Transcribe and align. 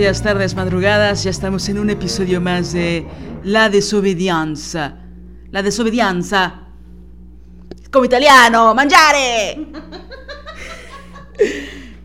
Días, 0.00 0.22
tardes, 0.22 0.54
madrugadas. 0.54 1.24
Ya 1.24 1.30
estamos 1.30 1.68
en 1.68 1.78
un 1.78 1.90
episodio 1.90 2.40
más 2.40 2.72
de 2.72 3.06
La 3.44 3.68
desobedianza. 3.68 4.94
La 5.50 5.62
desobedianza. 5.62 6.68
Como 7.92 8.06
italiano, 8.06 8.74
mangiare. 8.74 9.66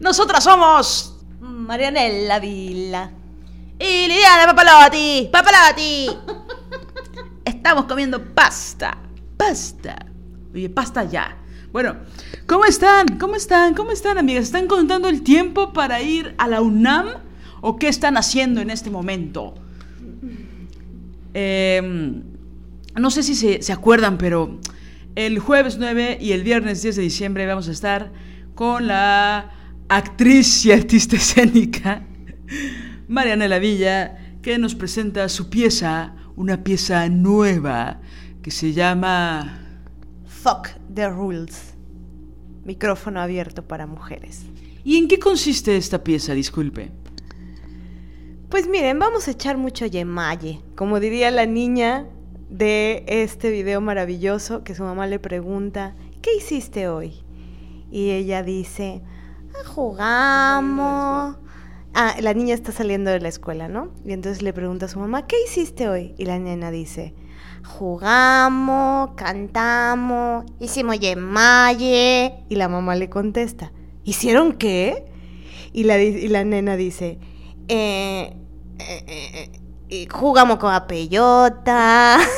Nosotras 0.01 0.43
somos 0.43 1.23
Marianela 1.39 2.37
Villa. 2.39 3.11
y 3.79 4.07
Liliana 4.09 4.53
Papalotti. 4.53 5.29
Papalotti. 5.31 6.09
Estamos 7.45 7.85
comiendo 7.85 8.21
pasta. 8.21 8.97
Pasta. 9.37 9.95
Oye, 10.53 10.69
pasta 10.69 11.05
ya. 11.05 11.37
Bueno, 11.71 11.95
¿cómo 12.45 12.65
están? 12.65 13.17
¿Cómo 13.17 13.35
están? 13.35 13.73
¿Cómo 13.73 13.91
están, 13.91 14.17
amigas? 14.17 14.43
¿Están 14.43 14.67
contando 14.67 15.07
el 15.07 15.21
tiempo 15.23 15.71
para 15.71 16.01
ir 16.01 16.35
a 16.37 16.49
la 16.49 16.59
UNAM? 16.59 17.24
¿O 17.67 17.77
qué 17.77 17.87
están 17.87 18.15
haciendo 18.15 18.61
en 18.61 18.69
este 18.69 18.91
momento? 18.91 19.55
Eh, 21.33 21.81
no 22.95 23.09
sé 23.09 23.23
si 23.23 23.33
se, 23.33 23.63
se 23.63 23.73
acuerdan, 23.73 24.19
pero 24.19 24.59
el 25.15 25.39
jueves 25.39 25.79
9 25.79 26.19
y 26.21 26.33
el 26.33 26.43
viernes 26.43 26.83
10 26.83 26.97
de 26.97 27.01
diciembre 27.01 27.47
vamos 27.47 27.67
a 27.67 27.71
estar 27.71 28.13
con 28.53 28.85
la 28.85 29.49
actriz 29.89 30.63
y 30.67 30.73
artista 30.73 31.15
escénica 31.23 32.03
Mariana 33.07 33.57
Villa, 33.57 34.37
que 34.43 34.59
nos 34.59 34.75
presenta 34.75 35.27
su 35.27 35.49
pieza, 35.49 36.13
una 36.35 36.63
pieza 36.63 37.09
nueva 37.09 37.99
que 38.43 38.51
se 38.51 38.73
llama... 38.73 39.59
Fuck 40.27 40.69
the 40.93 41.09
rules. 41.09 41.73
Micrófono 42.63 43.21
abierto 43.21 43.67
para 43.67 43.87
mujeres. 43.87 44.43
¿Y 44.83 44.97
en 44.97 45.07
qué 45.07 45.17
consiste 45.17 45.75
esta 45.75 46.03
pieza? 46.03 46.35
Disculpe. 46.35 46.91
Pues 48.55 48.69
miren, 48.69 48.99
vamos 48.99 49.27
a 49.27 49.31
echar 49.31 49.57
mucho 49.57 49.85
yemaye. 49.85 50.61
Como 50.77 51.01
diría 51.01 51.29
la 51.29 51.45
niña 51.45 52.07
de 52.49 53.03
este 53.05 53.51
video 53.51 53.81
maravilloso 53.81 54.63
que 54.63 54.75
su 54.75 54.83
mamá 54.83 55.07
le 55.07 55.19
pregunta, 55.19 55.93
¿qué 56.21 56.33
hiciste 56.37 56.87
hoy? 56.87 57.21
Y 57.91 58.11
ella 58.11 58.43
dice, 58.43 59.01
"Ah, 59.53 59.67
jugamos. 59.67 61.35
Ah, 61.93 62.15
la 62.21 62.33
niña 62.33 62.53
está 62.53 62.71
saliendo 62.71 63.11
de 63.11 63.19
la 63.19 63.27
escuela, 63.27 63.67
¿no? 63.67 63.89
Y 64.05 64.13
entonces 64.13 64.41
le 64.41 64.53
pregunta 64.53 64.85
a 64.85 64.87
su 64.87 64.99
mamá, 64.99 65.27
¿qué 65.27 65.35
hiciste 65.45 65.89
hoy? 65.89 66.15
Y 66.17 66.23
la 66.23 66.39
nena 66.39 66.71
dice, 66.71 67.13
jugamos, 67.65 69.15
cantamos, 69.17 70.45
hicimos 70.61 70.97
yemaye. 70.97 72.45
Y 72.47 72.55
la 72.55 72.69
mamá 72.69 72.95
le 72.95 73.09
contesta, 73.09 73.73
¿hicieron 74.05 74.53
qué? 74.53 75.11
Y 75.73 75.83
la, 75.83 76.01
y 76.01 76.29
la 76.29 76.45
nena 76.45 76.77
dice, 76.77 77.19
eh, 77.67 78.33
eh, 78.79 79.03
eh, 79.07 79.51
eh, 79.89 80.07
jugamos 80.09 80.57
con 80.57 80.71
la 80.71 80.87
peyota. 80.87 82.19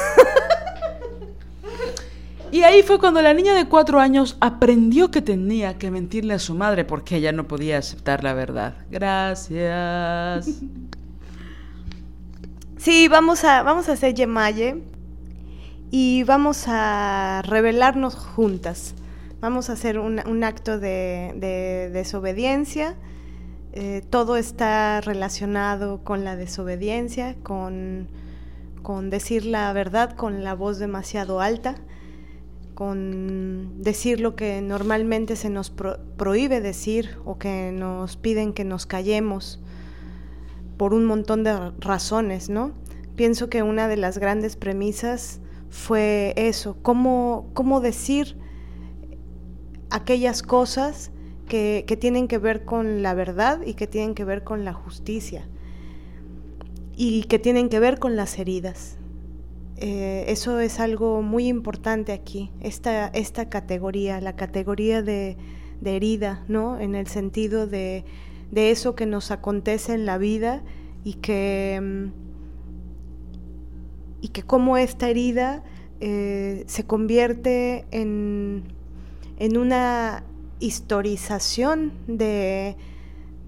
Y 2.50 2.64
ahí 2.64 2.82
fue 2.82 2.98
cuando 2.98 3.22
la 3.22 3.34
niña 3.34 3.54
de 3.54 3.68
cuatro 3.68 4.00
años 4.00 4.38
aprendió 4.40 5.12
que 5.12 5.22
tenía 5.22 5.78
que 5.78 5.92
mentirle 5.92 6.34
a 6.34 6.40
su 6.40 6.56
madre 6.56 6.86
porque 6.86 7.18
ella 7.18 7.34
no 7.34 7.48
podía 7.48 7.78
aceptar 7.78 8.24
la 8.24 8.34
verdad. 8.34 8.76
Gracias. 8.90 10.50
Sí, 12.78 13.08
vamos 13.08 13.44
a, 13.44 13.64
vamos 13.64 13.90
a 13.90 13.94
hacer 13.94 14.14
Yemaye 14.14 14.84
y 15.90 16.24
vamos 16.24 16.66
a 16.68 17.42
rebelarnos 17.44 18.16
juntas. 18.16 18.94
Vamos 19.42 19.70
a 19.70 19.74
hacer 19.74 19.98
un, 19.98 20.22
un 20.26 20.44
acto 20.44 20.80
de, 20.80 21.34
de 21.36 21.90
desobediencia. 21.92 22.96
Eh, 23.80 24.02
todo 24.10 24.38
está 24.38 25.02
relacionado 25.02 26.04
con 26.04 26.24
la 26.24 26.36
desobediencia, 26.36 27.36
con, 27.44 28.08
con 28.82 29.12
decir 29.12 29.46
la 29.46 29.72
verdad 29.72 30.16
con 30.16 30.44
la 30.44 30.56
voz 30.56 30.80
demasiado 30.80 31.42
alta, 31.42 31.76
con 32.74 33.84
decir 33.84 34.20
lo 34.20 34.36
que 34.36 34.64
normalmente 34.64 35.36
se 35.36 35.52
nos 35.52 35.70
pro- 35.70 36.00
prohíbe 36.18 36.60
decir 36.60 37.20
o 37.24 37.38
que 37.38 37.72
nos 37.72 38.18
piden 38.18 38.54
que 38.54 38.64
nos 38.64 38.88
callemos 38.88 39.60
por 40.78 40.96
un 40.96 41.06
montón 41.06 41.44
de 41.44 41.56
razones, 41.80 42.50
¿no? 42.50 42.72
Pienso 43.16 43.48
que 43.48 43.62
una 43.62 43.88
de 43.88 43.98
las 43.98 44.18
grandes 44.18 44.56
premisas 44.56 45.40
fue 45.70 46.34
eso, 46.36 46.78
cómo, 46.82 47.46
cómo 47.54 47.80
decir 47.80 48.38
aquellas 49.92 50.42
cosas 50.42 51.12
que, 51.48 51.84
tienen 52.00 52.28
que 52.28 52.38
ver 52.38 52.66
con 52.66 53.02
la 53.02 53.14
verdad 53.14 53.62
y 53.66 53.74
que 53.74 53.88
tienen 53.88 54.14
que 54.14 54.24
ver 54.24 54.44
con 54.44 54.66
la 54.66 54.74
justicia 54.74 55.48
y 56.96 57.24
que 57.24 57.40
tienen 57.40 57.70
que 57.70 57.80
ver 57.80 58.00
con 58.00 58.16
las 58.16 58.38
heridas. 58.38 58.98
Eh, 59.78 60.26
eso 60.28 60.60
es 60.60 60.80
algo 60.80 61.22
muy 61.22 61.48
importante 61.48 62.12
aquí, 62.12 62.52
esta, 62.62 63.08
esta 63.08 63.50
categoría, 63.50 64.20
la 64.22 64.36
categoría 64.36 65.02
de, 65.02 65.38
de 65.82 65.96
herida, 65.96 66.44
¿no? 66.48 66.80
En 66.80 66.96
el 66.96 67.08
sentido 67.08 67.68
de, 67.68 68.04
de 68.52 68.72
eso 68.72 68.96
que 68.96 69.06
nos 69.06 69.32
acontece 69.32 69.94
en 69.94 70.06
la 70.06 70.18
vida 70.18 70.64
y 71.04 71.14
que, 71.16 71.80
mm, 71.82 72.08
y 74.22 74.30
que 74.30 74.44
como 74.44 74.78
esta 74.78 75.10
herida 75.10 75.64
eh, 76.00 76.64
se 76.68 76.86
convierte 76.86 77.86
en, 77.92 78.64
en 79.38 79.58
una 79.58 80.24
historización 80.60 81.94
de, 82.08 82.76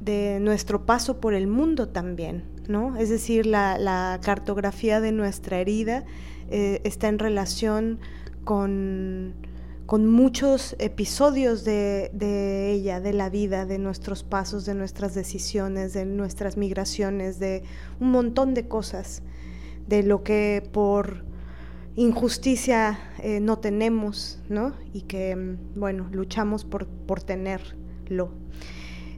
de 0.01 0.39
nuestro 0.39 0.85
paso 0.85 1.19
por 1.19 1.33
el 1.33 1.47
mundo 1.47 1.89
también, 1.89 2.43
¿no? 2.67 2.97
Es 2.97 3.09
decir, 3.09 3.45
la, 3.45 3.77
la 3.77 4.19
cartografía 4.21 5.01
de 5.01 5.11
nuestra 5.11 5.59
herida 5.59 6.05
eh, 6.49 6.81
está 6.83 7.07
en 7.07 7.19
relación 7.19 7.99
con, 8.43 9.33
con 9.85 10.07
muchos 10.07 10.75
episodios 10.79 11.63
de, 11.63 12.11
de 12.13 12.71
ella, 12.71 12.99
de 13.01 13.13
la 13.13 13.29
vida, 13.29 13.65
de 13.65 13.77
nuestros 13.77 14.23
pasos, 14.23 14.65
de 14.65 14.73
nuestras 14.73 15.13
decisiones, 15.13 15.93
de 15.93 16.05
nuestras 16.05 16.57
migraciones, 16.57 17.39
de 17.39 17.63
un 17.99 18.11
montón 18.11 18.53
de 18.53 18.67
cosas, 18.67 19.21
de 19.87 20.03
lo 20.03 20.23
que 20.23 20.67
por 20.71 21.28
injusticia 21.95 22.99
eh, 23.21 23.39
no 23.39 23.59
tenemos, 23.59 24.39
¿no? 24.49 24.73
Y 24.93 25.01
que, 25.01 25.35
mm, 25.35 25.79
bueno, 25.79 26.07
luchamos 26.11 26.65
por, 26.65 26.87
por 26.87 27.21
tenerlo. 27.21 28.31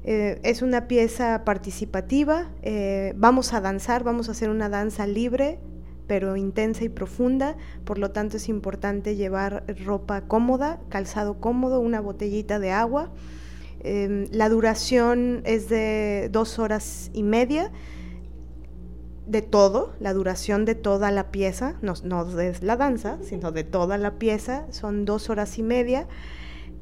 Eh, 0.04 0.40
es 0.44 0.64
una 0.64 0.88
pieza 0.88 1.44
participativa, 1.46 2.50
eh, 2.64 3.14
vamos 3.16 3.54
a 3.54 3.62
danzar, 3.62 4.04
vamos 4.04 4.30
a 4.30 4.32
hacer 4.32 4.50
una 4.50 4.68
danza 4.68 5.06
libre, 5.06 5.60
pero 6.08 6.36
intensa 6.36 6.84
y 6.84 6.90
profunda, 6.90 7.56
por 7.86 8.00
lo 8.00 8.10
tanto 8.10 8.38
es 8.38 8.50
importante 8.50 9.16
llevar 9.16 9.64
ropa 9.86 10.22
cómoda, 10.22 10.82
calzado 10.90 11.40
cómodo, 11.40 11.80
una 11.80 12.02
botellita 12.02 12.58
de 12.58 12.72
agua. 12.72 13.12
Eh, 13.82 14.28
la 14.32 14.50
duración 14.50 15.42
es 15.46 15.70
de 15.70 16.30
dos 16.32 16.58
horas 16.58 17.12
y 17.14 17.24
media 17.24 17.72
de 19.26 19.42
todo, 19.42 19.94
la 20.00 20.14
duración 20.14 20.66
de 20.66 20.76
toda 20.76 21.12
la 21.12 21.32
pieza, 21.32 21.76
no, 21.82 21.94
no 22.04 22.40
es 22.40 22.64
la 22.64 22.76
danza, 22.76 23.18
sino 23.22 23.52
de 23.52 23.64
toda 23.64 23.98
la 23.98 24.16
pieza, 24.16 24.66
son 24.72 25.06
dos 25.06 25.30
horas 25.30 25.58
y 25.58 25.64
media. 25.64 26.08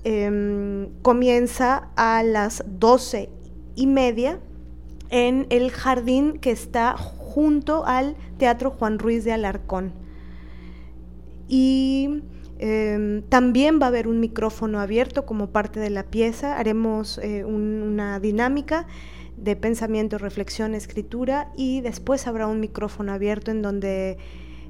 em, 0.05 0.87
comienza 1.01 1.89
a 1.97 2.23
las 2.23 2.63
doce 2.65 3.29
y 3.75 3.85
media 3.85 4.39
en 5.09 5.45
el 5.49 5.71
jardín 5.71 6.39
que 6.39 6.51
está 6.51 6.95
junto 6.97 7.85
al 7.85 8.15
Teatro 8.37 8.71
Juan 8.71 8.97
Ruiz 8.99 9.23
de 9.25 9.33
Alarcón. 9.33 9.91
Y 11.49 12.23
em, 12.59 13.23
también 13.23 13.79
va 13.81 13.85
a 13.85 13.89
haber 13.89 14.07
un 14.07 14.19
micrófono 14.19 14.79
abierto 14.79 15.25
como 15.25 15.49
parte 15.49 15.79
de 15.79 15.89
la 15.89 16.03
pieza. 16.03 16.57
Haremos 16.57 17.17
eh, 17.17 17.43
una 17.43 18.19
dinámica 18.19 18.87
de 19.41 19.55
pensamiento, 19.55 20.17
reflexión, 20.17 20.75
escritura 20.75 21.51
y 21.55 21.81
después 21.81 22.27
habrá 22.27 22.47
un 22.47 22.59
micrófono 22.59 23.13
abierto 23.13 23.51
en 23.51 23.61
donde 23.61 24.17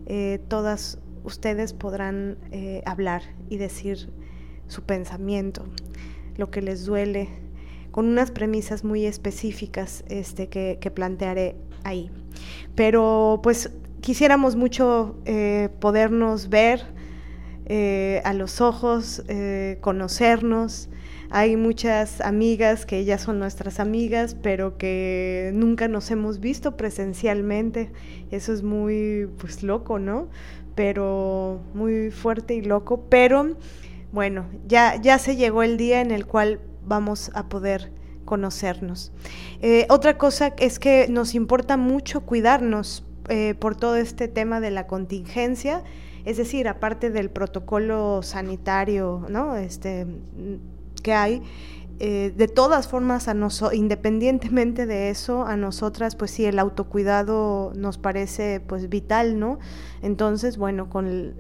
eh, 0.06 0.40
todas 0.48 1.00
ustedes 1.24 1.74
podrán 1.74 2.38
eh, 2.52 2.82
hablar 2.86 3.24
y 3.50 3.58
decir 3.58 4.10
su 4.68 4.84
pensamiento, 4.84 5.66
lo 6.38 6.52
que 6.52 6.62
les 6.62 6.86
duele, 6.86 7.30
con 7.92 8.08
unas 8.08 8.32
premisas 8.32 8.84
muy 8.84 9.06
específicas 9.06 10.04
este, 10.08 10.48
que, 10.48 10.92
plantearé 10.94 11.56
ahí. 11.84 12.12
Pero 12.76 13.40
pues 13.42 13.72
quisiéramos 14.02 14.56
mucho 14.56 15.18
eh, 15.26 15.70
podernos 15.80 16.50
ver 16.50 16.86
a 18.24 18.34
los 18.34 18.62
ojos, 18.62 19.24
conocernos, 19.82 20.90
hay 21.32 21.58
muchas 21.58 22.22
amigas 22.22 22.86
que 22.86 23.06
ya 23.06 23.18
son 23.18 23.38
nuestras 23.38 23.80
amigas, 23.80 24.36
pero 24.42 24.78
que 24.78 25.52
nunca 25.54 25.88
nos 25.88 26.10
hemos 26.10 26.40
visto 26.40 26.76
presencialmente. 26.76 27.92
Eso 28.32 28.52
es 28.52 28.64
muy, 28.64 29.30
pues, 29.38 29.62
loco, 29.62 30.00
¿no? 30.00 30.30
Pero 30.74 31.62
muy 31.74 32.10
fuerte 32.10 32.56
y 32.56 32.62
loco. 32.62 33.06
Pero, 33.10 33.58
bueno, 34.12 34.46
ya, 34.68 35.00
ya 35.00 35.20
se 35.20 35.36
llegó 35.36 35.62
el 35.62 35.78
día 35.78 36.02
en 36.02 36.12
el 36.12 36.26
cual 36.26 36.62
vamos 36.86 37.30
a 37.36 37.48
poder 37.48 37.92
conocernos. 38.26 39.12
Eh, 39.62 39.86
otra 39.90 40.18
cosa 40.18 40.54
es 40.58 40.80
que 40.80 41.08
nos 41.10 41.36
importa 41.36 41.78
mucho 41.78 42.22
cuidarnos 42.22 43.04
eh, 43.28 43.54
por 43.54 43.76
todo 43.76 43.96
este 43.96 44.28
tema 44.28 44.60
de 44.60 44.72
la 44.72 44.88
contingencia, 44.88 45.84
es 46.26 46.38
decir, 46.38 46.68
aparte 46.68 47.12
del 47.12 47.30
protocolo 47.30 48.22
sanitario, 48.24 49.26
¿no? 49.30 49.56
Este, 49.56 50.06
que 51.02 51.14
hay. 51.14 51.42
Eh, 52.02 52.34
de 52.36 52.48
todas 52.48 52.88
formas, 52.88 53.28
a 53.28 53.36
independientemente 53.74 54.86
de 54.86 55.10
eso, 55.10 55.46
a 55.46 55.58
nosotras, 55.58 56.16
pues 56.16 56.32
sí, 56.32 56.46
el 56.46 56.58
autocuidado 56.58 57.74
nos 57.76 57.98
parece 57.98 58.62
pues 58.62 58.88
vital, 58.88 59.38
¿no? 59.38 59.60
Entonces, 60.02 60.58
bueno, 60.58 60.90
con 60.90 61.34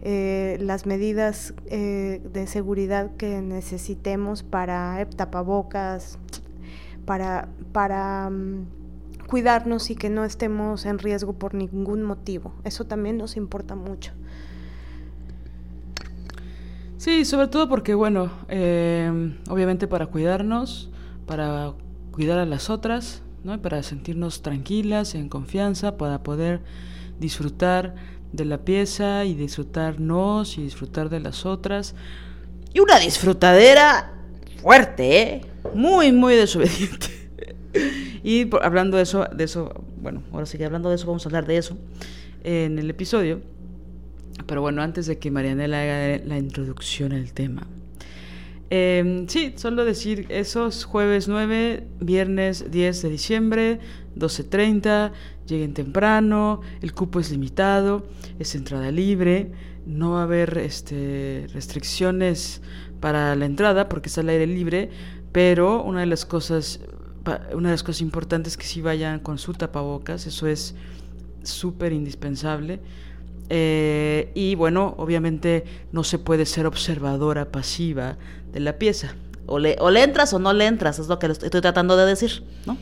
eh, 0.00 0.56
las 0.60 0.86
medidas 0.86 1.52
eh, 1.66 2.22
de 2.32 2.46
seguridad 2.46 3.10
que 3.16 3.42
necesitemos 3.42 4.42
para 4.42 5.06
tapabocas, 5.14 6.18
para, 7.04 7.48
para 7.72 8.30
mm, 8.30 8.66
cuidarnos 9.26 9.90
y 9.90 9.94
que 9.94 10.08
no 10.08 10.24
estemos 10.24 10.86
en 10.86 10.98
riesgo 10.98 11.34
por 11.34 11.52
ningún 11.52 12.02
motivo. 12.02 12.54
Eso 12.64 12.84
también 12.86 13.18
nos 13.18 13.36
importa 13.36 13.74
mucho. 13.74 14.12
Sí, 16.98 17.24
sobre 17.24 17.46
todo 17.46 17.68
porque, 17.68 17.94
bueno, 17.94 18.28
eh, 18.48 19.32
obviamente 19.48 19.86
para 19.86 20.06
cuidarnos, 20.06 20.90
para 21.26 21.72
cuidar 22.10 22.40
a 22.40 22.44
las 22.44 22.70
otras, 22.70 23.22
¿no? 23.44 23.62
para 23.62 23.84
sentirnos 23.84 24.42
tranquilas, 24.42 25.14
en 25.14 25.28
confianza, 25.28 25.96
para 25.96 26.24
poder 26.24 26.60
disfrutar 27.20 27.94
de 28.32 28.44
la 28.44 28.58
pieza 28.58 29.24
y 29.24 29.34
disfrutarnos 29.34 30.58
y 30.58 30.64
disfrutar 30.64 31.08
de 31.08 31.20
las 31.20 31.46
otras. 31.46 31.94
Y 32.74 32.80
una 32.80 32.98
disfrutadera 32.98 34.12
fuerte, 34.60 35.22
¿eh? 35.22 35.40
Muy, 35.74 36.10
muy 36.10 36.34
desobediente. 36.34 37.06
y 38.24 38.50
hablando 38.60 38.96
de 38.96 39.04
eso, 39.04 39.24
de 39.32 39.44
eso, 39.44 39.84
bueno, 40.02 40.24
ahora 40.32 40.46
sí 40.46 40.58
que 40.58 40.64
hablando 40.64 40.88
de 40.88 40.96
eso, 40.96 41.06
vamos 41.06 41.24
a 41.24 41.28
hablar 41.28 41.46
de 41.46 41.58
eso 41.58 41.78
en 42.42 42.76
el 42.80 42.90
episodio. 42.90 43.40
Pero 44.46 44.60
bueno, 44.60 44.82
antes 44.82 45.06
de 45.06 45.18
que 45.18 45.30
Marianela 45.30 45.82
haga 45.82 46.24
la 46.24 46.38
introducción 46.38 47.12
al 47.12 47.32
tema. 47.32 47.66
Eh, 48.70 49.24
sí, 49.28 49.54
solo 49.56 49.84
decir 49.84 50.26
eso 50.28 50.66
es 50.66 50.84
jueves 50.84 51.26
9, 51.26 51.86
viernes 52.00 52.70
10 52.70 53.02
de 53.02 53.08
diciembre, 53.08 53.80
12.30, 54.16 55.12
lleguen 55.46 55.72
temprano, 55.72 56.60
el 56.82 56.92
cupo 56.92 57.18
es 57.18 57.30
limitado, 57.30 58.06
es 58.38 58.54
entrada 58.54 58.90
libre, 58.90 59.52
no 59.86 60.12
va 60.12 60.20
a 60.20 60.24
haber 60.24 60.58
este, 60.58 61.46
restricciones 61.54 62.60
para 63.00 63.34
la 63.36 63.46
entrada 63.46 63.88
porque 63.88 64.08
está 64.08 64.20
al 64.20 64.28
aire 64.28 64.46
libre, 64.46 64.90
pero 65.32 65.82
una 65.82 66.00
de 66.00 66.06
las 66.06 66.26
cosas, 66.26 66.80
una 67.54 67.70
de 67.70 67.74
las 67.74 67.82
cosas 67.82 68.02
importantes 68.02 68.52
es 68.52 68.56
que 68.58 68.66
si 68.66 68.82
vayan 68.82 69.20
con 69.20 69.38
su 69.38 69.54
tapabocas, 69.54 70.26
eso 70.26 70.46
es 70.46 70.74
súper 71.42 71.94
indispensable 71.94 72.80
eh, 73.50 74.30
y 74.34 74.54
bueno, 74.54 74.94
obviamente 74.98 75.64
no 75.92 76.04
se 76.04 76.18
puede 76.18 76.46
ser 76.46 76.66
observadora 76.66 77.50
pasiva 77.50 78.18
de 78.52 78.60
la 78.60 78.78
pieza. 78.78 79.14
O 79.46 79.58
le, 79.58 79.76
o 79.80 79.90
le 79.90 80.02
entras 80.02 80.34
o 80.34 80.38
no 80.38 80.52
le 80.52 80.66
entras, 80.66 80.98
es 80.98 81.08
lo 81.08 81.18
que 81.18 81.26
estoy 81.26 81.60
tratando 81.60 81.96
de 81.96 82.04
decir, 82.04 82.42
¿no? 82.66 82.76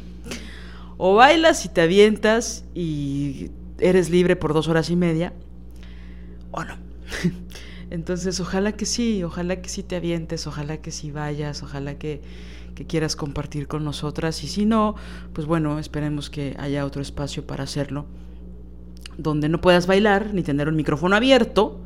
O 0.96 1.14
bailas 1.14 1.64
y 1.64 1.68
te 1.68 1.82
avientas 1.82 2.64
y 2.74 3.50
eres 3.78 4.10
libre 4.10 4.34
por 4.34 4.52
dos 4.52 4.66
horas 4.66 4.90
y 4.90 4.96
media, 4.96 5.32
o 6.50 6.64
no. 6.64 6.74
Entonces, 7.90 8.40
ojalá 8.40 8.72
que 8.72 8.84
sí, 8.84 9.22
ojalá 9.22 9.62
que 9.62 9.68
sí 9.68 9.84
te 9.84 9.94
avientes, 9.94 10.48
ojalá 10.48 10.78
que 10.78 10.90
sí 10.90 11.12
vayas, 11.12 11.62
ojalá 11.62 11.98
que, 11.98 12.20
que 12.74 12.84
quieras 12.84 13.14
compartir 13.14 13.68
con 13.68 13.84
nosotras. 13.84 14.42
Y 14.42 14.48
si 14.48 14.66
no, 14.66 14.96
pues 15.34 15.46
bueno, 15.46 15.78
esperemos 15.78 16.30
que 16.30 16.56
haya 16.58 16.84
otro 16.84 17.00
espacio 17.00 17.46
para 17.46 17.62
hacerlo 17.62 18.06
donde 19.18 19.48
no 19.48 19.60
puedas 19.60 19.86
bailar, 19.86 20.32
ni 20.32 20.42
tener 20.42 20.68
un 20.68 20.76
micrófono 20.76 21.16
abierto, 21.16 21.80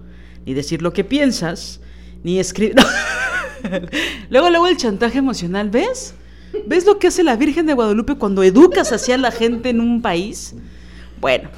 ni 0.47 0.55
decir 0.55 0.83
lo 0.83 0.93
que 0.93 1.05
piensas, 1.05 1.81
ni 2.23 2.39
escribir... 2.39 2.77
luego, 4.31 4.51
luego 4.51 4.67
el 4.67 4.77
chantaje 4.77 5.19
emocional, 5.19 5.71
¿ves? 5.71 6.15
¿Ves 6.67 6.87
lo 6.87 6.99
que 6.99 7.09
hace 7.09 7.23
la 7.23 7.37
Virgen 7.37 7.67
de 7.67 7.75
Guadalupe 7.75 8.17
cuando 8.17 8.43
educas 8.43 8.93
hacia 8.93 9.17
la 9.17 9.31
gente 9.31 9.71
en 9.71 9.81
un 9.81 10.03
país? 10.03 10.55
Bueno, 11.21 11.51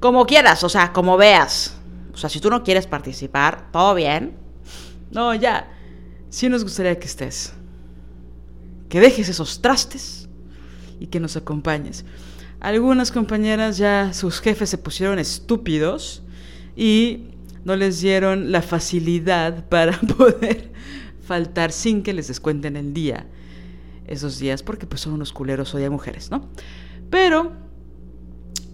como 0.00 0.26
quieras, 0.26 0.62
o 0.64 0.68
sea, 0.68 0.92
como 0.92 1.16
veas. 1.16 1.76
O 2.12 2.16
sea, 2.16 2.30
si 2.30 2.40
tú 2.40 2.50
no 2.50 2.62
quieres 2.62 2.86
participar, 2.86 3.70
todo 3.72 3.94
bien. 3.94 4.36
No, 5.10 5.34
ya. 5.34 5.70
Sí 6.30 6.48
nos 6.48 6.62
gustaría 6.62 6.98
que 6.98 7.06
estés. 7.06 7.52
Que 8.88 9.00
dejes 9.00 9.28
esos 9.28 9.60
trastes 9.60 10.28
y 11.00 11.06
que 11.06 11.20
nos 11.20 11.36
acompañes. 11.36 12.04
Algunas 12.60 13.12
compañeras 13.12 13.78
ya 13.78 14.12
sus 14.12 14.40
jefes 14.40 14.70
se 14.70 14.78
pusieron 14.78 15.18
estúpidos 15.18 16.22
y 16.76 17.24
no 17.64 17.76
les 17.76 18.00
dieron 18.00 18.52
la 18.52 18.62
facilidad 18.62 19.68
para 19.68 19.98
poder 20.00 20.72
faltar 21.26 21.72
sin 21.72 22.02
que 22.02 22.12
les 22.12 22.28
descuenten 22.28 22.76
el 22.76 22.92
día 22.92 23.26
esos 24.06 24.38
días, 24.38 24.62
porque 24.62 24.86
pues 24.86 25.00
son 25.00 25.14
unos 25.14 25.32
culeros 25.32 25.74
o 25.74 25.78
de 25.78 25.88
mujeres, 25.88 26.30
¿no? 26.30 26.48
Pero, 27.08 27.52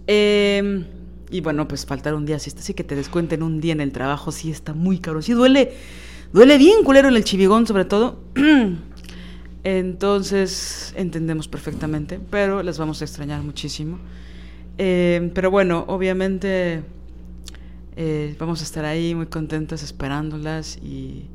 em, 0.08 0.84
y 1.30 1.40
bueno, 1.40 1.68
pues 1.68 1.86
faltar 1.86 2.14
un 2.14 2.26
día, 2.26 2.38
si 2.40 2.48
está 2.48 2.60
así 2.60 2.74
que 2.74 2.82
te 2.82 2.96
descuenten 2.96 3.42
un 3.44 3.60
día 3.60 3.72
en 3.72 3.80
el 3.80 3.92
trabajo, 3.92 4.32
sí 4.32 4.50
está 4.50 4.74
muy 4.74 4.98
caro, 4.98 5.22
sí 5.22 5.32
duele, 5.32 5.72
duele 6.32 6.58
bien 6.58 6.82
culero 6.82 7.08
en 7.08 7.16
el 7.16 7.22
chivigón 7.24 7.66
sobre 7.66 7.84
todo. 7.84 8.24
Entonces 9.62 10.94
entendemos 10.96 11.48
perfectamente, 11.48 12.18
pero 12.30 12.62
las 12.62 12.78
vamos 12.78 13.02
a 13.02 13.04
extrañar 13.04 13.42
muchísimo. 13.42 13.98
Eh, 14.78 15.30
pero 15.34 15.50
bueno, 15.50 15.84
obviamente 15.88 16.82
eh, 17.96 18.34
vamos 18.38 18.62
a 18.62 18.64
estar 18.64 18.84
ahí 18.84 19.14
muy 19.14 19.26
contentas 19.26 19.82
esperándolas 19.82 20.78
y, 20.78 21.26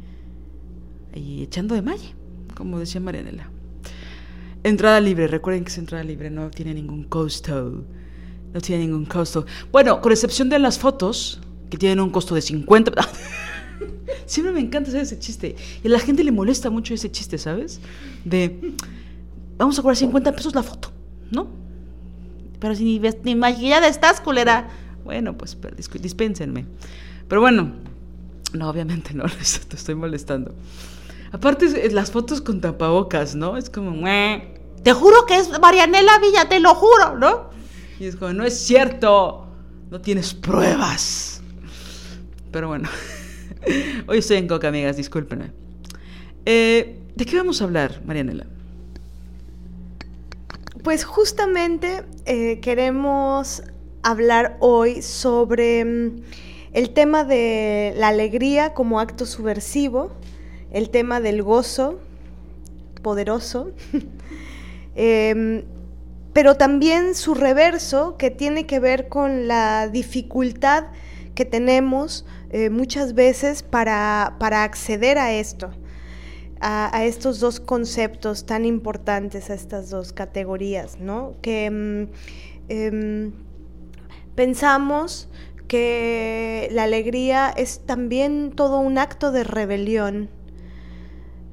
y 1.13 1.43
echando 1.43 1.75
de 1.75 1.83
malle, 1.83 2.15
como 2.55 2.79
decía 2.79 2.99
Marianela. 2.99 3.49
Entrada 4.63 4.99
libre, 4.99 5.27
recuerden 5.27 5.63
que 5.63 5.69
es 5.69 5.77
entrada 5.77 6.03
libre, 6.03 6.31
no 6.31 6.49
tiene 6.49 6.73
ningún 6.73 7.03
costo. 7.03 7.83
No 8.51 8.61
tiene 8.61 8.85
ningún 8.85 9.05
costo. 9.05 9.45
Bueno, 9.71 10.01
con 10.01 10.11
excepción 10.11 10.49
de 10.49 10.57
las 10.57 10.79
fotos, 10.79 11.39
que 11.69 11.77
tienen 11.77 11.99
un 11.99 12.09
costo 12.09 12.33
de 12.33 12.41
50... 12.41 12.91
Siempre 14.25 14.53
me 14.53 14.59
encanta 14.59 14.89
hacer 14.89 15.01
ese 15.01 15.19
chiste. 15.19 15.55
Y 15.83 15.87
a 15.87 15.91
la 15.91 15.99
gente 15.99 16.23
le 16.23 16.31
molesta 16.31 16.69
mucho 16.69 16.93
ese 16.93 17.11
chiste, 17.11 17.37
¿sabes? 17.37 17.79
De, 18.23 18.73
vamos 19.57 19.77
a 19.77 19.81
cobrar 19.81 19.97
50 19.97 20.31
pesos 20.33 20.55
la 20.55 20.63
foto, 20.63 20.91
¿no? 21.31 21.47
Pero 22.59 22.75
si 22.75 23.01
ni, 23.23 23.35
maquillada 23.35 23.87
estás, 23.87 24.21
culera. 24.21 24.69
Bueno, 25.03 25.37
pues 25.37 25.57
dispénsenme. 26.01 26.65
Pero 27.27 27.41
bueno, 27.41 27.73
no, 28.53 28.69
obviamente 28.69 29.13
no, 29.13 29.25
te 29.69 29.75
estoy 29.75 29.95
molestando. 29.95 30.55
Aparte, 31.31 31.89
las 31.91 32.11
fotos 32.11 32.41
con 32.41 32.61
tapabocas, 32.61 33.35
¿no? 33.35 33.57
Es 33.57 33.69
como, 33.69 33.91
te 34.83 34.93
juro 34.93 35.25
que 35.25 35.37
es 35.37 35.49
Marianela 35.59 36.19
Villa, 36.19 36.47
te 36.47 36.59
lo 36.59 36.75
juro, 36.75 37.17
¿no? 37.17 37.49
Y 37.99 38.05
es 38.05 38.15
como, 38.15 38.33
no 38.33 38.45
es 38.45 38.57
cierto, 38.57 39.47
no 39.89 39.99
tienes 40.01 40.33
pruebas. 40.33 41.41
Pero 42.51 42.69
bueno. 42.69 42.89
Hoy 44.07 44.19
estoy 44.19 44.37
en 44.37 44.47
coca, 44.47 44.67
amigas, 44.67 44.97
discúlpenme. 44.97 45.51
Eh, 46.45 46.99
¿De 47.15 47.25
qué 47.25 47.37
vamos 47.37 47.61
a 47.61 47.65
hablar, 47.65 48.01
Marianela? 48.05 48.45
Pues 50.83 51.03
justamente 51.03 52.03
eh, 52.25 52.59
queremos 52.59 53.63
hablar 54.03 54.57
hoy 54.59 55.01
sobre 55.01 55.83
mm, 55.83 56.21
el 56.73 56.91
tema 56.91 57.23
de 57.23 57.93
la 57.97 58.09
alegría 58.09 58.73
como 58.73 58.99
acto 58.99 59.25
subversivo, 59.25 60.11
el 60.71 60.89
tema 60.89 61.19
del 61.19 61.41
gozo 61.41 61.99
poderoso, 63.01 63.71
em, 64.95 65.63
pero 66.33 66.55
también 66.55 67.15
su 67.15 67.33
reverso 67.33 68.17
que 68.17 68.29
tiene 68.29 68.67
que 68.67 68.79
ver 68.79 69.07
con 69.07 69.47
la 69.47 69.87
dificultad 69.87 70.85
que 71.33 71.45
tenemos 71.45 72.25
eh, 72.57 72.69
muchas 72.69 73.15
veces 73.15 73.63
para, 73.63 74.37
para 74.39 74.63
acceder 74.63 75.17
a 75.17 75.33
esto 75.33 75.71
a, 76.61 77.03
estos 77.03 77.41
dos 77.41 77.59
conceptos 77.59 78.45
tan 78.45 78.63
importantes, 78.63 79.49
a 79.49 79.53
estas 79.53 79.89
dos 79.89 80.13
categorías, 80.13 80.99
¿no? 81.01 81.35
Que 81.41 81.69
mm, 81.69 82.07
em, 82.69 83.31
pensamos 84.35 85.27
que 85.67 86.69
la 86.71 86.83
alegría 86.83 87.49
es 87.49 87.81
también 87.85 88.53
todo 88.55 88.79
un 88.79 88.99
acto 88.99 89.33
de 89.33 89.43
rebelión, 89.43 90.29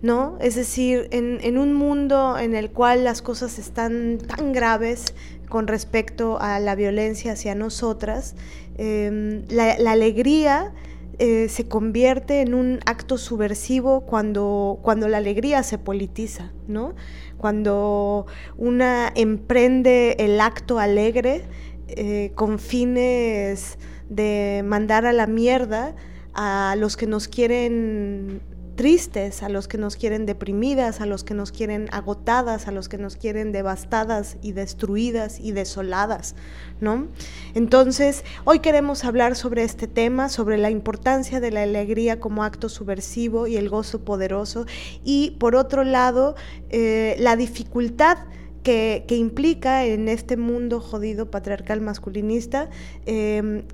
¿no? 0.03 0.39
Es 0.41 0.55
decir, 0.55 1.09
en, 1.11 1.59
un 1.59 1.75
mundo 1.75 2.39
en 2.39 2.55
el 2.55 2.71
cual 2.71 3.03
las 3.03 3.23
cosas 3.23 3.59
están 3.59 4.19
tan 4.19 4.53
graves 4.53 5.15
con 5.49 5.67
respecto 5.67 6.41
a 6.41 6.61
la 6.61 6.77
violencia 6.77 7.33
hacia 7.33 7.57
nosotras, 7.57 8.37
em, 8.79 9.43
la 9.49 9.91
alegría 9.91 10.73
eh, 11.19 11.49
se 11.49 11.69
convierte 11.69 12.41
en 12.41 12.55
un 12.55 12.81
acto 12.87 13.19
subversivo 13.19 14.03
cuando, 14.03 14.79
cuando 14.83 15.09
la 15.09 15.19
alegría 15.19 15.63
se 15.63 15.79
politiza, 15.79 16.53
¿no? 16.69 16.95
Cuando 17.37 18.27
una 18.57 19.13
emprende 19.15 20.17
el 20.19 20.41
acto 20.41 20.79
alegre 20.79 21.45
eh, 21.89 22.33
con 22.35 22.59
fines 22.59 23.79
de 24.09 24.63
mandar 24.65 25.05
a 25.05 25.13
la 25.13 25.27
mierda 25.27 25.95
a 26.35 26.75
los 26.79 26.97
que 26.97 27.07
nos 27.07 27.29
quieren 27.29 28.41
tristes, 28.75 29.43
a 29.43 29.49
los 29.49 29.69
que 29.69 29.79
nos 29.79 29.97
quieren 29.97 30.27
deprimidas, 30.27 31.01
a 31.01 31.07
los 31.07 31.25
que 31.25 31.35
nos 31.35 31.53
quieren 31.53 31.89
agotadas, 31.93 32.69
a 32.69 32.73
los 32.73 32.89
que 32.89 32.99
nos 32.99 33.17
quieren 33.17 33.53
devastadas 33.53 34.37
y 34.43 34.53
destruidas 34.53 35.41
y 35.41 35.53
desoladas, 35.53 36.35
¿no? 36.81 37.09
Entonces, 37.55 38.25
hoy 38.45 38.61
queremos 38.61 39.05
hablar 39.05 39.37
sobre 39.37 39.63
este 39.63 39.87
tema, 39.87 40.29
sobre 40.29 40.59
la 40.59 40.71
importancia 40.71 41.41
de 41.41 41.51
la 41.51 41.63
alegría 41.63 42.21
como 42.21 42.45
acto 42.45 42.69
subversivo 42.69 43.47
y 43.47 43.57
el 43.57 43.69
gozo 43.69 44.05
poderoso, 44.05 44.67
y 45.05 45.33
por 45.39 45.57
otro 45.57 45.85
lado, 45.85 46.35
eh, 46.71 47.17
la 47.19 47.37
dificultad 47.37 48.19
que, 48.63 49.05
implica 49.09 49.85
en 49.85 50.09
este 50.09 50.37
mundo 50.37 50.81
jodido 50.81 51.31
patriarcal 51.31 51.81
masculinista 51.81 52.71
eh, 53.07 53.65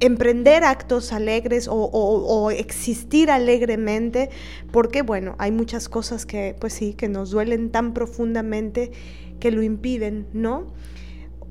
emprender 0.00 0.64
actos 0.64 1.12
alegres 1.12 1.68
o, 1.70 2.50
existir 2.50 3.30
alegremente, 3.30 4.30
porque 4.72 5.02
bueno, 5.02 5.36
hay 5.38 5.52
muchas 5.52 5.88
cosas 5.88 6.26
que, 6.26 6.56
pues 6.58 6.72
sí, 6.72 6.94
que 6.94 7.08
nos 7.08 7.30
duelen 7.30 7.70
tan 7.70 7.92
profundamente 7.92 8.90
que 9.38 9.50
lo 9.50 9.62
impiden, 9.62 10.26
¿no? 10.32 10.66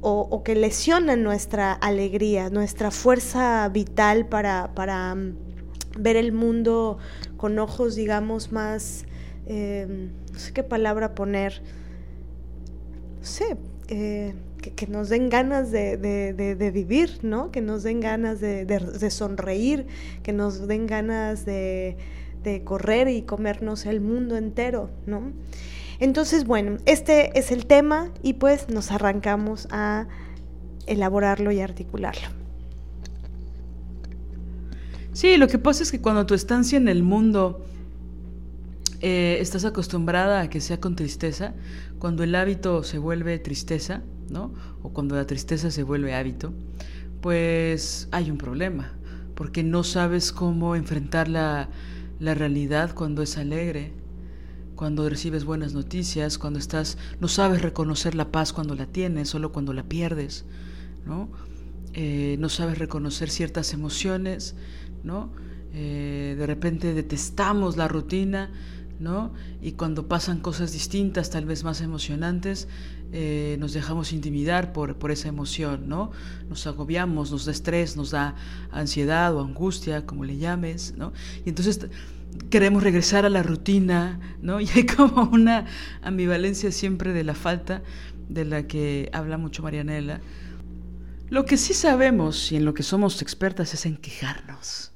O, 0.01 0.43
que 0.43 0.55
lesionan 0.55 1.23
nuestra 1.23 1.73
alegría, 1.73 2.49
nuestra 2.49 2.89
fuerza 2.89 3.67
vital 3.69 4.27
para, 4.27 4.73
para 4.73 5.13
mm, 5.13 5.35
ver 5.97 6.15
el 6.15 6.31
mundo 6.31 6.97
con 7.35 7.59
ojos, 7.59 7.95
digamos, 7.95 8.51
más, 8.51 9.05
em, 9.45 10.11
no 10.31 10.39
sé 10.39 10.53
qué 10.53 10.63
palabra 10.63 11.15
poner, 11.15 11.61
no 13.19 13.25
sé, 13.25 13.57
eh, 13.89 14.33
que, 14.75 14.87
nos 14.87 15.09
den 15.09 15.29
ganas 15.29 15.71
de, 15.71 16.71
vivir, 16.73 17.19
¿no? 17.23 17.51
Que 17.51 17.61
nos 17.61 17.83
den 17.83 17.99
ganas 17.99 18.39
de, 18.39 19.09
sonreír, 19.09 19.87
que 20.23 20.33
nos 20.33 20.67
den 20.67 20.87
ganas 20.87 21.45
de, 21.45 21.97
correr 22.63 23.07
y 23.09 23.21
comernos 23.23 23.85
el 23.85 24.01
mundo 24.01 24.37
entero, 24.37 24.89
¿no? 25.05 25.31
Entonces, 25.99 26.45
bueno, 26.45 26.77
este 26.85 27.37
es 27.37 27.51
el 27.51 27.65
tema 27.65 28.11
y 28.23 28.33
pues 28.33 28.69
nos 28.69 28.91
arrancamos 28.91 29.67
a 29.69 30.07
elaborarlo 30.87 31.51
y 31.51 31.59
articularlo. 31.59 32.29
Sí, 35.13 35.35
lo 35.37 35.47
que 35.47 35.59
pasa 35.59 35.83
es 35.83 35.91
que 35.91 35.99
cuando 35.99 36.25
tu 36.25 36.33
estancia 36.33 36.77
en 36.77 36.87
el 36.87 37.03
mundo 37.03 37.65
eh, 39.01 39.37
estás 39.39 39.65
acostumbrada 39.65 40.41
a 40.41 40.49
que 40.49 40.59
sea 40.61 40.79
con 40.79 40.95
tristeza, 40.95 41.53
cuando 41.99 42.23
el 42.23 42.35
hábito 42.35 42.83
se 42.83 42.97
vuelve 42.97 43.39
tristeza, 43.39 44.01
¿no? 44.29 44.53
O 44.83 44.89
cuando 44.89 45.15
la 45.15 45.25
tristeza 45.25 45.71
se 45.71 45.83
vuelve 45.83 46.15
hábito, 46.15 46.53
pues 47.21 48.07
hay 48.11 48.31
un 48.31 48.37
problema, 48.37 48.93
porque 49.35 49.63
no 49.63 49.83
sabes 49.83 50.31
cómo 50.31 50.75
enfrentar 50.75 51.27
la, 51.27 51.69
realidad 52.19 52.93
cuando 52.93 53.21
es 53.21 53.37
alegre, 53.37 53.93
cuando 54.75 55.09
recibes 55.09 55.45
buenas 55.45 55.73
noticias, 55.73 56.37
cuando 56.37 56.59
estás, 56.59 56.97
no 57.19 57.27
sabes 57.27 57.61
reconocer 57.61 58.15
la 58.15 58.31
paz 58.31 58.53
cuando 58.53 58.75
la 58.75 58.85
tienes, 58.85 59.29
solo 59.29 59.51
cuando 59.51 59.73
la 59.73 59.83
pierdes, 59.83 60.45
¿no? 61.05 61.29
Eh, 61.93 62.37
no 62.39 62.49
sabes 62.49 62.77
reconocer 62.77 63.29
ciertas 63.29 63.73
emociones, 63.73 64.55
¿no? 65.03 65.29
Eh, 65.73 66.35
de 66.37 66.47
repente 66.47 66.93
detestamos 66.93 67.77
la 67.77 67.87
rutina, 67.87 68.49
¿no? 68.99 69.33
Y 69.61 69.73
cuando 69.73 70.07
pasan 70.07 70.39
cosas 70.39 70.73
distintas, 70.73 71.29
tal 71.29 71.45
vez 71.45 71.63
más 71.63 71.81
emocionantes, 71.81 72.67
eh, 73.11 73.57
nos 73.59 73.73
dejamos 73.73 74.13
intimidar 74.13 74.71
por, 74.71 74.97
por, 74.97 75.11
esa 75.11 75.27
emoción, 75.27 75.89
¿no? 75.89 76.11
Nos 76.47 76.67
agobiamos, 76.67 77.31
nos 77.31 77.45
da 77.45 77.51
estrés, 77.51 77.97
nos 77.97 78.11
da 78.11 78.35
ansiedad 78.71 79.35
o 79.35 79.41
angustia, 79.41 80.05
como 80.05 80.25
le 80.25 80.37
llames, 80.37 80.93
¿no? 80.95 81.11
Y 81.45 81.49
entonces 81.49 81.87
queremos 82.49 82.83
regresar 82.83 83.25
a 83.25 83.29
la 83.29 83.43
rutina, 83.43 84.19
¿no? 84.41 84.59
Y 84.61 84.69
hay 84.75 84.85
como 84.85 85.23
una 85.31 85.65
ambivalencia 86.01 86.71
siempre 86.71 87.13
de 87.13 87.23
la 87.23 87.35
falta 87.35 87.81
de 88.27 88.45
la 88.45 88.67
que 88.67 89.09
habla 89.11 89.37
mucho 89.37 89.63
Marianela. 89.63 90.21
Lo 91.29 91.45
que 91.45 91.57
sí 91.57 91.73
sabemos 91.73 92.51
y 92.51 92.57
en 92.57 92.65
lo 92.65 92.73
que 92.73 92.83
somos 92.83 93.21
expertas 93.21 93.73
es 93.73 93.85
en 93.85 93.97
quejarnos, 93.97 94.91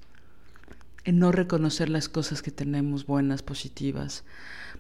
en 1.04 1.20
no 1.20 1.32
reconocer 1.32 1.90
las 1.90 2.10
cosas 2.10 2.42
que 2.42 2.52
tenemos 2.52 3.06
buenas, 3.06 3.44
positivas, 3.44 4.24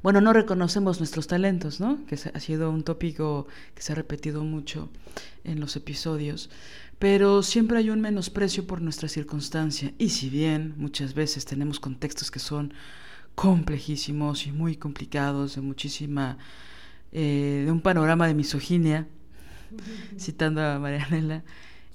bueno, 0.04 0.20
no 0.20 0.34
reconocemos 0.34 1.00
nuestros 1.00 1.28
talentos, 1.28 1.80
¿no? 1.80 2.06
Que 2.06 2.16
ha 2.16 2.40
sido 2.42 2.70
un 2.70 2.84
tópico 2.84 3.48
que 3.74 3.82
se 3.82 3.94
ha 3.94 3.96
repetido 3.96 4.44
mucho 4.44 4.90
en 5.46 5.62
los 5.62 5.78
episodios, 5.78 6.50
pero 7.00 7.42
siempre 7.42 7.78
hay 7.78 7.90
un 7.90 8.02
menosprecio 8.02 8.68
por 8.68 8.82
nuestra 8.82 9.08
circunstancia 9.08 9.94
y 9.98 10.10
si 10.10 10.30
bien 10.30 10.74
muchas 10.78 11.14
veces 11.14 11.46
tenemos 11.46 11.80
contextos 11.80 12.32
que 12.32 12.40
son 12.40 12.74
complejísimos 13.34 14.46
y 14.46 14.52
muy 14.52 14.76
complicados, 14.76 15.56
de 15.56 15.62
muchísima, 15.62 16.38
eh, 17.14 17.64
de 17.66 17.72
un 17.72 17.82
panorama 17.82 18.28
de 18.28 18.34
misoginia, 18.34 19.08
citando 20.20 20.62
a 20.62 20.80
Marianela, 20.80 21.44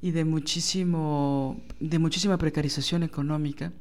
y 0.01 0.13
de 0.13 0.25
muchísimo, 0.25 1.61
de 1.79 1.99
muchísima 1.99 2.39
precarización 2.39 3.03
económica, 3.03 3.73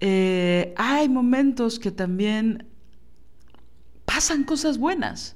eh, 0.00 0.72
hay 0.76 1.08
momentos 1.08 1.78
que 1.78 1.90
también 1.90 2.69
pasan 4.20 4.44
cosas 4.44 4.76
buenas. 4.76 5.34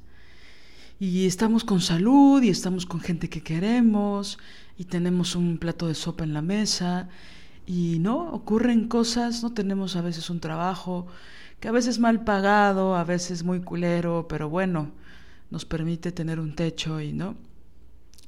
Y 1.00 1.26
estamos 1.26 1.64
con 1.64 1.80
salud 1.80 2.42
y 2.42 2.50
estamos 2.50 2.84
con 2.84 3.00
gente 3.00 3.30
que 3.30 3.42
queremos 3.42 4.38
y 4.76 4.84
tenemos 4.84 5.36
un 5.36 5.56
plato 5.56 5.88
de 5.88 5.94
sopa 5.94 6.22
en 6.22 6.34
la 6.34 6.42
mesa 6.42 7.08
y 7.66 7.98
no, 8.00 8.30
ocurren 8.34 8.86
cosas, 8.88 9.42
no 9.42 9.54
tenemos 9.54 9.96
a 9.96 10.02
veces 10.02 10.28
un 10.28 10.38
trabajo 10.38 11.06
que 11.60 11.68
a 11.68 11.72
veces 11.72 11.98
mal 11.98 12.24
pagado, 12.24 12.94
a 12.94 13.04
veces 13.04 13.42
muy 13.42 13.62
culero, 13.62 14.26
pero 14.28 14.50
bueno, 14.50 14.90
nos 15.48 15.64
permite 15.64 16.12
tener 16.12 16.38
un 16.38 16.54
techo 16.54 17.00
y 17.00 17.14
no. 17.14 17.36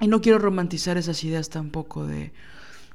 Y 0.00 0.08
no 0.08 0.22
quiero 0.22 0.38
romantizar 0.38 0.96
esas 0.96 1.22
ideas 1.22 1.50
tampoco 1.50 2.06
de, 2.06 2.32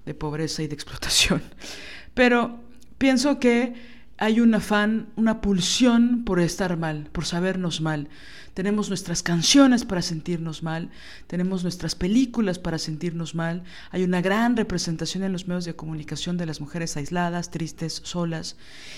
de 0.03 0.15
pobreza 0.15 0.63
y 0.63 0.67
de 0.67 0.73
explotación, 0.73 1.43
pero 2.15 2.59
pienso 2.97 3.37
que 3.37 4.00
hay 4.21 4.39
un 4.39 4.53
afán, 4.53 5.07
una 5.15 5.41
pulsión 5.41 6.25
por 6.25 6.39
estar 6.39 6.77
mal, 6.77 7.09
por 7.11 7.25
sabernos 7.25 7.81
mal. 7.81 8.07
Tenemos 8.53 8.89
nuestras 8.89 9.23
canciones 9.23 9.83
para 9.83 10.03
sentirnos 10.03 10.61
mal, 10.61 10.91
tenemos 11.25 11.63
nuestras 11.63 11.95
películas 11.95 12.59
para 12.59 12.77
sentirnos 12.77 13.33
mal. 13.33 13.63
Hay 13.89 14.03
una 14.03 14.21
gran 14.21 14.55
representación 14.55 15.23
en 15.23 15.31
los 15.31 15.47
medios 15.47 15.65
de 15.65 15.75
comunicación 15.75 16.37
de 16.37 16.45
las 16.45 16.61
mujeres 16.61 16.95
aisladas, 16.97 17.49
tristes, 17.49 17.99
solas. 18.03 18.57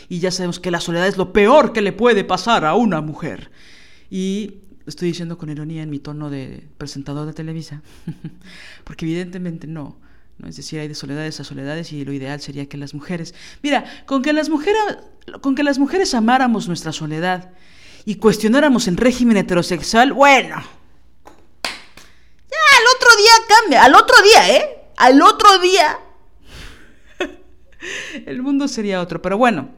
Y 0.09 0.19
ya 0.19 0.29
sabemos 0.29 0.59
que 0.59 0.71
la 0.71 0.81
soledad 0.81 1.07
es 1.07 1.15
lo 1.15 1.31
peor 1.31 1.71
que 1.71 1.81
le 1.81 1.93
puede 1.93 2.25
pasar 2.25 2.65
a 2.65 2.75
una 2.75 2.99
mujer. 2.99 3.49
Y 4.09 4.55
estoy 4.85 5.07
diciendo 5.07 5.37
con 5.37 5.49
ironía 5.49 5.83
en 5.83 5.89
mi 5.89 5.99
tono 5.99 6.29
de 6.29 6.67
presentador 6.77 7.25
de 7.27 7.33
Televisa, 7.33 7.81
porque 8.83 9.05
evidentemente 9.05 9.67
no. 9.67 10.02
¿No? 10.37 10.47
Es 10.47 10.55
decir, 10.55 10.79
hay 10.79 10.87
de 10.87 10.95
soledades 10.95 11.39
a 11.39 11.43
soledades 11.43 11.91
y 11.93 12.03
lo 12.05 12.13
ideal 12.13 12.41
sería 12.41 12.67
que 12.67 12.77
las 12.77 12.93
mujeres... 12.93 13.33
Mira, 13.61 13.85
con 14.05 14.21
que 14.21 14.33
las 14.33 14.49
mujeres, 14.49 14.81
con 15.41 15.55
que 15.55 15.63
las 15.63 15.79
mujeres 15.79 16.13
amáramos 16.13 16.67
nuestra 16.67 16.91
soledad 16.91 17.51
y 18.05 18.15
cuestionáramos 18.15 18.87
el 18.87 18.97
régimen 18.97 19.37
heterosexual, 19.37 20.13
bueno. 20.13 20.55
Ya, 21.65 22.77
al 22.77 22.95
otro 22.95 23.09
día 23.17 23.31
cambia, 23.47 23.83
al 23.83 23.95
otro 23.95 24.15
día, 24.23 24.57
¿eh? 24.57 24.79
Al 24.97 25.21
otro 25.21 25.59
día 25.59 25.99
el 28.25 28.41
mundo 28.41 28.67
sería 28.67 29.01
otro, 29.01 29.21
pero 29.21 29.37
bueno. 29.37 29.69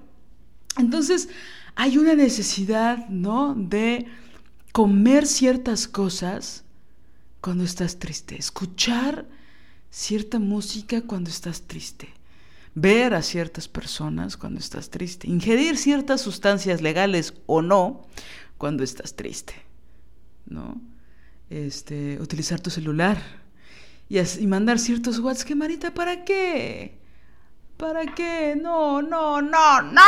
Entonces, 0.77 1.29
hay 1.75 1.97
una 1.97 2.15
necesidad, 2.15 3.07
¿no? 3.09 3.53
De 3.55 4.07
comer 4.71 5.25
ciertas 5.25 5.87
cosas 5.87 6.63
cuando 7.41 7.63
estás 7.63 7.99
triste, 7.99 8.37
escuchar 8.37 9.25
cierta 9.89 10.39
música 10.39 11.01
cuando 11.01 11.29
estás 11.29 11.61
triste, 11.63 12.09
ver 12.73 13.13
a 13.13 13.21
ciertas 13.21 13.67
personas 13.67 14.37
cuando 14.37 14.59
estás 14.59 14.89
triste, 14.89 15.29
ingerir 15.29 15.77
ciertas 15.77 16.21
sustancias 16.21 16.81
legales 16.81 17.33
o 17.45 17.61
no 17.61 18.05
cuando 18.57 18.83
estás 18.83 19.15
triste, 19.15 19.53
¿no? 20.45 20.81
Este, 21.49 22.17
utilizar 22.19 22.59
tu 22.59 22.69
celular 22.69 23.17
y, 24.09 24.47
mandar 24.47 24.77
ciertos 24.79 25.19
WhatsApp 25.19 25.51
Marita, 25.55 25.93
¿para 25.93 26.23
qué? 26.23 26.99
¿Para 27.77 28.05
qué? 28.13 28.57
No, 28.61 29.01
no, 29.01 29.41
no, 29.41 29.81
no, 29.81 30.01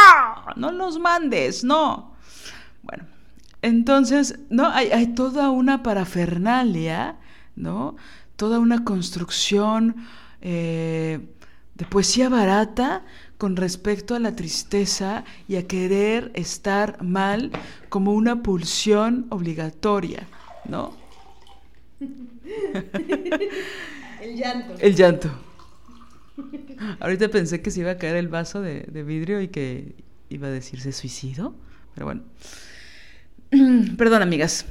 no 0.55 0.71
los 0.71 0.99
mandes, 0.99 1.63
no. 1.63 2.15
Bueno, 2.83 3.05
entonces, 3.61 4.39
¿no? 4.49 4.69
Hay, 4.69 4.91
hay 4.91 5.07
toda 5.07 5.49
una 5.49 5.83
parafernalia, 5.83 7.17
¿no? 7.55 7.95
Toda 8.37 8.59
una 8.59 8.85
construcción 8.85 9.97
eh, 10.41 11.19
de 11.75 11.85
poesía 11.85 12.29
barata 12.29 13.03
con 13.37 13.55
respecto 13.55 14.15
a 14.15 14.19
la 14.19 14.35
tristeza 14.35 15.25
y 15.47 15.57
a 15.57 15.67
querer 15.67 16.31
estar 16.33 17.03
mal 17.03 17.51
como 17.89 18.13
una 18.13 18.41
pulsión 18.41 19.27
obligatoria, 19.29 20.27
¿no? 20.65 20.95
El 24.21 24.35
llanto. 24.35 24.75
El 24.79 24.95
llanto. 24.95 25.29
Ahorita 26.99 27.29
pensé 27.29 27.61
que 27.61 27.71
se 27.71 27.81
iba 27.81 27.91
a 27.91 27.97
caer 27.97 28.15
el 28.15 28.27
vaso 28.27 28.61
de, 28.61 29.03
vidrio 29.03 29.41
y 29.41 29.47
que 29.47 29.95
iba 30.29 30.47
a 30.47 30.51
decirse 30.51 30.91
suicidio, 30.91 31.55
pero 31.93 32.05
bueno. 32.05 32.23
Perdón, 33.97 34.21
amigas. 34.21 34.65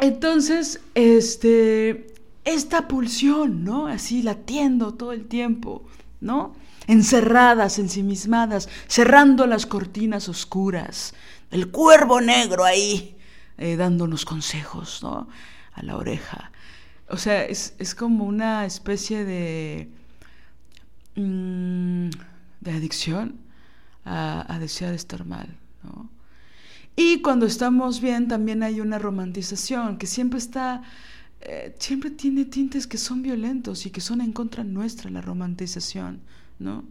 Entonces, 0.00 0.80
este, 0.94 2.13
esta 2.44 2.88
pulsión, 2.88 3.64
¿no? 3.64 3.86
Así 3.86 4.22
latiendo 4.22 4.94
todo 4.94 5.12
el 5.12 5.26
tiempo, 5.26 5.84
¿no? 6.20 6.54
Encerradas, 6.86 7.78
ensimismadas, 7.78 8.68
cerrando 8.86 9.46
las 9.46 9.66
cortinas 9.66 10.28
oscuras, 10.28 11.14
el 11.50 11.70
cuervo 11.70 12.20
negro 12.20 12.64
ahí, 12.64 13.16
eh, 13.56 13.76
dándonos 13.76 14.24
consejos, 14.24 15.02
¿no? 15.02 15.28
A 15.72 15.82
la 15.82 15.96
oreja. 15.96 16.50
O 17.08 17.16
sea, 17.16 17.44
es, 17.44 17.74
es 17.78 17.94
como 17.94 18.24
una 18.24 18.66
especie 18.66 19.24
de 19.24 19.90
Mm, 21.16 22.10
de 22.60 22.72
adicción 22.72 23.38
a, 24.04 24.58
desear 24.58 24.94
estar 24.94 25.24
mal. 25.24 25.48
Y 26.96 27.22
cuando 27.22 27.46
estamos 27.46 28.00
bien 28.00 28.28
también 28.28 28.62
hay 28.62 28.80
una 28.80 28.98
romantización 28.98 29.96
que 29.96 30.06
siempre 30.06 30.38
está, 30.38 30.82
eh, 31.44 31.74
siempre 31.78 32.10
tiene 32.10 32.46
tintes 32.46 32.86
que 32.86 32.98
son 32.98 33.22
violentos 33.22 33.86
y 33.86 33.90
que 33.90 34.00
son 34.00 34.20
en 34.20 34.32
contra 34.32 34.64
nuestra 34.64 35.10
la 35.10 35.20
romantización, 35.20 36.20
¿no? 36.58 36.84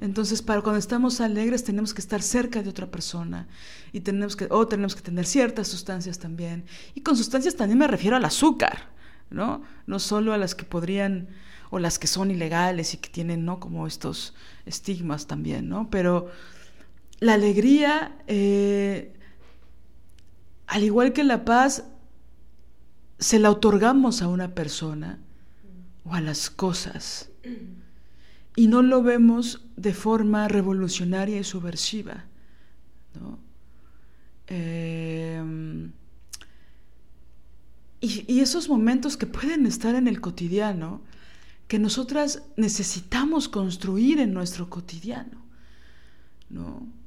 Entonces, 0.00 0.40
para 0.40 0.62
cuando 0.62 0.78
estamos 0.78 1.20
alegres 1.20 1.64
tenemos 1.64 1.92
que 1.92 2.00
estar 2.00 2.22
cerca 2.22 2.62
de 2.62 2.70
otra 2.70 2.90
persona 2.90 3.48
y 3.92 4.00
tenemos 4.00 4.34
que, 4.34 4.48
o 4.50 4.66
tenemos 4.66 4.94
que 4.94 5.02
tener 5.02 5.26
ciertas 5.26 5.68
sustancias 5.68 6.18
también. 6.18 6.64
Y 6.94 7.02
con 7.02 7.16
sustancias 7.16 7.56
también 7.56 7.78
me 7.78 7.86
refiero 7.86 8.16
al 8.16 8.24
azúcar, 8.24 8.90
¿no? 9.30 9.62
No 9.86 9.98
solo 9.98 10.32
a 10.32 10.38
las 10.38 10.54
que 10.54 10.64
podrían 10.64 11.28
o 11.70 11.78
las 11.78 11.98
que 11.98 12.06
son 12.06 12.30
ilegales 12.30 12.94
y 12.94 12.96
que 12.96 13.10
tienen, 13.10 13.44
¿no? 13.44 13.60
Como 13.60 13.86
estos 13.86 14.34
estigmas 14.64 15.26
también, 15.26 15.68
¿no? 15.68 15.90
Pero 15.90 16.30
la 17.20 17.34
alegría, 17.34 18.16
eh, 18.26 19.12
al 20.66 20.82
igual 20.82 21.12
que 21.12 21.24
la 21.24 21.44
paz, 21.44 21.84
se 23.20 23.38
la 23.38 23.50
otorgamos 23.50 24.22
a 24.22 24.28
una 24.28 24.54
persona 24.54 25.18
o 26.04 26.14
a 26.14 26.20
las 26.20 26.48
cosas 26.48 27.30
y 28.56 28.66
no 28.66 28.82
lo 28.82 29.02
vemos 29.02 29.66
de 29.76 29.92
forma 29.94 30.48
revolucionaria 30.48 31.38
y 31.38 31.44
subversiva, 31.44 32.24
¿no? 33.14 33.38
Em, 34.46 35.92
y, 38.00 38.24
y, 38.26 38.40
esos 38.40 38.68
momentos 38.68 39.16
que 39.16 39.26
pueden 39.26 39.66
estar 39.66 39.94
en 39.94 40.08
el 40.08 40.20
cotidiano, 40.20 41.02
que 41.68 41.78
nosotras 41.78 42.42
necesitamos 42.56 43.48
construir 43.48 44.18
en 44.18 44.32
nuestro 44.32 44.68
cotidiano, 44.68 45.44
¿no? 46.48 46.99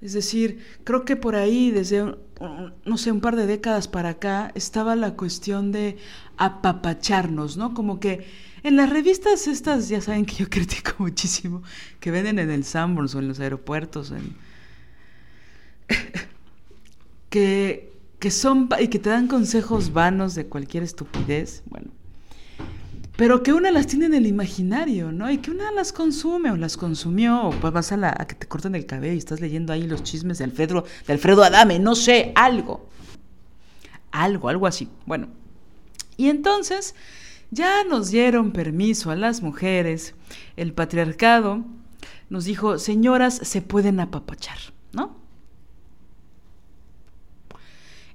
Es 0.00 0.12
decir, 0.12 0.64
creo 0.84 1.04
que 1.04 1.16
por 1.16 1.34
ahí, 1.34 1.70
desde, 1.70 2.14
no 2.84 2.98
sé, 2.98 3.10
un 3.10 3.20
par 3.20 3.34
de 3.34 3.46
décadas 3.46 3.88
para 3.88 4.10
acá, 4.10 4.52
estaba 4.54 4.94
la 4.94 5.14
cuestión 5.14 5.72
de 5.72 5.96
apapacharnos, 6.36 7.56
¿no? 7.56 7.74
Como 7.74 7.98
que 7.98 8.26
en 8.62 8.76
las 8.76 8.90
revistas 8.90 9.48
estas, 9.48 9.88
ya 9.88 10.00
saben 10.00 10.24
que 10.24 10.36
yo 10.36 10.48
critico 10.50 10.92
muchísimo, 10.98 11.62
que 11.98 12.10
venden 12.12 12.38
en 12.38 12.50
el 12.50 12.64
Sanborns 12.64 13.14
o 13.14 13.18
en 13.18 13.28
los 13.28 13.40
aeropuertos, 13.40 14.12
que, 17.30 17.92
que 18.20 18.30
son, 18.30 18.68
y 18.80 18.88
que 18.88 19.00
te 19.00 19.10
dan 19.10 19.26
consejos 19.26 19.92
vanos 19.92 20.36
de 20.36 20.46
cualquier 20.46 20.84
estupidez, 20.84 21.64
bueno, 21.66 21.90
pero 23.18 23.42
que 23.42 23.52
una 23.52 23.72
las 23.72 23.88
tiene 23.88 24.06
en 24.06 24.14
el 24.14 24.28
imaginario, 24.28 25.10
¿no? 25.10 25.28
Y 25.28 25.38
que 25.38 25.50
una 25.50 25.72
las 25.72 25.92
consume 25.92 26.52
o 26.52 26.56
las 26.56 26.76
consumió, 26.76 27.48
o 27.48 27.50
pues 27.50 27.72
vas 27.72 27.90
a, 27.90 27.96
la, 27.96 28.12
que 28.12 28.36
te 28.36 28.46
corten 28.46 28.76
el 28.76 28.86
cabello 28.86 29.12
y 29.12 29.18
estás 29.18 29.40
leyendo 29.40 29.72
ahí 29.72 29.88
los 29.88 30.04
chismes 30.04 30.38
de 30.38 30.44
Alfredo, 30.44 30.84
de 31.04 31.12
Alfredo 31.14 31.42
Adame, 31.42 31.80
no 31.80 31.96
sé, 31.96 32.30
algo. 32.36 32.88
Algo, 34.12 34.48
algo 34.48 34.68
así. 34.68 34.88
Bueno, 35.04 35.26
y 36.16 36.28
entonces 36.28 36.94
ya 37.50 37.82
nos 37.82 38.12
dieron 38.12 38.52
permiso 38.52 39.10
a 39.10 39.16
las 39.16 39.42
mujeres, 39.42 40.14
el 40.56 40.72
patriarcado 40.72 41.64
nos 42.30 42.44
dijo, 42.44 42.78
señoras, 42.78 43.34
se 43.34 43.62
pueden 43.62 43.98
apapachar, 43.98 44.58
¿no? 44.92 45.16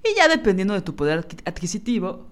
Y 0.01 0.15
ya 0.15 0.29
dependiendo 0.29 0.73
de 0.73 0.81
tu 0.81 0.95
poder 0.95 1.27
adquisitivo, 1.43 2.25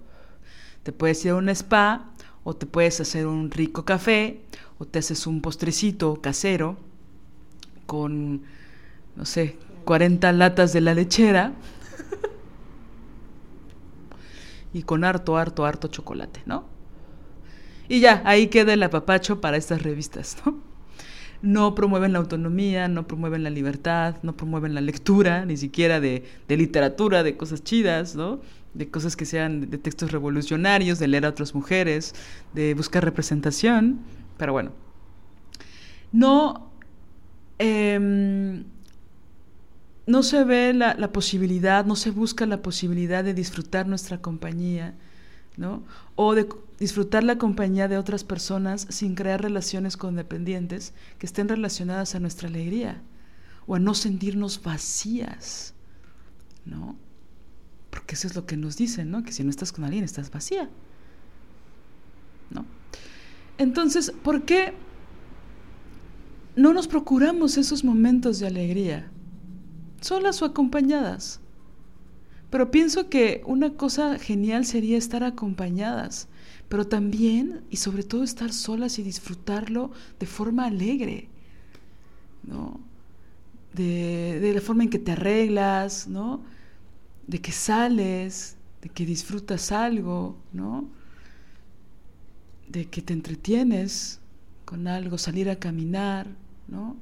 te 0.83 0.91
puedes 0.91 1.23
ir 1.25 1.31
a 1.31 1.35
un 1.35 1.49
spa 1.49 2.10
o 2.43 2.55
te 2.55 2.65
puedes 2.65 2.99
hacer 2.99 3.27
un 3.27 3.51
rico 3.51 3.85
café, 3.85 4.41
o 4.79 4.85
te 4.85 4.99
haces 4.99 5.27
un 5.27 5.41
postrecito 5.41 6.21
casero 6.21 6.77
con, 7.85 8.41
no 9.15 9.25
sé, 9.25 9.57
40 9.85 10.31
latas 10.31 10.73
de 10.73 10.81
la 10.81 10.93
lechera 10.93 11.53
y 14.73 14.83
con 14.83 15.03
harto, 15.03 15.37
harto, 15.37 15.65
harto 15.65 15.87
chocolate, 15.87 16.41
¿no? 16.45 16.65
Y 17.89 17.99
ya, 17.99 18.21
ahí 18.25 18.47
queda 18.47 18.73
el 18.73 18.83
apapacho 18.83 19.41
para 19.41 19.57
estas 19.57 19.83
revistas, 19.83 20.37
¿no? 20.45 20.59
No 21.41 21.73
promueven 21.73 22.13
la 22.13 22.19
autonomía, 22.19 22.87
no 22.87 23.07
promueven 23.07 23.43
la 23.43 23.49
libertad, 23.49 24.15
no 24.21 24.37
promueven 24.37 24.75
la 24.75 24.81
lectura, 24.81 25.43
ni 25.45 25.57
siquiera 25.57 25.99
de, 25.99 26.23
de 26.47 26.57
literatura, 26.57 27.23
de 27.23 27.35
cosas 27.35 27.63
chidas, 27.63 28.15
¿no? 28.15 28.39
De 28.73 28.89
cosas 28.89 29.15
que 29.15 29.25
sean 29.25 29.69
de 29.69 29.77
textos 29.77 30.11
revolucionarios, 30.11 30.99
de 30.99 31.07
leer 31.07 31.25
a 31.25 31.29
otras 31.29 31.53
mujeres, 31.53 32.13
de 32.53 32.73
buscar 32.73 33.03
representación, 33.03 33.99
pero 34.37 34.53
bueno, 34.53 34.71
no, 36.11 36.71
em, 37.59 38.63
no 40.07 40.23
se 40.23 40.43
ve 40.43 40.73
la, 40.73 40.93
la, 40.95 41.11
posibilidad, 41.11 41.85
no 41.85 41.95
se 41.95 42.11
busca 42.11 42.45
la 42.45 42.61
posibilidad 42.61 43.23
de 43.23 43.33
disfrutar 43.33 43.87
nuestra 43.87 44.21
compañía, 44.21 44.95
¿no? 45.57 45.83
O 46.15 46.33
de 46.33 46.47
disfrutar 46.79 47.23
la 47.23 47.37
compañía 47.37 47.87
de 47.87 47.97
otras 47.97 48.23
personas 48.23 48.87
sin 48.89 49.15
crear 49.15 49.41
relaciones 49.41 49.97
condependientes 49.97 50.93
que 51.19 51.25
estén 51.25 51.47
relacionadas 51.49 52.15
a 52.15 52.19
nuestra 52.19 52.47
alegría 52.47 53.01
o 53.67 53.75
a 53.75 53.79
no 53.79 53.93
sentirnos 53.93 54.61
vacías, 54.63 55.73
¿no? 56.65 56.95
Porque 57.91 58.15
eso 58.15 58.25
es 58.25 58.35
lo 58.35 58.45
que 58.45 58.57
nos 58.57 58.77
dicen, 58.77 59.11
¿no? 59.11 59.23
Que 59.23 59.33
si 59.33 59.43
no 59.43 59.49
estás 59.51 59.71
con 59.71 59.83
alguien 59.83 60.03
estás 60.03 60.31
vacía. 60.31 60.69
¿No? 62.49 62.65
Entonces, 63.57 64.11
¿por 64.23 64.43
qué 64.43 64.73
no 66.55 66.73
nos 66.73 66.87
procuramos 66.87 67.57
esos 67.57 67.83
momentos 67.83 68.39
de 68.39 68.47
alegría? 68.47 69.11
Solas 69.99 70.41
o 70.41 70.45
acompañadas. 70.45 71.41
Pero 72.49 72.71
pienso 72.71 73.07
que 73.09 73.41
una 73.45 73.71
cosa 73.75 74.19
genial 74.19 74.65
sería 74.65 74.97
estar 74.97 75.23
acompañadas, 75.23 76.27
pero 76.69 76.85
también 76.85 77.61
y 77.69 77.77
sobre 77.77 78.03
todo 78.03 78.23
estar 78.23 78.51
solas 78.51 78.99
y 78.99 79.03
disfrutarlo 79.03 79.91
de 80.19 80.25
forma 80.25 80.65
alegre, 80.65 81.29
¿no? 82.43 82.79
De, 83.73 84.39
de 84.41 84.53
la 84.53 84.59
forma 84.59 84.83
en 84.83 84.89
que 84.89 84.99
te 84.99 85.13
arreglas, 85.13 86.09
¿no? 86.09 86.41
De 87.27 87.39
que 87.39 87.51
sales, 87.51 88.57
de 88.81 88.89
que 88.89 89.05
disfrutas 89.05 89.71
algo, 89.71 90.37
¿no? 90.51 90.89
De 92.67 92.85
que 92.85 93.01
te 93.01 93.13
entretienes 93.13 94.19
con 94.65 94.87
algo, 94.87 95.17
salir 95.17 95.49
a 95.49 95.57
caminar, 95.57 96.27
¿no? 96.67 96.95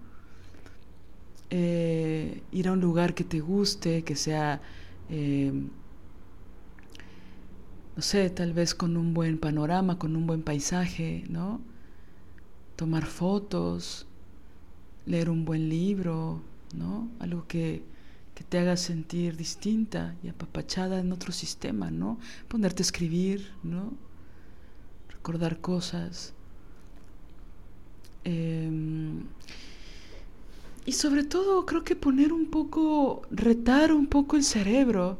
Eh, 1.51 2.43
ir 2.51 2.67
a 2.67 2.73
un 2.73 2.81
lugar 2.81 3.15
que 3.15 3.23
te 3.23 3.39
guste, 3.39 4.03
que 4.03 4.15
sea, 4.15 4.61
eh, 5.09 5.51
no 7.95 8.01
sé, 8.01 8.29
tal 8.29 8.53
vez 8.53 8.75
con 8.75 8.97
un 8.97 9.13
buen 9.13 9.39
panorama, 9.39 9.97
con 9.97 10.15
un 10.15 10.27
buen 10.27 10.43
paisaje, 10.43 11.23
¿no? 11.29 11.61
Tomar 12.75 13.05
fotos, 13.05 14.05
leer 15.05 15.29
un 15.29 15.43
buen 15.45 15.69
libro, 15.69 16.41
¿no? 16.75 17.09
Algo 17.19 17.47
que, 17.47 17.83
que 18.39 18.45
te 18.45 18.57
haga 18.57 18.77
sentir 18.77 19.35
distinta 19.35 20.15
y 20.23 20.29
apapachada 20.29 21.01
en 21.01 21.11
otro 21.11 21.33
sistema, 21.33 21.91
¿no? 21.91 22.19
Ponerte 22.47 22.83
a 22.83 22.85
escribir, 22.85 23.51
¿no? 23.63 23.91
Recordar 25.09 25.59
cosas. 25.59 26.33
Em, 28.23 29.25
y 30.85 30.93
sobre 30.93 31.25
todo 31.25 31.65
creo 31.65 31.83
que 31.83 31.97
poner 31.97 32.31
un 32.31 32.45
poco, 32.45 33.23
retar 33.29 33.91
un 33.91 34.07
poco 34.07 34.37
el 34.37 34.45
cerebro 34.45 35.19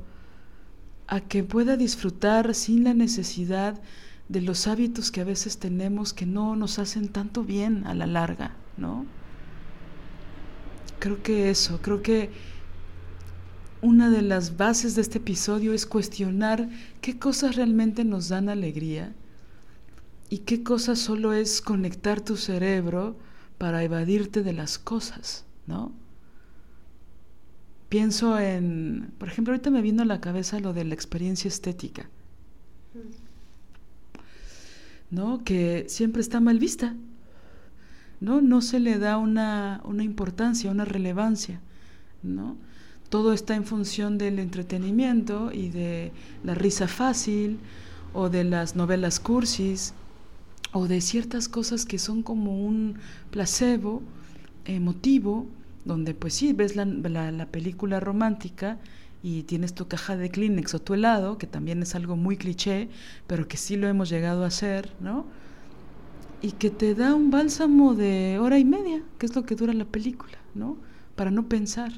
a 1.08 1.20
que 1.20 1.44
pueda 1.44 1.76
disfrutar 1.76 2.56
sin 2.56 2.86
la 2.86 2.94
necesidad 2.94 3.82
de 4.30 4.40
los 4.40 4.66
hábitos 4.66 5.12
que 5.12 5.20
a 5.20 5.26
veces 5.26 5.58
tenemos 5.58 6.14
que 6.14 6.26
no 6.26 6.56
nos 6.56 6.80
hacen 6.80 7.10
tanto 7.10 7.44
bien 7.44 7.86
a 7.86 7.94
la 7.94 8.08
larga, 8.08 8.56
¿no? 8.78 9.06
Creo 11.00 11.22
que 11.22 11.50
eso, 11.50 11.82
creo 11.82 12.02
que 12.02 12.30
una 13.82 14.10
de 14.10 14.22
las 14.22 14.58
bases 14.58 14.96
de 14.96 15.02
este 15.02 15.20
episodio 15.20 15.74
es 15.74 15.86
cuestionar 15.86 16.70
qué 17.02 17.18
cosas 17.18 17.56
realmente 17.56 18.04
nos 18.04 18.30
dan 18.30 18.50
alegría 18.50 19.14
y 20.30 20.40
qué 20.40 20.64
cosas 20.64 21.00
solo 21.00 21.34
es 21.34 21.62
conectar 21.62 22.22
tu 22.22 22.36
cerebro 22.36 23.18
para 23.58 23.84
evadirte 23.84 24.44
de 24.44 24.54
las 24.54 24.78
cosas, 24.78 25.46
¿no? 25.66 25.92
Pienso 27.88 28.38
en, 28.38 29.12
por 29.18 29.30
ejemplo, 29.30 29.54
ahorita 29.54 29.72
me 29.72 29.82
vino 29.82 30.04
a 30.04 30.06
la 30.06 30.22
cabeza 30.22 30.60
lo 30.60 30.74
de 30.74 30.84
la 30.84 30.94
experiencia 30.94 31.48
estética, 31.48 32.10
¿no? 35.10 35.44
Que 35.44 35.86
siempre 35.88 36.22
está 36.22 36.40
mal 36.40 36.60
vista, 36.60 36.96
¿no? 38.20 38.42
No 38.42 38.62
se 38.62 38.80
le 38.80 39.00
da 39.00 39.18
una, 39.18 39.82
una 39.86 40.04
importancia, 40.04 40.70
una 40.70 40.86
relevancia, 40.86 41.62
¿no? 42.22 42.58
Todo 43.10 43.34
está 43.34 43.56
en 43.56 43.66
función 43.66 44.18
del 44.18 44.40
entretenimiento 44.40 45.52
y 45.52 45.70
de 45.70 46.12
la 46.44 46.54
risa 46.54 46.88
fácil 46.88 47.60
o 48.14 48.30
de 48.30 48.44
las 48.44 48.76
novelas 48.76 49.20
cursis 49.20 49.94
o 50.72 50.88
de 50.88 51.02
ciertas 51.02 51.50
cosas 51.50 51.86
que 51.86 51.98
son 51.98 52.22
como 52.22 52.66
un 52.66 52.96
placebo 53.32 54.04
emotivo, 54.66 55.48
donde 55.86 56.14
pues 56.14 56.36
sí, 56.36 56.54
ves 56.54 56.76
la, 56.76 56.86
la, 56.86 57.46
película 57.48 58.00
romántica 58.00 58.78
y 59.24 59.44
tienes 59.44 59.74
tu 59.74 59.88
caja 59.88 60.16
de 60.16 60.30
Kleenex 60.30 60.76
o 60.76 60.80
tu 60.80 60.94
helado, 60.94 61.40
que 61.40 61.48
también 61.48 61.82
es 61.82 61.96
algo 61.96 62.16
muy 62.16 62.38
cliché, 62.38 62.90
pero 63.26 63.48
que 63.48 63.58
sí 63.58 63.76
lo 63.76 63.88
hemos 63.88 64.10
llegado 64.10 64.44
a 64.44 64.48
hacer, 64.48 64.94
¿no? 65.00 65.26
Y 66.42 66.52
que 66.54 66.70
te 66.70 66.94
da 66.94 67.16
un 67.16 67.32
bálsamo 67.32 67.96
de 67.96 68.38
hora 68.40 68.60
y 68.60 68.66
media, 68.66 69.02
que 69.18 69.26
es 69.26 69.36
lo 69.36 69.44
que 69.44 69.56
dura 69.56 69.74
la 69.74 69.86
película, 69.86 70.38
¿no? 70.54 70.78
Para 71.16 71.32
no 71.32 71.50
pensar. 71.50 71.92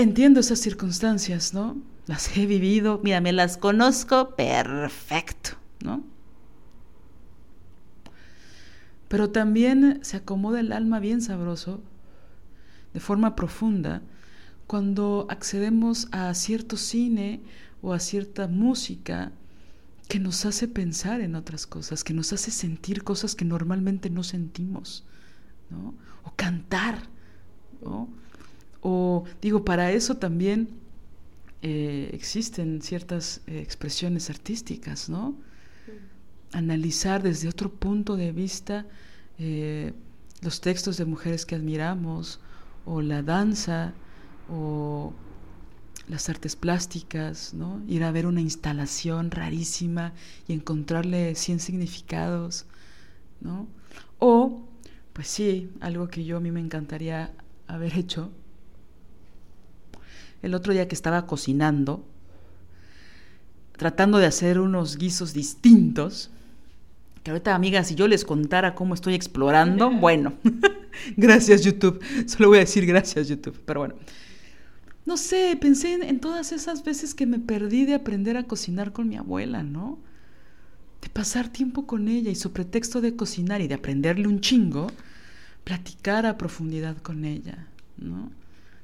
Entiendo 0.00 0.40
esas 0.40 0.60
circunstancias, 0.60 1.52
¿no? 1.52 1.76
Las 2.06 2.34
he 2.34 2.46
vivido, 2.46 3.02
mira, 3.04 3.20
me 3.20 3.34
las 3.34 3.58
conozco 3.58 4.34
perfecto, 4.34 5.50
¿no? 5.84 6.02
Pero 9.08 9.28
también 9.28 9.98
se 10.00 10.16
acomoda 10.16 10.60
el 10.60 10.72
alma 10.72 11.00
bien 11.00 11.20
sabroso, 11.20 11.82
de 12.94 13.00
forma 13.00 13.36
profunda, 13.36 14.00
cuando 14.66 15.26
accedemos 15.28 16.08
a 16.12 16.32
cierto 16.32 16.78
cine 16.78 17.42
o 17.82 17.92
a 17.92 17.98
cierta 17.98 18.48
música 18.48 19.32
que 20.08 20.18
nos 20.18 20.46
hace 20.46 20.66
pensar 20.66 21.20
en 21.20 21.34
otras 21.34 21.66
cosas, 21.66 22.04
que 22.04 22.14
nos 22.14 22.32
hace 22.32 22.50
sentir 22.50 23.04
cosas 23.04 23.34
que 23.34 23.44
normalmente 23.44 24.08
no 24.08 24.22
sentimos, 24.22 25.04
¿no? 25.68 25.92
O 26.24 26.32
cantar, 26.36 27.02
¿no? 27.82 28.08
O 28.82 29.24
digo, 29.40 29.64
para 29.64 29.92
eso 29.92 30.16
también 30.16 30.68
eh, 31.62 32.10
existen 32.12 32.80
ciertas 32.80 33.42
eh, 33.46 33.60
expresiones 33.60 34.30
artísticas, 34.30 35.08
¿no? 35.08 35.34
Analizar 36.52 37.22
desde 37.22 37.48
otro 37.48 37.70
punto 37.70 38.16
de 38.16 38.32
vista 38.32 38.86
eh, 39.38 39.92
los 40.40 40.60
textos 40.60 40.96
de 40.96 41.04
mujeres 41.04 41.44
que 41.44 41.54
admiramos, 41.54 42.40
o 42.86 43.02
la 43.02 43.22
danza, 43.22 43.92
o 44.50 45.12
las 46.08 46.28
artes 46.28 46.56
plásticas, 46.56 47.54
¿no? 47.54 47.82
Ir 47.86 48.04
a 48.04 48.10
ver 48.10 48.26
una 48.26 48.40
instalación 48.40 49.30
rarísima 49.30 50.12
y 50.48 50.54
encontrarle 50.54 51.34
100 51.34 51.60
significados, 51.60 52.66
¿no? 53.40 53.68
O, 54.18 54.66
pues 55.12 55.28
sí, 55.28 55.70
algo 55.80 56.08
que 56.08 56.24
yo 56.24 56.38
a 56.38 56.40
mí 56.40 56.50
me 56.50 56.60
encantaría 56.60 57.32
haber 57.68 57.96
hecho, 57.98 58.32
el 60.42 60.54
otro 60.54 60.72
día 60.72 60.88
que 60.88 60.94
estaba 60.94 61.26
cocinando, 61.26 62.04
tratando 63.76 64.18
de 64.18 64.26
hacer 64.26 64.58
unos 64.58 64.96
guisos 64.96 65.32
distintos, 65.32 66.30
que 67.22 67.30
ahorita, 67.30 67.54
amigas, 67.54 67.88
si 67.88 67.94
yo 67.94 68.08
les 68.08 68.24
contara 68.24 68.74
cómo 68.74 68.94
estoy 68.94 69.14
explorando, 69.14 69.90
bueno, 70.00 70.34
gracias 71.16 71.62
YouTube, 71.62 72.00
solo 72.26 72.48
voy 72.48 72.58
a 72.58 72.60
decir 72.60 72.86
gracias 72.86 73.28
YouTube, 73.28 73.60
pero 73.64 73.80
bueno. 73.80 73.94
No 75.06 75.16
sé, 75.16 75.56
pensé 75.60 75.94
en, 75.94 76.20
todas 76.20 76.52
esas 76.52 76.84
veces 76.84 77.14
que 77.14 77.26
me 77.26 77.38
perdí 77.38 77.84
de 77.84 77.94
aprender 77.94 78.36
a 78.36 78.44
cocinar 78.44 78.92
con 78.92 79.08
mi 79.08 79.16
abuela, 79.16 79.62
¿no? 79.62 79.98
De 81.00 81.08
pasar 81.08 81.48
tiempo 81.48 81.86
con 81.86 82.08
ella 82.08 82.30
y 82.30 82.34
su 82.34 82.52
pretexto 82.52 83.00
de 83.00 83.16
cocinar 83.16 83.60
y 83.60 83.66
de 83.66 83.74
aprenderle 83.74 84.28
un 84.28 84.40
chingo, 84.40 84.88
platicar 85.64 86.26
a 86.26 86.36
profundidad 86.36 86.98
con 86.98 87.24
ella, 87.24 87.66
¿no? 87.96 88.30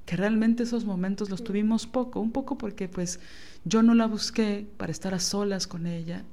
Que 0.07 0.17
realmente 0.17 0.63
esos 0.63 0.85
momentos 0.85 1.29
los 1.29 1.45
tuvimos 1.45 1.87
poco, 1.87 2.21
un 2.21 2.31
poco 2.31 2.57
porque 2.57 2.89
pues 2.89 3.21
yo 3.65 3.83
no 3.83 3.95
la 3.95 4.07
busqué 4.07 4.67
para 4.77 4.93
estar 4.93 5.13
a 5.13 5.19
solas 5.19 5.67
con 5.67 5.87
ella 5.87 6.25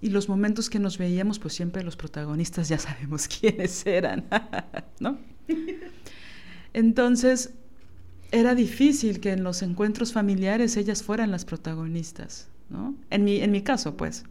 y 0.00 0.08
los 0.08 0.28
momentos 0.28 0.70
que 0.70 0.78
nos 0.78 0.98
veíamos 0.98 1.38
pues 1.38 1.54
siempre 1.54 1.84
los 1.84 1.96
protagonistas 1.96 2.68
ya 2.68 2.78
sabemos 2.78 3.28
quiénes 3.40 3.86
eran, 3.86 4.24
¿no? 5.00 5.18
Entonces 6.72 7.52
era 8.32 8.54
difícil 8.54 9.20
que 9.20 9.32
en 9.32 9.44
los 9.44 9.62
encuentros 9.62 10.12
familiares 10.12 10.76
ellas 10.76 11.02
fueran 11.02 11.30
las 11.30 11.44
protagonistas, 11.44 12.48
¿no? 12.70 12.94
En 13.10 13.24
mi, 13.24 13.36
en 13.36 13.50
mi 13.50 13.62
caso 13.62 13.96
pues. 13.96 14.24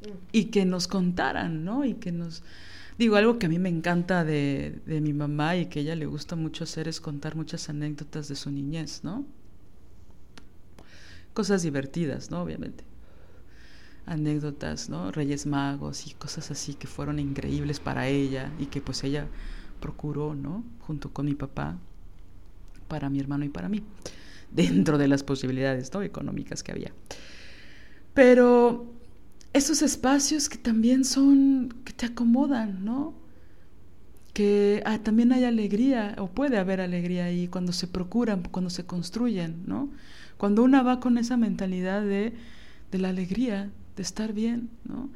Mm. 0.00 0.08
Y 0.32 0.44
que 0.46 0.64
nos 0.64 0.88
contaran, 0.88 1.64
¿no? 1.64 1.84
Y 1.84 1.94
que 1.94 2.10
nos 2.10 2.42
Digo, 3.00 3.16
algo 3.16 3.38
que 3.38 3.46
a 3.46 3.48
mí 3.48 3.58
me 3.58 3.70
encanta 3.70 4.26
de, 4.26 4.82
mi 4.86 5.14
mamá 5.14 5.56
y 5.56 5.64
que 5.70 5.80
ella 5.80 5.96
le 5.96 6.04
gusta 6.04 6.36
mucho 6.36 6.64
hacer 6.64 6.86
es 6.86 7.00
contar 7.00 7.34
muchas 7.34 7.70
anécdotas 7.70 8.28
de 8.28 8.36
su 8.36 8.50
niñez, 8.50 9.04
¿no? 9.04 9.24
Cosas 11.32 11.62
divertidas, 11.62 12.30
¿no? 12.30 12.42
Obviamente. 12.42 12.84
Anécdotas, 14.04 14.90
¿no? 14.90 15.10
Reyes 15.12 15.46
magos 15.46 16.06
y 16.08 16.12
cosas 16.12 16.50
así 16.50 16.74
que 16.74 16.86
fueron 16.86 17.18
increíbles 17.18 17.80
para 17.80 18.06
ella 18.06 18.52
y 18.58 18.66
que 18.66 18.82
pues 18.82 19.02
ella 19.02 19.28
procuró, 19.80 20.34
¿no? 20.34 20.62
Junto 20.80 21.10
con 21.10 21.24
mi 21.24 21.34
papá, 21.34 21.78
para 22.86 23.08
mi 23.08 23.18
hermano 23.18 23.46
y 23.46 23.48
para 23.48 23.70
mí, 23.70 23.82
dentro 24.50 24.98
de 24.98 25.08
las 25.08 25.22
posibilidades, 25.22 25.90
¿no? 25.94 26.02
Económicas 26.02 26.62
que 26.62 26.72
había. 26.72 26.92
Pero 28.12 28.99
esos 29.52 29.82
espacios 29.82 30.48
que 30.48 30.58
también 30.58 31.04
son, 31.04 31.74
que 31.84 31.92
te 31.92 32.06
acomodan, 32.06 32.84
¿no? 32.84 33.14
Que 34.32 34.82
ah, 34.86 34.98
también 34.98 35.32
hay 35.32 35.44
alegría, 35.44 36.14
o 36.18 36.28
puede 36.28 36.58
haber 36.58 36.80
alegría 36.80 37.24
ahí 37.24 37.48
cuando 37.48 37.72
se 37.72 37.88
procuran, 37.88 38.42
cuando 38.50 38.70
se 38.70 38.86
construyen, 38.86 39.64
¿no? 39.66 39.90
Cuando 40.36 40.62
una 40.62 40.82
va 40.82 41.00
con 41.00 41.18
esa 41.18 41.36
mentalidad 41.36 42.02
de, 42.02 42.32
de 42.90 42.98
la 42.98 43.08
alegría, 43.08 43.70
de 43.96 44.02
estar 44.02 44.32
bien, 44.32 44.70
¿no? 44.84 45.10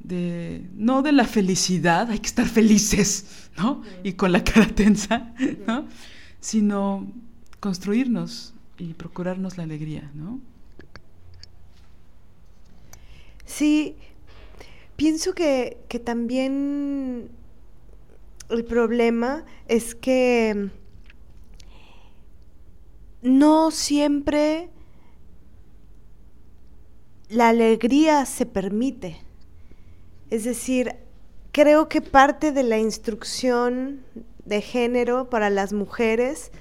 De, 0.00 0.66
no 0.74 1.02
de 1.02 1.12
la 1.12 1.24
felicidad, 1.24 2.10
hay 2.10 2.18
que 2.18 2.26
estar 2.26 2.46
felices, 2.46 3.50
¿no? 3.56 3.82
Y 4.02 4.14
con 4.14 4.32
la 4.32 4.42
cara 4.42 4.66
tensa, 4.66 5.32
¿no? 5.66 5.86
Sino 6.40 7.12
construirnos 7.60 8.54
y 8.76 8.94
procurarnos 8.94 9.56
la 9.56 9.62
alegría, 9.62 10.10
¿no? 10.14 10.40
Sí, 13.54 13.96
pienso 14.96 15.34
que, 15.34 15.76
que 15.88 15.98
también 15.98 17.28
el 18.48 18.64
problema 18.64 19.44
es 19.68 19.94
que 19.94 20.70
no 23.20 23.70
siempre 23.70 24.70
la 27.28 27.50
alegría 27.50 28.24
se 28.24 28.46
permite. 28.46 29.20
Es 30.30 30.44
decir, 30.44 30.96
creo 31.52 31.90
que 31.90 32.00
parte 32.00 32.52
de 32.52 32.62
la 32.62 32.78
instrucción 32.78 34.02
de 34.46 34.62
género 34.62 35.28
para 35.28 35.50
las 35.50 35.74
mujeres 35.74 36.52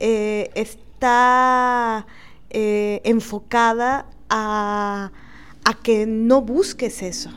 eh, 0.00 0.50
está 0.54 2.06
eh, 2.48 3.02
enfocada 3.04 4.06
a, 4.30 5.12
que 5.74 6.06
no 6.06 6.42
busques 6.42 7.02
eso. 7.02 7.30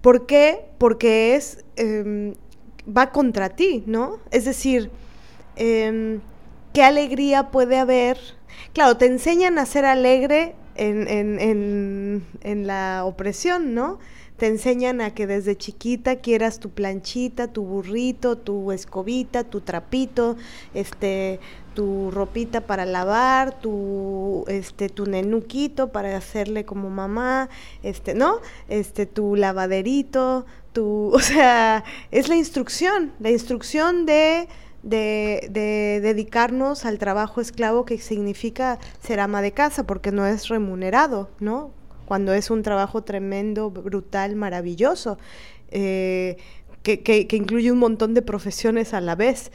¿Por 0.00 0.26
qué? 0.26 0.66
Porque 0.78 1.34
es 1.34 1.64
em, 1.76 2.34
va 2.86 3.10
contra 3.10 3.50
ti, 3.50 3.82
¿no? 3.86 4.18
Es 4.30 4.44
decir, 4.44 4.90
em, 5.56 6.20
¿qué 6.72 6.82
alegría 6.82 7.50
puede 7.50 7.78
haber? 7.78 8.18
Claro, 8.72 8.96
te 8.96 9.06
enseñan 9.06 9.58
a 9.58 9.66
ser 9.66 9.84
alegre 9.84 10.54
en, 10.76 11.08
en, 11.08 12.24
en 12.42 12.66
la 12.66 13.04
opresión, 13.04 13.74
¿no? 13.74 13.98
Te 14.36 14.46
enseñan 14.46 15.00
a 15.00 15.14
que 15.14 15.26
desde 15.26 15.56
chiquita 15.56 16.16
quieras 16.16 16.60
tu 16.60 16.70
planchita, 16.70 17.48
tu 17.48 17.64
burrito, 17.64 18.36
tu 18.36 18.70
escobita, 18.70 19.44
tu 19.44 19.62
trapito, 19.62 20.36
este, 20.74 21.40
tu 21.74 22.10
ropita 22.10 22.62
para 22.62 22.84
lavar, 22.84 23.58
tu, 23.60 24.44
este, 24.48 24.88
tu 24.88 25.06
nenuquito 25.06 25.90
para 25.90 26.16
hacerle 26.16 26.64
como 26.64 26.90
mamá, 26.90 27.48
este, 27.82 28.14
¿no? 28.14 28.40
Este, 28.68 29.06
tu 29.06 29.36
lavaderito, 29.36 30.44
tu, 30.72 31.10
o 31.14 31.20
sea, 31.20 31.84
es 32.10 32.28
la 32.28 32.36
instrucción, 32.36 33.12
la 33.20 33.30
instrucción 33.30 34.04
de, 34.04 34.48
de, 34.82 35.48
de 35.50 36.00
dedicarnos 36.02 36.84
al 36.84 36.98
trabajo 36.98 37.40
esclavo 37.40 37.86
que 37.86 37.96
significa 37.98 38.78
ser 39.00 39.20
ama 39.20 39.40
de 39.40 39.52
casa, 39.52 39.86
porque 39.86 40.12
no 40.12 40.26
es 40.26 40.48
remunerado, 40.48 41.30
¿no? 41.40 41.70
Cuando 42.06 42.32
es 42.32 42.50
un 42.50 42.62
trabajo 42.62 43.02
tremendo, 43.02 43.70
brutal, 43.70 44.36
maravilloso, 44.36 45.18
eh, 45.70 46.36
que, 46.82 47.26
incluye 47.32 47.72
un 47.72 47.78
montón 47.78 48.14
de 48.14 48.22
profesiones 48.22 48.94
a 48.94 49.00
la 49.00 49.16
vez. 49.16 49.50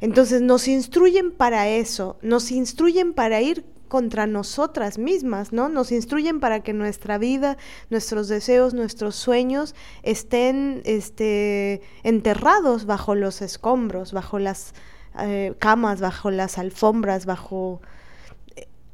Entonces 0.00 0.42
nos 0.42 0.66
instruyen 0.66 1.30
para 1.30 1.68
eso, 1.68 2.16
nos 2.22 2.50
instruyen 2.50 3.12
para 3.12 3.40
ir 3.40 3.64
contra 3.88 4.26
nosotras 4.26 4.98
mismas, 4.98 5.52
¿no? 5.52 5.68
Nos 5.68 5.92
instruyen 5.92 6.40
para 6.40 6.62
que 6.62 6.72
nuestra 6.72 7.18
vida, 7.18 7.58
nuestros 7.90 8.28
deseos, 8.28 8.74
nuestros 8.74 9.14
sueños 9.14 9.74
estén 10.02 10.82
este, 10.84 11.80
enterrados 12.02 12.86
bajo 12.86 13.14
los 13.14 13.40
escombros, 13.40 14.12
bajo 14.12 14.38
las 14.38 14.74
eh, 15.20 15.54
camas, 15.58 16.00
bajo 16.00 16.30
las 16.30 16.58
alfombras, 16.58 17.24
bajo... 17.26 17.80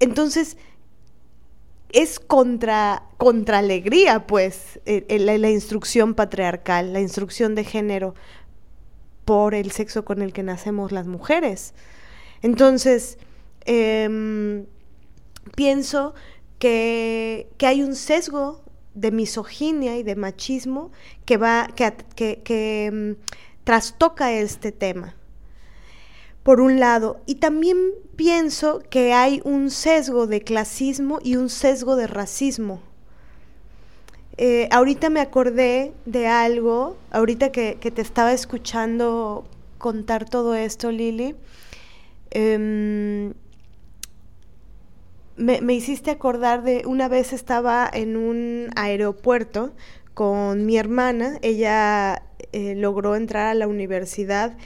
Entonces, 0.01 0.57
es 1.93 2.21
contra, 2.21 3.05
contra 3.17 3.59
alegría, 3.59 4.27
pues, 4.27 4.81
la, 4.87 5.51
instrucción 5.51 6.15
patriarcal, 6.15 6.93
la 6.93 7.01
instrucción 7.01 7.55
de 7.55 7.65
género 7.65 8.15
por 9.25 9.55
el 9.55 9.71
sexo 9.71 10.05
con 10.05 10.23
el 10.23 10.33
que 10.33 10.43
nacemos 10.43 10.93
las 10.93 11.07
mujeres. 11.07 11.75
Entonces, 12.43 13.19
em, 13.65 14.67
pienso 15.57 16.15
que, 16.59 17.49
hay 17.61 17.83
un 17.83 17.95
sesgo 17.95 18.63
de 18.95 19.11
misoginia 19.11 19.97
y 19.97 20.03
de 20.03 20.17
machismo 20.17 20.91
que 21.25 21.37
va, 21.37 21.69
que, 21.75 22.43
que 22.43 22.87
em, 22.87 23.17
trastoca 23.65 24.33
este 24.33 24.73
tema 24.73 25.17
por 26.43 26.61
un 26.61 26.81
lado, 26.81 27.21
y 27.27 27.37
también 27.37 27.77
pienso 28.17 28.83
que 28.91 29.13
hay 29.13 29.41
un 29.45 29.71
sesgo 29.71 30.27
de 30.27 30.41
clasismo 30.41 31.19
y 31.23 31.37
un 31.37 31.49
sesgo 31.49 31.97
de 31.97 32.07
racismo. 32.07 32.81
Eh, 34.37 34.69
ahorita 34.73 35.11
me 35.11 35.21
acordé 35.21 35.93
de 36.07 36.27
algo, 36.27 36.97
ahorita 37.11 37.53
que, 37.53 37.75
te 37.75 38.01
estaba 38.01 38.33
escuchando 38.33 39.45
contar 39.77 40.29
todo 40.29 40.55
esto, 40.55 40.91
Lili, 40.91 41.35
em, 42.31 43.35
me, 45.37 45.75
hiciste 45.75 46.11
acordar 46.11 46.63
de 46.63 46.85
una 46.87 47.09
vez 47.09 47.35
estaba 47.35 47.89
en 47.93 48.17
un 48.17 48.71
aeropuerto 48.77 49.75
con 50.15 50.65
mi 50.65 50.79
hermana, 50.79 51.39
ella 51.43 52.23
eh, 52.53 52.75
logró 52.77 53.17
entrar 53.17 53.47
a 53.49 53.55
la 53.55 53.67
universidad 53.67 54.57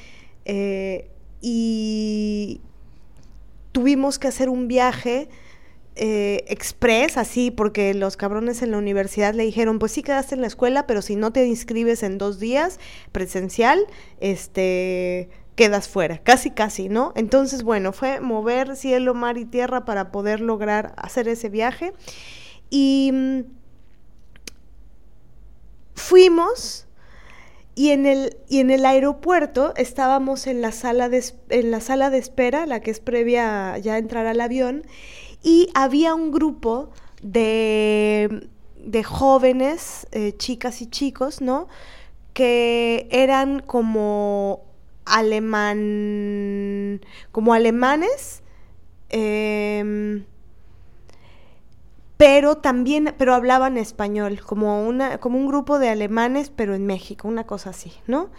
eh, 0.44 1.10
y 1.46 2.62
tuvimos 3.72 4.18
que 4.18 4.28
hacer 4.28 4.48
un 4.48 4.66
viaje 4.66 5.28
eh, 5.94 6.42
express, 6.48 7.18
así, 7.18 7.50
porque 7.50 7.92
los 7.92 8.16
cabrones 8.16 8.62
en 8.62 8.70
la 8.70 8.78
universidad 8.78 9.34
le 9.34 9.44
dijeron, 9.44 9.78
pues 9.78 9.92
sí 9.92 10.02
quedaste 10.02 10.34
en 10.34 10.40
la 10.40 10.46
escuela, 10.46 10.86
pero 10.86 11.02
si 11.02 11.16
no 11.16 11.34
te 11.34 11.44
inscribes 11.46 12.02
en 12.02 12.16
dos 12.16 12.40
días 12.40 12.80
presencial, 13.12 13.86
este, 14.20 15.28
quedas 15.54 15.86
fuera, 15.86 16.16
casi, 16.16 16.50
casi, 16.50 16.88
¿no? 16.88 17.12
Entonces, 17.14 17.62
bueno, 17.62 17.92
fue 17.92 18.20
mover 18.20 18.74
cielo, 18.74 19.12
mar 19.12 19.36
y 19.36 19.44
tierra 19.44 19.84
para 19.84 20.12
poder 20.12 20.40
lograr 20.40 20.94
hacer 20.96 21.28
ese 21.28 21.50
viaje. 21.50 21.92
Y 22.70 23.10
mm, 23.12 23.40
fuimos 25.94 26.86
y 27.74 27.90
en 27.90 28.06
el, 28.06 28.36
y 28.48 28.60
en 28.60 28.70
el 28.70 28.86
aeropuerto 28.86 29.74
estábamos 29.76 30.46
en 30.46 30.60
la, 30.60 30.72
sala 30.72 31.08
de, 31.08 31.24
en 31.48 31.70
la 31.70 31.80
sala 31.80 32.10
de 32.10 32.18
espera, 32.18 32.66
la 32.66 32.80
que 32.80 32.90
es 32.90 33.00
previa 33.00 33.74
a 33.74 33.78
ya 33.78 33.98
entrar 33.98 34.26
al 34.26 34.40
avión, 34.40 34.84
y 35.42 35.68
había 35.74 36.14
un 36.14 36.30
grupo 36.30 36.90
de, 37.22 38.48
de 38.78 39.04
jóvenes, 39.04 40.06
eh, 40.12 40.34
chicas 40.36 40.80
y 40.82 40.86
chicos, 40.86 41.40
¿no? 41.40 41.68
Que 42.32 43.08
eran 43.10 43.60
como 43.60 44.62
alemán, 45.04 47.00
como 47.32 47.54
alemanes, 47.54 48.42
eh, 49.10 50.24
pero 52.16 52.56
también, 52.56 53.14
pero 53.18 53.34
hablaban 53.34 53.76
español, 53.76 54.40
como 54.40 54.86
una, 54.86 55.18
como 55.18 55.38
un 55.38 55.46
grupo 55.46 55.78
de 55.78 55.88
alemanes, 55.88 56.50
pero 56.54 56.74
en 56.74 56.86
México, 56.86 57.28
una 57.28 57.44
cosa 57.44 57.70
así, 57.70 57.92
¿no? 58.06 58.30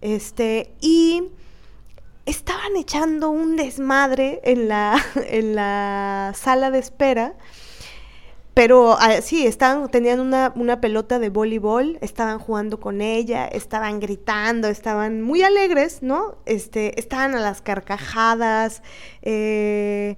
Este, 0.00 0.72
y 0.80 1.30
estaban 2.26 2.76
echando 2.76 3.30
un 3.30 3.56
desmadre 3.56 4.40
en 4.44 4.68
la, 4.68 5.02
en 5.28 5.54
la 5.54 6.32
sala 6.36 6.70
de 6.70 6.78
espera, 6.78 7.34
pero 8.54 8.96
ah, 9.00 9.20
sí, 9.20 9.46
estaban, 9.48 9.90
tenían 9.90 10.20
una, 10.20 10.52
una, 10.54 10.80
pelota 10.80 11.18
de 11.18 11.28
voleibol, 11.28 11.98
estaban 12.00 12.38
jugando 12.38 12.78
con 12.78 13.00
ella, 13.00 13.46
estaban 13.48 13.98
gritando, 13.98 14.68
estaban 14.68 15.22
muy 15.22 15.42
alegres, 15.42 16.02
¿no? 16.02 16.36
Este, 16.46 17.00
estaban 17.00 17.34
a 17.34 17.40
las 17.40 17.62
carcajadas, 17.62 18.84
eh, 19.22 20.16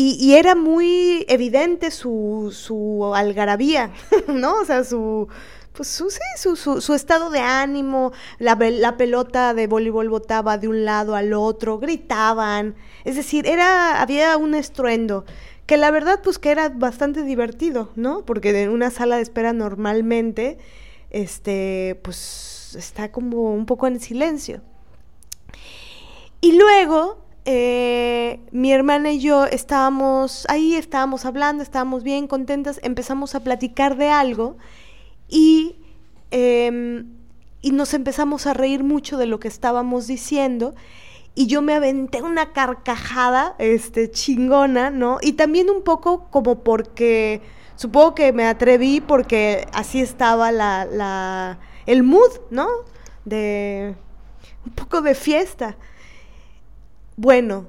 y, 0.00 0.34
era 0.36 0.54
muy 0.54 1.24
evidente 1.28 1.90
su, 1.90 2.54
su 2.54 3.12
algarabía, 3.16 3.90
¿no? 4.28 4.60
O 4.60 4.64
sea, 4.64 4.84
su, 4.84 5.26
pues 5.72 5.88
su, 5.88 6.08
sí, 6.08 6.20
su, 6.36 6.54
su, 6.54 6.94
estado 6.94 7.30
de 7.30 7.40
ánimo, 7.40 8.12
la, 8.38 8.54
la, 8.54 8.96
pelota 8.96 9.54
de 9.54 9.66
voleibol 9.66 10.08
botaba 10.08 10.56
de 10.56 10.68
un 10.68 10.84
lado 10.84 11.16
al 11.16 11.32
otro, 11.32 11.80
gritaban, 11.80 12.76
es 13.04 13.16
decir, 13.16 13.44
era, 13.48 14.00
había 14.00 14.36
un 14.36 14.54
estruendo, 14.54 15.24
que 15.66 15.76
la 15.76 15.90
verdad 15.90 16.20
pues 16.22 16.38
que 16.38 16.52
era 16.52 16.68
bastante 16.68 17.24
divertido, 17.24 17.90
¿no? 17.96 18.24
Porque 18.24 18.50
en 18.62 18.70
una 18.70 18.90
sala 18.90 19.16
de 19.16 19.22
espera 19.22 19.52
normalmente, 19.52 20.58
este, 21.10 21.98
pues 22.04 22.76
está 22.78 23.10
como 23.10 23.52
un 23.52 23.66
poco 23.66 23.88
en 23.88 23.98
silencio. 23.98 24.60
Y 26.40 26.56
luego 26.56 27.27
eh, 27.44 28.40
mi 28.52 28.72
hermana 28.72 29.12
y 29.12 29.20
yo 29.20 29.44
estábamos 29.46 30.46
ahí, 30.48 30.74
estábamos 30.74 31.24
hablando, 31.24 31.62
estábamos 31.62 32.02
bien 32.02 32.26
contentas, 32.26 32.80
empezamos 32.82 33.34
a 33.34 33.40
platicar 33.40 33.96
de 33.96 34.10
algo 34.10 34.56
y, 35.28 35.76
em, 36.30 37.06
y 37.62 37.72
nos 37.72 37.94
empezamos 37.94 38.46
a 38.46 38.54
reír 38.54 38.84
mucho 38.84 39.16
de 39.16 39.26
lo 39.26 39.40
que 39.40 39.48
estábamos 39.48 40.06
diciendo 40.06 40.74
y 41.34 41.46
yo 41.46 41.62
me 41.62 41.74
aventé 41.74 42.20
una 42.20 42.52
carcajada 42.52 43.54
este, 43.58 44.10
chingona, 44.10 44.90
¿no? 44.90 45.18
Y 45.22 45.34
también 45.34 45.70
un 45.70 45.84
poco 45.84 46.28
como 46.30 46.64
porque, 46.64 47.40
supongo 47.76 48.16
que 48.16 48.32
me 48.32 48.44
atreví 48.44 49.00
porque 49.00 49.66
así 49.72 50.00
estaba 50.00 50.50
la, 50.50 50.84
la, 50.84 51.60
el 51.86 52.02
mood, 52.02 52.40
¿no? 52.50 52.66
De 53.24 53.94
un 54.66 54.72
poco 54.72 55.00
de 55.00 55.14
fiesta. 55.14 55.76
Bueno, 57.18 57.66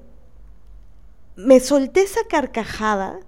me 1.36 1.60
solté 1.60 2.04
esa 2.04 2.20
carcajada 2.30 3.20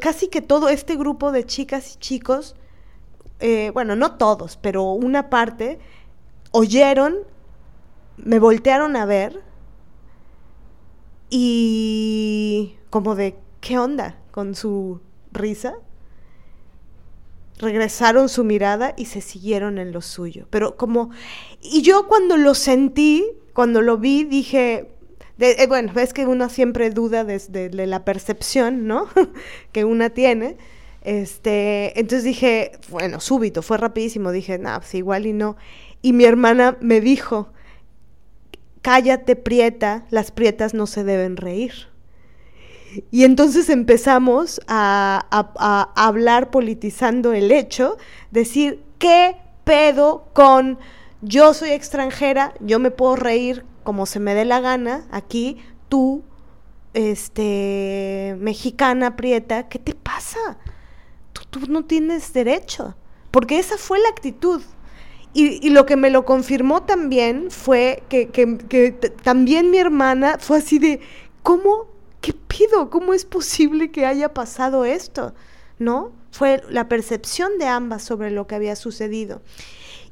casi 0.00 0.28
que 0.28 0.40
todo 0.40 0.68
este 0.68 0.94
grupo 0.94 1.32
de 1.32 1.44
chicas 1.44 1.94
y 1.94 1.98
chicos, 1.98 2.54
eh, 3.40 3.72
bueno, 3.74 3.96
no 3.96 4.14
todos, 4.18 4.58
pero 4.58 4.92
una 4.92 5.28
parte, 5.28 5.80
oyeron, 6.52 7.16
me 8.16 8.38
voltearon 8.38 8.94
a 8.94 9.06
ver 9.06 9.42
y 11.28 12.76
como 12.90 13.16
de, 13.16 13.36
¿qué 13.60 13.76
onda? 13.76 14.20
Con 14.30 14.54
su 14.54 15.00
risa. 15.32 15.74
Regresaron 17.58 18.28
su 18.28 18.44
mirada 18.44 18.94
y 18.96 19.06
se 19.06 19.20
siguieron 19.20 19.78
en 19.78 19.90
lo 19.90 20.00
suyo. 20.00 20.46
Pero 20.48 20.76
como, 20.76 21.10
y 21.60 21.82
yo 21.82 22.06
cuando 22.06 22.36
lo 22.36 22.54
sentí, 22.54 23.41
cuando 23.52 23.82
lo 23.82 23.98
vi, 23.98 24.24
dije, 24.24 24.88
eh, 25.38 25.66
bueno, 25.66 25.92
ves 25.92 26.12
que 26.12 26.26
uno 26.26 26.48
siempre 26.48 26.90
duda 26.90 27.24
desde 27.24 27.68
de, 27.68 27.86
la 27.86 28.04
percepción, 28.04 28.86
¿no? 28.86 29.08
que 29.72 29.84
una 29.84 30.10
tiene. 30.10 30.56
Este, 31.02 31.98
entonces 31.98 32.24
dije, 32.24 32.72
bueno, 32.88 33.20
súbito, 33.20 33.62
fue 33.62 33.76
rapidísimo, 33.76 34.30
dije, 34.30 34.58
nada, 34.58 34.80
pues 34.80 34.94
igual 34.94 35.26
y 35.26 35.32
no. 35.32 35.56
Y 36.00 36.12
mi 36.12 36.24
hermana 36.24 36.76
me 36.80 37.00
dijo, 37.00 37.52
cállate 38.82 39.36
prieta, 39.36 40.04
las 40.10 40.30
prietas 40.30 40.74
no 40.74 40.86
se 40.86 41.04
deben 41.04 41.36
reír. 41.36 41.88
Y 43.10 43.24
entonces 43.24 43.70
empezamos 43.70 44.60
a, 44.68 45.26
hablar 45.96 46.50
politizando 46.50 47.32
el 47.32 47.50
hecho, 47.50 47.96
decir, 48.30 48.82
¿qué 48.98 49.36
pedo 49.64 50.28
con 50.34 50.78
yo 51.22 51.54
soy 51.54 51.70
extranjera, 51.70 52.52
yo 52.60 52.78
me 52.78 52.90
puedo 52.90 53.16
reír 53.16 53.64
como 53.84 54.06
se 54.06 54.20
me 54.20 54.34
dé 54.34 54.44
la 54.44 54.60
gana, 54.60 55.06
aquí 55.10 55.58
tú, 55.88 56.22
este, 56.94 58.36
mexicana 58.38 59.16
prieta, 59.16 59.68
¿qué 59.68 59.78
te 59.78 59.94
pasa? 59.94 60.58
Tú, 61.32 61.60
no 61.68 61.84
tienes 61.84 62.32
derecho, 62.32 62.96
porque 63.30 63.58
esa 63.58 63.78
fue 63.78 63.98
la 64.00 64.08
actitud. 64.08 64.62
Y, 65.34 65.70
lo 65.70 65.86
que 65.86 65.96
me 65.96 66.10
lo 66.10 66.26
confirmó 66.26 66.82
también 66.82 67.50
fue 67.50 68.02
que, 68.10 68.28
que, 68.28 68.92
también 69.22 69.70
mi 69.70 69.78
hermana 69.78 70.36
fue 70.38 70.58
así 70.58 70.78
de, 70.78 71.00
¿cómo? 71.42 71.86
¿Qué 72.20 72.34
pido? 72.34 72.90
¿Cómo 72.90 73.14
es 73.14 73.24
posible 73.24 73.90
que 73.90 74.04
haya 74.04 74.34
pasado 74.34 74.84
esto? 74.84 75.34
¿No? 75.78 76.12
Fue 76.30 76.62
la 76.68 76.86
percepción 76.86 77.56
de 77.58 77.66
ambas 77.66 78.02
sobre 78.02 78.30
lo 78.30 78.46
que 78.46 78.56
había 78.56 78.76
sucedido. 78.76 79.40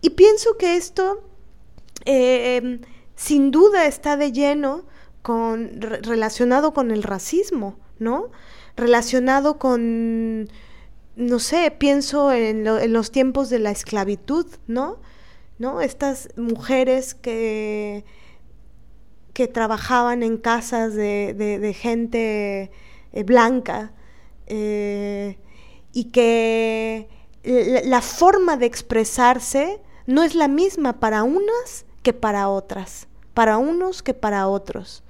Y 0.01 0.11
pienso 0.11 0.57
que 0.57 0.77
esto 0.77 1.23
eh, 2.05 2.81
sin 3.17 3.51
duda 3.51 3.87
está 3.87 4.17
de 4.17 4.33
lleno 4.33 4.85
con, 5.23 5.81
relacionado 5.81 6.73
con 6.73 6.91
el 6.91 7.03
racismo, 7.03 7.77
¿no? 7.99 8.31
Relacionado 8.77 9.59
con, 9.59 10.49
no 11.17 11.39
sé, 11.39 11.71
pienso 11.71 12.33
en, 12.33 12.65
los 12.93 13.11
tiempos 13.11 13.51
de 13.51 13.59
la 13.59 13.71
esclavitud, 13.71 14.47
¿no? 14.67 14.99
¿No? 15.59 15.83
Estas 15.83 16.31
mujeres 16.37 17.15
que, 17.15 18.07
que 19.35 19.47
trabajaban 19.47 20.23
en 20.23 20.39
casas 20.39 20.95
de, 20.95 21.77
gente 21.79 22.71
eh, 23.13 23.23
blanca 23.25 23.93
eh, 24.47 25.37
y 25.93 26.05
que 26.05 27.09
la 27.43 28.01
forma 28.01 28.57
de 28.57 28.65
expresarse 28.67 29.81
no 30.07 30.23
es 30.23 30.35
la 30.35 30.49
misma 30.49 31.01
para 31.01 31.23
unas 31.23 31.87
que 32.03 32.13
para 32.13 32.49
otras 32.49 33.09
para 33.35 33.59
unos 33.59 34.03
que 34.03 34.15
para 34.15 34.49
otros. 34.49 35.03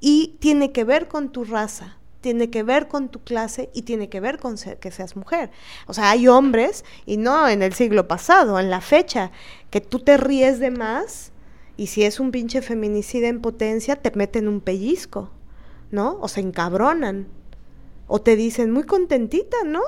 Y 0.00 0.36
tiene 0.40 0.72
que 0.72 0.84
ver 0.84 1.08
con 1.08 1.30
tu 1.30 1.44
raza, 1.44 1.98
tiene 2.20 2.50
que 2.50 2.62
ver 2.62 2.88
con 2.88 3.08
tu 3.08 3.22
clase 3.22 3.70
y 3.74 3.82
tiene 3.82 4.08
que 4.08 4.20
ver 4.20 4.38
con 4.38 4.56
que 4.56 4.90
seas 4.90 5.16
mujer. 5.16 5.50
O 5.86 5.94
sea, 5.94 6.10
hay 6.10 6.28
hombres, 6.28 6.84
y 7.06 7.16
no 7.16 7.48
en 7.48 7.62
el 7.62 7.72
siglo 7.72 8.08
pasado, 8.08 8.58
en 8.58 8.70
la 8.70 8.80
fecha, 8.80 9.30
que 9.70 9.80
tú 9.80 10.00
te 10.00 10.16
ríes 10.16 10.58
de 10.58 10.70
más 10.70 11.32
y 11.76 11.88
si 11.88 12.04
es 12.04 12.20
un 12.20 12.30
pinche 12.30 12.62
feminicida 12.62 13.28
en 13.28 13.42
potencia, 13.42 13.96
te 13.96 14.10
meten 14.12 14.48
un 14.48 14.60
pellizco, 14.60 15.30
¿no? 15.90 16.18
O 16.20 16.28
se 16.28 16.40
encabronan. 16.40 17.28
O 18.06 18.20
te 18.20 18.36
dicen, 18.36 18.70
muy 18.70 18.84
contentita, 18.84 19.58
¿no? 19.66 19.82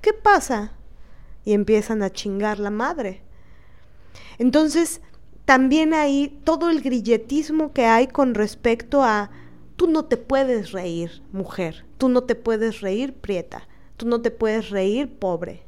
¿Qué 0.00 0.12
pasa? 0.12 0.74
Y 1.44 1.54
empiezan 1.54 2.02
a 2.02 2.10
chingar 2.10 2.60
la 2.60 2.70
madre. 2.70 3.22
Entonces, 4.38 5.00
también 5.44 5.92
hay 5.92 6.28
todo 6.44 6.70
el 6.70 6.80
grilletismo 6.80 7.72
que 7.72 7.84
hay 7.84 8.06
con 8.06 8.34
respecto 8.34 9.02
a 9.02 9.30
tú 9.76 9.88
no 9.88 10.06
te 10.06 10.16
puedes 10.16 10.72
reír, 10.72 11.22
mujer, 11.32 11.84
tú 11.98 12.08
no 12.08 12.24
te 12.24 12.34
puedes 12.34 12.80
reír, 12.80 13.12
prieta, 13.12 13.68
tú 13.96 14.06
no 14.06 14.22
te 14.22 14.30
puedes 14.30 14.70
reír, 14.70 15.18
pobre. 15.18 15.62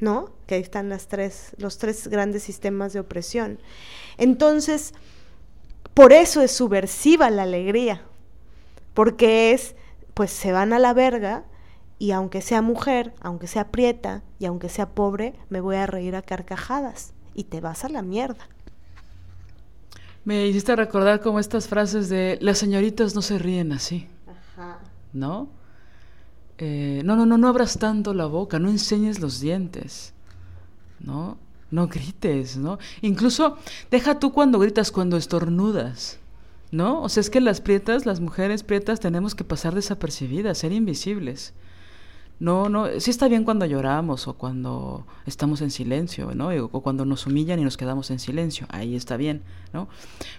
¿No? 0.00 0.30
Que 0.46 0.54
ahí 0.54 0.62
están 0.62 0.88
las 0.88 1.08
tres, 1.08 1.52
los 1.58 1.76
tres 1.76 2.08
grandes 2.08 2.42
sistemas 2.42 2.94
de 2.94 3.00
opresión. 3.00 3.60
Entonces, 4.16 4.94
por 5.92 6.14
eso 6.14 6.40
es 6.40 6.52
subversiva 6.52 7.28
la 7.28 7.42
alegría, 7.42 8.02
porque 8.94 9.52
es, 9.52 9.76
pues 10.14 10.30
se 10.30 10.52
van 10.52 10.72
a 10.72 10.78
la 10.78 10.94
verga 10.94 11.44
y 11.98 12.12
aunque 12.12 12.40
sea 12.40 12.62
mujer, 12.62 13.12
aunque 13.20 13.46
sea 13.46 13.70
prieta 13.70 14.24
y 14.38 14.46
aunque 14.46 14.70
sea 14.70 14.88
pobre, 14.88 15.34
me 15.50 15.60
voy 15.60 15.76
a 15.76 15.86
reír 15.86 16.16
a 16.16 16.22
carcajadas 16.22 17.12
y 17.40 17.44
te 17.44 17.60
vas 17.60 17.84
a 17.84 17.88
la 17.88 18.02
mierda. 18.02 18.48
Me 20.24 20.46
hiciste 20.46 20.76
recordar 20.76 21.22
como 21.22 21.40
estas 21.40 21.68
frases 21.68 22.10
de 22.10 22.38
las 22.42 22.58
señoritas 22.58 23.14
no 23.14 23.22
se 23.22 23.38
ríen 23.38 23.72
así. 23.72 24.06
Ajá. 24.26 24.78
¿No? 25.14 25.48
Eh, 26.58 27.00
no, 27.04 27.16
no, 27.16 27.24
no, 27.24 27.38
no 27.38 27.48
abras 27.48 27.78
tanto 27.78 28.12
la 28.12 28.26
boca, 28.26 28.58
no 28.58 28.68
enseñes 28.68 29.20
los 29.20 29.40
dientes. 29.40 30.12
¿No? 31.00 31.38
No 31.70 31.88
grites, 31.88 32.58
¿no? 32.58 32.78
Incluso 33.00 33.56
deja 33.90 34.18
tú 34.18 34.32
cuando 34.32 34.58
gritas, 34.58 34.92
cuando 34.92 35.16
estornudas. 35.16 36.18
¿No? 36.70 37.00
O 37.00 37.08
sea, 37.08 37.22
es 37.22 37.30
que 37.30 37.40
las 37.40 37.62
prietas, 37.62 38.04
las 38.04 38.20
mujeres 38.20 38.62
prietas, 38.62 39.00
tenemos 39.00 39.34
que 39.34 39.44
pasar 39.44 39.74
desapercibidas, 39.74 40.58
ser 40.58 40.72
invisibles. 40.72 41.54
No, 42.40 42.70
no, 42.70 42.88
sí 43.00 43.10
está 43.10 43.28
bien 43.28 43.44
cuando 43.44 43.66
lloramos 43.66 44.26
o 44.26 44.32
cuando 44.32 45.06
estamos 45.26 45.60
en 45.60 45.70
silencio, 45.70 46.34
¿no? 46.34 46.48
O 46.72 46.80
cuando 46.80 47.04
nos 47.04 47.26
humillan 47.26 47.60
y 47.60 47.64
nos 47.64 47.76
quedamos 47.76 48.10
en 48.10 48.18
silencio, 48.18 48.66
ahí 48.70 48.96
está 48.96 49.18
bien, 49.18 49.42
¿no? 49.74 49.90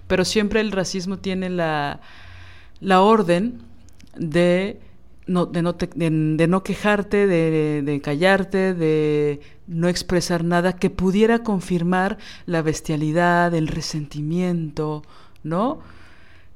Pero 0.08 0.26
siempre 0.26 0.62
el 0.62 0.72
racismo 0.72 1.20
tiene 1.20 1.52
la, 1.52 2.02
la 2.80 3.02
orden 3.02 3.62
de 4.18 4.80
no, 5.28 5.46
de, 5.46 5.62
no 5.62 5.74
de, 5.74 6.48
no 6.48 6.64
quejarte, 6.64 7.28
de, 7.28 7.84
de, 7.84 8.02
callarte, 8.02 8.74
de 8.74 9.40
no 9.68 9.88
expresar 9.88 10.44
nada 10.44 10.74
que 10.74 10.90
pudiera 10.90 11.44
confirmar 11.44 12.18
la 12.48 12.64
bestialidad, 12.64 13.54
el 13.54 13.68
resentimiento, 13.68 15.04
¿no? 15.44 15.82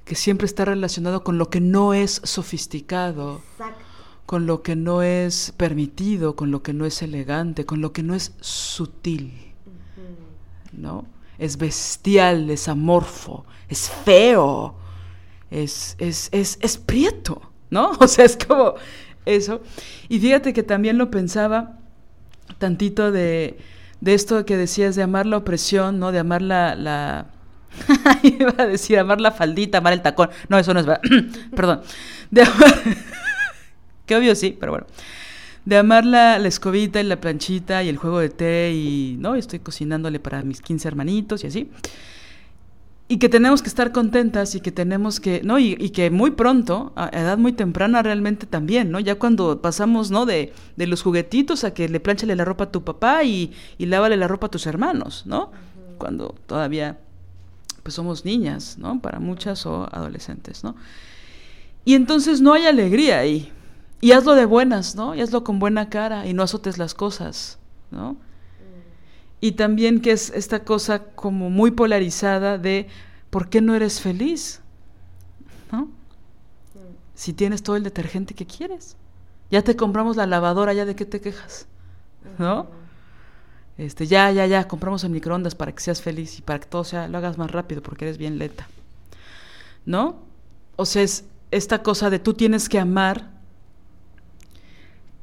Que 0.06 0.16
siempre 0.16 0.48
está 0.48 0.66
relacionado 0.66 1.24
con 1.24 1.38
lo 1.38 1.52
que 1.52 1.62
no 1.62 1.94
es 1.94 2.20
sofisticado. 2.24 3.42
Exacto 3.52 3.85
con 4.26 4.48
lo 4.48 4.64
que 4.64 4.76
no 4.76 5.02
es 5.02 5.54
permitido, 5.56 6.36
con 6.36 6.52
lo 6.52 6.64
que 6.64 6.74
no 6.74 6.86
es 6.86 7.02
elegante, 7.02 7.66
con 7.66 7.82
lo 7.82 7.94
que 7.94 8.04
no 8.04 8.16
es 8.16 8.34
sutil. 8.40 9.34
¿No? 10.72 11.06
Es 11.38 11.58
bestial, 11.58 12.50
es 12.50 12.68
amorfo, 12.68 13.46
es 13.70 13.90
feo, 13.90 14.76
es, 15.52 15.96
es, 16.00 16.30
es, 16.32 16.58
es 16.62 16.78
prieto, 16.78 17.42
¿no? 17.70 17.92
O 18.00 18.08
sea, 18.08 18.26
es 18.26 18.38
como 18.38 18.76
eso. 19.26 19.62
Y 20.10 20.20
fíjate 20.20 20.54
que 20.54 20.64
también 20.64 20.98
lo 20.98 21.12
pensaba 21.12 21.80
tantito 22.58 23.12
de, 23.12 23.58
de 24.02 24.14
esto 24.14 24.46
que 24.46 24.58
decías 24.58 24.96
de 24.96 25.04
amar 25.04 25.26
la 25.26 25.38
opresión, 25.38 26.00
¿no? 26.00 26.12
De 26.12 26.20
amar 26.20 26.42
la, 26.42 26.76
la... 26.76 27.28
iba 28.24 28.54
a 28.58 28.66
decir 28.66 28.98
amar 29.00 29.22
la 29.22 29.32
faldita, 29.32 29.80
amar 29.80 29.94
el 29.94 30.02
tacón. 30.02 30.30
No, 30.50 30.58
eso 30.58 30.74
no 30.74 30.80
es 30.80 30.86
verdad. 30.86 31.02
Perdón. 31.56 31.82
De 32.32 32.42
amar 32.42 32.74
que 34.06 34.16
obvio 34.16 34.36
sí, 34.36 34.56
pero 34.60 34.72
bueno. 34.74 34.88
De 35.66 35.78
amar 35.78 36.06
la, 36.06 36.38
escobita 36.38 37.02
y 37.02 37.04
la 37.04 37.20
planchita 37.20 37.82
y 37.84 37.90
el 37.90 37.98
juego 37.98 38.20
de 38.20 38.30
té 38.30 38.72
y, 38.74 39.18
¿no? 39.20 39.36
Estoy 39.36 39.60
cocinándole 39.60 40.20
para 40.20 40.44
mis 40.44 40.62
15 40.62 40.88
hermanitos 40.88 41.44
y 41.44 41.48
así. 41.48 41.72
Y 43.08 43.18
que 43.18 43.30
tenemos 43.30 43.64
que 43.64 43.70
estar 43.70 43.92
contentas 43.92 44.54
y 44.54 44.62
que 44.62 44.72
tenemos 44.72 45.20
que, 45.20 45.42
¿no? 45.44 45.58
Y, 45.58 45.90
que 45.90 46.12
muy 46.12 46.32
pronto, 46.32 46.94
a 46.96 47.10
edad 47.10 47.38
muy 47.40 47.54
temprana 47.54 48.04
realmente 48.04 48.46
también, 48.46 48.92
¿no? 48.92 49.00
Ya 49.00 49.16
cuando 49.16 49.62
pasamos, 49.62 50.12
¿no? 50.12 50.28
De, 50.28 50.54
de 50.76 50.88
los 50.88 51.02
juguetitos 51.02 51.64
a 51.64 51.74
que 51.74 51.90
le 51.90 52.00
planchale 52.00 52.36
la 52.36 52.46
ropa 52.46 52.66
a 52.66 52.72
tu 52.72 52.84
papá 52.84 53.24
y, 53.24 53.52
y 53.80 53.88
lávale 53.88 54.18
la 54.18 54.28
ropa 54.28 54.48
a 54.48 54.52
tus 54.52 54.68
hermanos, 54.68 55.24
¿no? 55.26 55.52
Cuando 55.98 56.36
todavía, 56.46 57.00
pues 57.82 57.96
somos 57.96 58.26
niñas, 58.26 58.78
¿no? 58.78 59.00
Para 59.00 59.20
muchas 59.20 59.66
o 59.66 59.88
adolescentes, 59.92 60.64
¿no? 60.64 60.76
Y 61.86 61.94
entonces 61.94 62.42
no 62.42 62.54
hay 62.54 62.66
alegría 62.66 63.20
ahí, 63.20 63.52
y 64.02 64.12
hazlo 64.12 64.36
de 64.36 64.46
buenas, 64.46 64.96
¿no? 64.96 65.16
Y 65.16 65.22
hazlo 65.22 65.44
con 65.44 65.60
buena 65.60 65.90
cara 65.90 66.26
y 66.28 66.34
no 66.34 66.44
azotes 66.44 66.78
las 66.78 66.94
cosas, 66.94 67.60
¿no? 67.92 68.18
Y 69.42 69.54
también 69.54 70.02
que 70.02 70.12
es 70.12 70.32
esta 70.32 70.64
cosa 70.64 71.04
como 71.04 71.50
muy 71.50 71.72
polarizada 71.72 72.58
de 72.58 72.88
¿por 73.30 73.50
qué 73.50 73.62
no 73.62 73.76
eres 73.76 74.02
feliz? 74.02 74.62
¿No? 75.72 75.90
Si 77.14 77.34
tienes 77.34 77.64
todo 77.64 77.76
el 77.76 77.84
detergente 77.84 78.34
que 78.34 78.46
quieres, 78.46 78.98
Ya 79.52 79.62
te 79.62 79.76
compramos 79.76 80.18
la 80.18 80.26
lavadora, 80.26 80.74
ya 80.74 80.86
de 80.86 80.96
qué 80.96 81.06
te 81.06 81.22
quejas, 81.22 81.68
¿no? 82.40 82.68
Este, 83.78 84.08
ya, 84.08 84.32
ya, 84.32 84.48
ya, 84.48 84.68
compramos 84.68 85.04
el 85.04 85.12
microondas 85.12 85.54
para 85.54 85.72
que 85.72 85.82
seas 85.84 86.02
feliz 86.02 86.40
y 86.40 86.42
para 86.42 86.60
que 86.60 86.66
todo 86.66 86.84
sea, 86.84 87.08
lo 87.08 87.20
hagas 87.20 87.38
más 87.38 87.52
rápido 87.52 87.84
porque 87.84 88.06
eres 88.06 88.18
bien 88.18 88.40
lenta. 88.40 88.68
¿No? 89.86 90.24
O 90.78 90.86
sea, 90.86 91.04
es 91.04 91.26
esta 91.52 91.84
cosa 91.84 92.10
de 92.10 92.20
tú 92.20 92.34
tienes 92.34 92.70
que 92.70 92.80
amar 92.80 93.35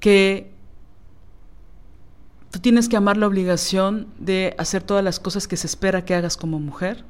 que 0.02 0.50
tú 2.50 2.58
tienes 2.58 2.88
que 2.88 2.96
amar 2.96 3.16
la 3.16 3.28
obligación 3.28 4.08
de 4.18 4.52
hacer 4.58 4.82
todas 4.82 5.04
las 5.04 5.20
cosas 5.20 5.46
que 5.46 5.56
se 5.56 5.68
espera 5.68 6.04
que 6.04 6.16
hagas 6.16 6.36
como 6.36 6.58
mujer. 6.58 7.04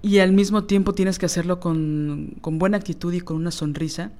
Y 0.00 0.20
al 0.20 0.32
mismo 0.32 0.64
tiempo 0.64 0.94
tienes 0.94 1.18
que 1.18 1.26
hacerlo 1.26 1.60
con, 1.60 2.34
con 2.40 2.58
buena 2.58 2.78
actitud 2.78 3.12
y 3.12 3.20
con 3.20 3.36
una 3.36 3.50
sonrisa, 3.50 4.10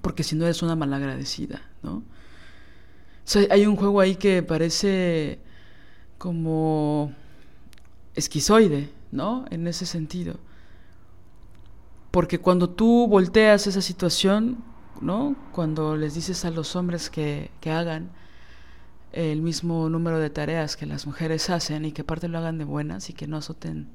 porque 0.00 0.22
si 0.22 0.36
no 0.36 0.44
eres 0.44 0.62
una 0.62 0.76
malagradecida, 0.76 1.60
¿no? 1.82 2.04
hay 3.50 3.66
un 3.66 3.74
juego 3.74 4.00
ahí 4.00 4.14
que 4.14 4.42
parece 4.44 5.40
como 6.18 7.12
esquizoide, 8.14 8.90
¿no? 9.10 9.44
En 9.50 9.66
ese 9.66 9.86
sentido. 9.86 10.36
Porque 12.12 12.38
cuando 12.38 12.70
tú 12.70 13.08
volteas 13.08 13.66
esa 13.66 13.80
situación, 13.80 14.62
¿no? 15.00 15.36
Cuando 15.52 15.96
les 15.96 16.14
dices 16.14 16.44
a 16.44 16.50
los 16.50 16.76
hombres 16.76 17.10
que, 17.10 17.50
que 17.60 17.70
hagan 17.70 18.10
el 19.12 19.42
mismo 19.42 19.88
número 19.88 20.18
de 20.18 20.30
tareas 20.30 20.76
que 20.76 20.86
las 20.86 21.06
mujeres 21.06 21.48
hacen 21.50 21.84
y 21.84 21.92
que 21.92 22.02
aparte 22.02 22.28
lo 22.28 22.38
hagan 22.38 22.58
de 22.58 22.64
buenas 22.64 23.10
y 23.10 23.12
que 23.12 23.26
no 23.26 23.36
azoten 23.36 23.88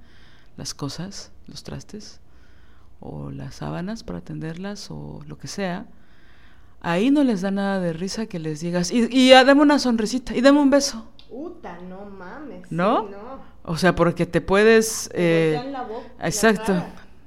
las 0.56 0.74
cosas, 0.74 1.32
los 1.48 1.64
trastes 1.64 2.22
o 3.00 3.32
las 3.32 3.56
sábanas 3.56 4.04
para 4.04 4.20
atenderlas 4.20 4.90
o 4.92 5.22
lo 5.28 5.38
que 5.38 5.48
sea, 5.48 5.88
ahí 6.82 7.12
no 7.12 7.24
les 7.24 7.42
da 7.42 7.52
nada 7.52 7.80
de 7.80 7.94
risa 7.94 8.26
que 8.26 8.40
les 8.40 8.62
digas, 8.62 8.92
y, 8.92 9.08
y 9.12 9.30
dame 9.32 9.62
una 9.62 9.80
sonrisita, 9.80 10.36
y 10.36 10.42
dame 10.42 10.60
un 10.60 10.70
beso. 10.70 11.10
Uta, 11.30 11.78
no 11.88 12.06
mames. 12.06 12.72
¿No? 12.72 13.08
O 13.64 13.78
sea, 13.78 13.96
porque 13.96 14.26
te 14.26 14.42
puedes... 14.42 15.10
Eh, 15.14 15.62
exacto, 16.20 16.84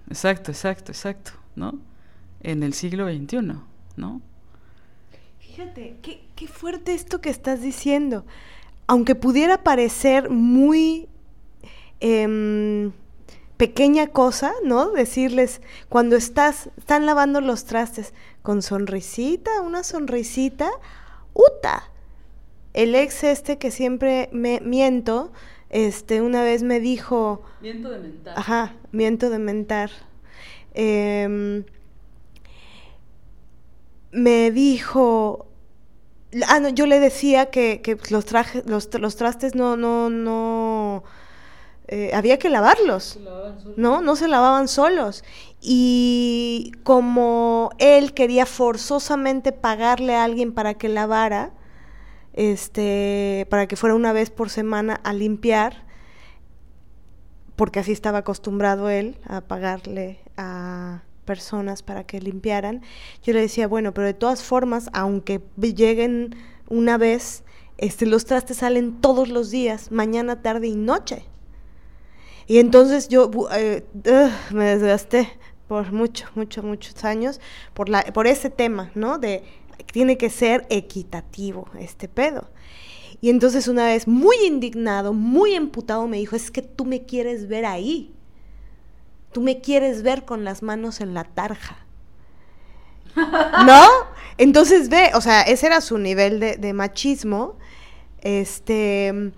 exacto, 0.09 0.51
exacto, 0.51 0.93
exacto, 0.93 1.33
¿no? 1.55 1.79
En 2.43 2.63
el 2.63 2.75
siglo 2.75 3.07
XXI, 3.09 3.55
¿no? 3.97 4.21
Fíjate, 5.39 5.97
qué, 6.03 6.25
qué 6.35 6.47
fuerte 6.49 6.95
esto 6.95 7.21
que 7.21 7.31
estás 7.31 7.63
diciendo. 7.63 8.25
Aunque 8.87 9.15
pudiera 9.15 9.63
parecer 9.63 10.31
muy... 10.31 11.09
Em, 12.01 12.93
pequeña 13.63 14.09
cosa, 14.09 14.53
¿no? 14.65 14.91
Decirles, 14.91 15.61
cuando 15.89 16.17
estás, 16.17 16.69
están 16.79 17.07
lavando 17.07 17.41
los 17.41 17.65
trastes, 17.65 18.13
con 18.43 18.61
sonrisita, 18.61 19.61
una 19.61 19.85
sonrisita, 19.85 20.69
¡uta! 21.33 21.85
El 22.75 22.97
ex 22.97 23.23
este 23.23 23.59
que 23.59 23.71
siempre 23.71 24.29
me 24.33 24.61
miento, 24.61 25.31
este, 25.71 26.23
una 26.23 26.43
vez 26.43 26.65
me 26.65 26.81
dijo... 26.81 27.43
Miento 27.61 27.91
de 27.91 28.01
mentar. 28.01 28.37
Ajá, 28.37 28.75
miento 28.91 29.31
de 29.31 29.39
mentar. 29.39 29.91
Em, 30.75 31.65
me 34.13 34.51
dijo... 34.51 35.47
Ah, 36.49 36.61
no, 36.61 36.71
yo 36.71 36.87
le 36.87 36.99
decía 37.01 37.51
que, 37.51 37.83
que 37.83 37.99
los, 38.11 38.25
trajes, 38.25 38.65
los, 38.67 38.89
los 38.95 39.17
trastes 39.17 39.55
no, 39.55 39.77
no, 39.77 40.09
no 40.09 41.05
eh, 41.89 42.11
había 42.15 42.39
que 42.39 42.49
lavarlos. 42.49 43.19
No, 43.77 44.01
no 44.01 44.17
se 44.17 44.27
lavaban 44.27 44.67
solos. 44.67 45.25
Y 45.61 46.73
como 46.85 47.71
él 47.79 48.15
quería 48.15 48.47
forzosamente 48.47 49.53
pagarle 49.53 50.15
a 50.15 50.25
alguien 50.25 50.55
para 50.55 50.73
que 50.73 50.89
lavara, 50.89 51.53
este, 52.33 53.47
para 53.51 53.67
que 53.67 53.77
fuera 53.77 53.95
una 53.95 54.15
vez 54.15 54.31
por 54.31 54.49
semana 54.49 55.01
a 55.05 55.13
limpiar, 55.13 55.85
porque 57.57 57.81
así 57.81 57.93
estaba 57.93 58.19
acostumbrado 58.19 58.89
él 58.89 59.19
a 59.27 59.43
pagarle 59.43 60.21
a 60.39 61.03
personas 61.25 61.83
para 61.83 62.05
que 62.05 62.21
limpiaran, 62.21 62.83
yo 63.23 63.33
le 63.33 63.41
decía, 63.41 63.69
bueno, 63.69 63.95
pero 63.95 64.07
de 64.07 64.15
todas 64.15 64.43
formas, 64.43 64.91
aunque 64.93 65.41
lleguen 65.57 66.35
una 66.69 66.99
vez, 66.99 67.45
este, 67.79 68.07
los 68.07 68.25
trastes 68.25 68.59
salen 68.59 69.01
todos 69.01 69.29
los 69.29 69.51
días, 69.51 69.91
mañana, 69.91 70.43
tarde 70.43 70.69
y 70.69 70.77
noche. 70.77 71.25
Y 72.47 72.59
entonces 72.59 73.09
yo 73.09 73.31
eh, 73.55 73.85
me 74.51 74.65
desgasté 74.65 75.29
por 75.69 75.93
muchos, 75.93 76.31
muchos, 76.35 76.65
muchos 76.65 77.05
años 77.05 77.41
por, 77.73 77.89
la, 77.89 78.03
por 78.03 78.27
ese 78.27 78.51
tema, 78.51 78.91
¿no? 78.95 79.19
De 79.19 79.43
tiene 79.93 80.17
que 80.17 80.31
ser 80.31 80.67
equitativo 80.71 81.69
este 81.79 82.09
pedo. 82.09 82.51
Y 83.21 83.31
entonces 83.31 83.69
una 83.69 83.87
vez, 83.87 84.09
muy 84.09 84.37
indignado, 84.45 85.13
muy 85.13 85.55
emputado, 85.55 86.09
me 86.09 86.17
dijo, 86.17 86.35
es 86.35 86.51
que 86.51 86.63
tú 86.63 86.85
me 86.85 87.05
quieres 87.05 87.47
ver 87.49 87.65
ahí. 87.65 88.13
Tú 89.33 89.41
me 89.41 89.61
quieres 89.61 90.03
ver 90.03 90.25
con 90.25 90.45
las 90.45 90.63
manos 90.63 91.01
en 91.01 91.15
la 91.15 91.25
tarja. 91.25 91.79
¿No? 93.67 93.87
Entonces 94.39 94.89
ve, 94.89 95.11
o 95.15 95.21
sea, 95.21 95.43
ese 95.43 95.67
era 95.67 95.81
su 95.81 95.99
nivel 95.99 96.41
de, 96.41 96.57
de 96.57 96.73
machismo. 96.73 97.57
Este 98.21 99.33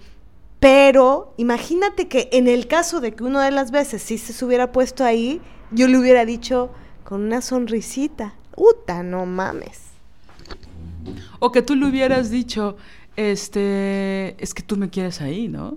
pero 0.64 1.34
imagínate 1.36 2.08
que 2.08 2.30
en 2.32 2.48
el 2.48 2.66
caso 2.68 3.02
de 3.02 3.14
que 3.14 3.22
una 3.22 3.44
de 3.44 3.50
las 3.50 3.70
veces 3.70 4.00
sí 4.00 4.16
se 4.16 4.42
hubiera 4.46 4.72
puesto 4.72 5.04
ahí, 5.04 5.42
yo 5.72 5.88
le 5.88 5.98
hubiera 5.98 6.24
dicho 6.24 6.70
con 7.04 7.20
una 7.20 7.42
sonrisita, 7.42 8.34
¡Uta, 8.56 9.02
no 9.02 9.26
mames! 9.26 9.82
O 11.38 11.52
que 11.52 11.60
tú 11.60 11.74
le 11.74 11.86
hubieras 11.86 12.30
dicho, 12.30 12.78
este, 13.14 14.42
es 14.42 14.54
que 14.54 14.62
tú 14.62 14.78
me 14.78 14.88
quieres 14.88 15.20
ahí, 15.20 15.48
¿no? 15.48 15.76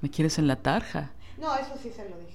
Me 0.00 0.08
quieres 0.10 0.38
en 0.38 0.46
la 0.46 0.62
tarja. 0.62 1.10
No, 1.40 1.52
eso 1.56 1.72
sí 1.82 1.90
se 1.90 2.08
lo 2.08 2.16
dije. 2.18 2.33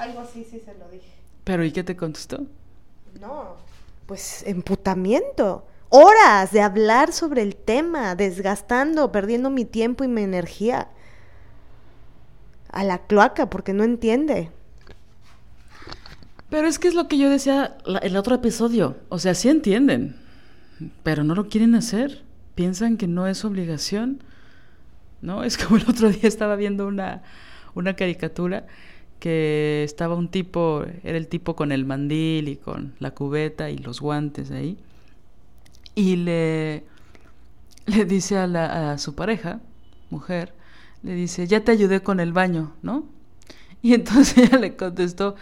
Algo 0.00 0.20
así 0.20 0.46
sí 0.50 0.62
se 0.64 0.72
lo 0.78 0.88
dije. 0.88 1.12
Pero 1.44 1.62
¿y 1.62 1.72
qué 1.72 1.84
te 1.84 1.94
contestó? 1.94 2.46
No, 3.20 3.56
pues 4.06 4.42
emputamiento 4.46 5.66
horas 5.90 6.52
de 6.52 6.62
hablar 6.62 7.12
sobre 7.12 7.42
el 7.42 7.54
tema, 7.54 8.14
desgastando, 8.14 9.12
perdiendo 9.12 9.50
mi 9.50 9.66
tiempo 9.66 10.02
y 10.02 10.08
mi 10.08 10.22
energía 10.22 10.88
a 12.72 12.82
la 12.82 12.98
cloaca 12.98 13.50
porque 13.50 13.74
no 13.74 13.84
entiende. 13.84 14.50
Pero 16.48 16.66
es 16.66 16.78
que 16.78 16.88
es 16.88 16.94
lo 16.94 17.06
que 17.06 17.18
yo 17.18 17.28
decía 17.28 17.76
en 17.84 17.98
el 18.02 18.16
otro 18.16 18.36
episodio. 18.36 18.96
O 19.10 19.18
sea, 19.18 19.34
sí 19.34 19.50
entienden, 19.50 20.16
pero 21.02 21.24
no 21.24 21.34
lo 21.34 21.48
quieren 21.48 21.74
hacer. 21.74 22.22
Piensan 22.54 22.96
que 22.96 23.06
no 23.06 23.26
es 23.26 23.44
obligación. 23.44 24.22
¿No? 25.20 25.44
Es 25.44 25.58
como 25.58 25.76
el 25.76 25.84
otro 25.86 26.08
día 26.08 26.26
estaba 26.26 26.56
viendo 26.56 26.86
una, 26.86 27.22
una 27.74 27.94
caricatura 27.94 28.66
que 29.20 29.84
estaba 29.84 30.16
un 30.16 30.28
tipo, 30.28 30.84
era 31.04 31.16
el 31.16 31.28
tipo 31.28 31.54
con 31.54 31.70
el 31.70 31.84
mandil 31.84 32.48
y 32.48 32.56
con 32.56 32.94
la 32.98 33.12
cubeta 33.12 33.70
y 33.70 33.78
los 33.78 34.00
guantes 34.00 34.50
ahí. 34.50 34.78
Y 35.94 36.16
le, 36.16 36.84
le 37.86 38.04
dice 38.06 38.38
a, 38.38 38.46
la, 38.46 38.92
a 38.92 38.98
su 38.98 39.14
pareja, 39.14 39.60
mujer, 40.10 40.54
le 41.02 41.14
dice, 41.14 41.46
ya 41.46 41.62
te 41.62 41.72
ayudé 41.72 42.02
con 42.02 42.18
el 42.20 42.32
baño, 42.32 42.72
¿no? 42.82 43.04
Y 43.82 43.94
entonces 43.94 44.38
ella 44.38 44.58
le 44.58 44.76
contestó, 44.76 45.36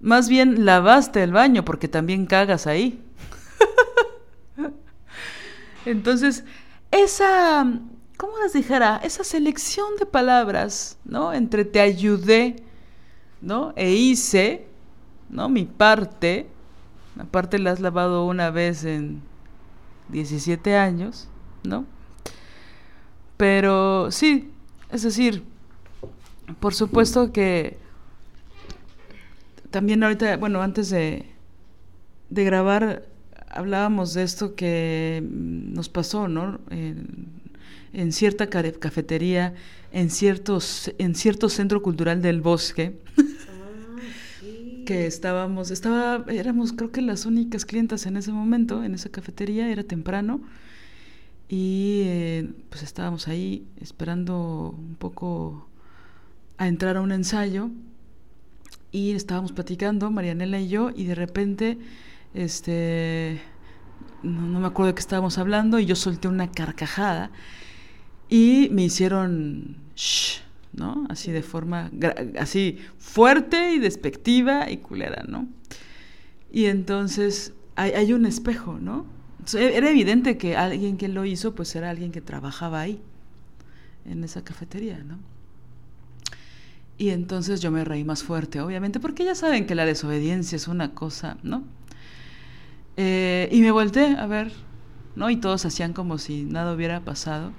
más 0.00 0.28
bien 0.28 0.64
lavaste 0.64 1.22
el 1.22 1.32
baño 1.32 1.64
porque 1.64 1.88
también 1.88 2.26
cagas 2.26 2.66
ahí. 2.66 3.02
entonces, 5.86 6.44
esa, 6.90 7.66
¿cómo 8.16 8.32
les 8.42 8.52
dijera? 8.52 9.00
Esa 9.02 9.24
selección 9.24 9.96
de 9.98 10.06
palabras, 10.06 10.98
¿no? 11.04 11.32
Entre 11.32 11.64
te 11.64 11.80
ayudé, 11.80 12.56
¿no? 13.40 13.72
E 13.76 13.92
hice, 13.92 14.66
¿no? 15.28 15.48
Mi 15.48 15.64
parte, 15.64 16.46
aparte 17.18 17.58
la 17.58 17.72
has 17.72 17.80
lavado 17.80 18.26
una 18.26 18.50
vez 18.50 18.84
en 18.84 19.22
17 20.08 20.76
años, 20.76 21.28
¿no? 21.62 21.84
Pero 23.36 24.10
sí, 24.10 24.50
es 24.90 25.02
decir, 25.02 25.44
por 26.60 26.74
supuesto 26.74 27.32
que 27.32 27.78
también 29.70 30.02
ahorita, 30.02 30.36
bueno, 30.36 30.62
antes 30.62 30.90
de, 30.90 31.26
de 32.30 32.44
grabar 32.44 33.06
hablábamos 33.48 34.14
de 34.14 34.22
esto 34.22 34.54
que 34.54 35.22
nos 35.28 35.88
pasó, 35.88 36.28
¿no? 36.28 36.60
En 37.96 38.12
cierta 38.12 38.48
cafetería, 38.48 39.54
en, 39.90 40.10
ciertos, 40.10 40.92
en 40.98 41.14
cierto 41.14 41.48
centro 41.48 41.80
cultural 41.80 42.20
del 42.20 42.42
bosque, 42.42 43.00
ah, 43.18 43.22
que 44.84 45.06
estábamos, 45.06 45.70
estaba, 45.70 46.22
éramos 46.30 46.74
creo 46.74 46.92
que 46.92 47.00
las 47.00 47.24
únicas 47.24 47.64
clientas 47.64 48.04
en 48.04 48.18
ese 48.18 48.32
momento, 48.32 48.84
en 48.84 48.94
esa 48.94 49.08
cafetería, 49.08 49.70
era 49.70 49.82
temprano, 49.82 50.42
y 51.48 52.02
eh, 52.04 52.50
pues 52.68 52.82
estábamos 52.82 53.28
ahí 53.28 53.66
esperando 53.80 54.74
un 54.76 54.96
poco 54.96 55.66
a 56.58 56.68
entrar 56.68 56.98
a 56.98 57.00
un 57.00 57.12
ensayo 57.12 57.70
y 58.92 59.12
estábamos 59.12 59.52
platicando, 59.52 60.10
Marianela 60.10 60.60
y 60.60 60.68
yo, 60.68 60.90
y 60.94 61.04
de 61.04 61.14
repente 61.14 61.78
este, 62.34 63.40
no, 64.22 64.60
me 64.60 64.66
acuerdo 64.66 64.88
de 64.88 64.94
qué 64.96 65.00
estábamos 65.00 65.38
hablando, 65.38 65.78
y 65.78 65.86
yo 65.86 65.96
solté 65.96 66.28
una 66.28 66.50
carcajada 66.50 67.30
y 68.28 68.68
me 68.72 68.84
hicieron 68.84 69.76
shh, 69.94 70.40
¿no? 70.72 71.06
Así 71.08 71.32
de 71.32 71.42
forma, 71.42 71.90
así 72.38 72.78
fuerte 72.98 73.72
y 73.72 73.78
despectiva 73.78 74.70
y 74.70 74.78
culera, 74.78 75.24
¿no? 75.26 75.48
Y 76.52 76.66
entonces 76.66 77.52
hay, 77.76 78.12
un 78.12 78.26
espejo, 78.26 78.78
¿no? 78.80 79.06
era 79.56 79.90
evidente 79.90 80.38
que 80.38 80.56
alguien 80.56 80.96
que 80.96 81.06
lo 81.06 81.24
hizo, 81.24 81.54
pues 81.54 81.76
era 81.76 81.90
alguien 81.90 82.10
que 82.10 82.20
trabajaba 82.20 82.80
ahí, 82.80 83.00
en 84.04 84.24
esa 84.24 84.42
cafetería, 84.42 84.98
¿no? 85.04 85.18
Y 86.98 87.10
entonces 87.10 87.60
yo 87.60 87.70
me 87.70 87.84
reí 87.84 88.04
más 88.04 88.22
fuerte, 88.22 88.60
obviamente, 88.60 88.98
porque 88.98 89.24
ya 89.24 89.34
saben 89.34 89.66
que 89.66 89.74
la 89.74 89.84
desobediencia 89.84 90.56
es 90.56 90.66
una 90.66 90.94
cosa, 90.94 91.36
¿no? 91.42 91.62
Eh, 92.96 93.48
y 93.52 93.60
me 93.60 93.70
volteé 93.70 94.16
a 94.16 94.26
ver, 94.26 94.52
¿no? 95.14 95.28
Y 95.28 95.36
todos 95.36 95.66
hacían 95.66 95.92
como 95.92 96.18
si 96.18 96.44
nada 96.44 96.72
hubiera 96.72 97.00
pasado. 97.00 97.52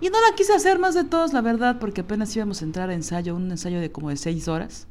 Y 0.00 0.10
no 0.10 0.20
la 0.20 0.36
quise 0.36 0.54
hacer 0.54 0.78
más 0.78 0.94
de 0.94 1.04
todos, 1.04 1.32
la 1.32 1.40
verdad, 1.40 1.78
porque 1.80 2.02
apenas 2.02 2.34
íbamos 2.36 2.62
a 2.62 2.64
entrar 2.64 2.90
a 2.90 2.94
ensayo, 2.94 3.34
un 3.34 3.50
ensayo 3.50 3.80
de 3.80 3.90
como 3.90 4.10
de 4.10 4.16
seis 4.16 4.46
horas. 4.46 4.86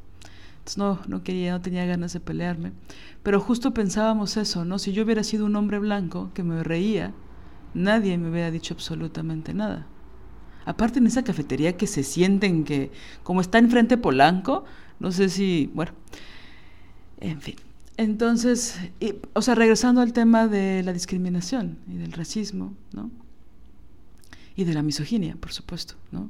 Entonces 0.58 0.78
no, 0.78 1.00
no 1.08 1.22
quería, 1.22 1.52
no 1.52 1.62
tenía 1.62 1.86
ganas 1.86 2.12
de 2.12 2.20
pelearme. 2.20 2.72
Pero 3.22 3.40
justo 3.40 3.72
pensábamos 3.72 4.36
eso, 4.36 4.64
¿no? 4.66 4.78
Si 4.78 4.92
yo 4.92 5.04
hubiera 5.04 5.24
sido 5.24 5.46
un 5.46 5.56
hombre 5.56 5.78
blanco 5.78 6.30
que 6.34 6.42
me 6.42 6.62
reía, 6.62 7.14
nadie 7.72 8.18
me 8.18 8.30
hubiera 8.30 8.50
dicho 8.50 8.74
absolutamente 8.74 9.54
nada. 9.54 9.86
Aparte 10.66 10.98
en 10.98 11.06
esa 11.06 11.24
cafetería 11.24 11.78
que 11.78 11.86
se 11.86 12.02
sienten 12.02 12.64
que, 12.64 12.90
como 13.22 13.40
está 13.40 13.56
enfrente 13.56 13.96
Polanco, 13.96 14.64
no 15.00 15.10
sé 15.12 15.30
si, 15.30 15.70
bueno, 15.72 15.92
en 17.20 17.40
fin. 17.40 17.56
Entonces, 17.96 18.78
o 19.32 19.40
sea, 19.40 19.54
regresando 19.54 20.02
al 20.02 20.12
tema 20.12 20.46
de 20.46 20.82
la 20.82 20.92
discriminación 20.92 21.78
y 21.88 21.96
del 21.96 22.12
racismo, 22.12 22.74
¿no? 22.92 23.10
Y 24.58 24.64
de 24.64 24.74
la 24.74 24.82
misoginia, 24.82 25.36
por 25.38 25.52
supuesto, 25.52 25.94
¿no? 26.10 26.28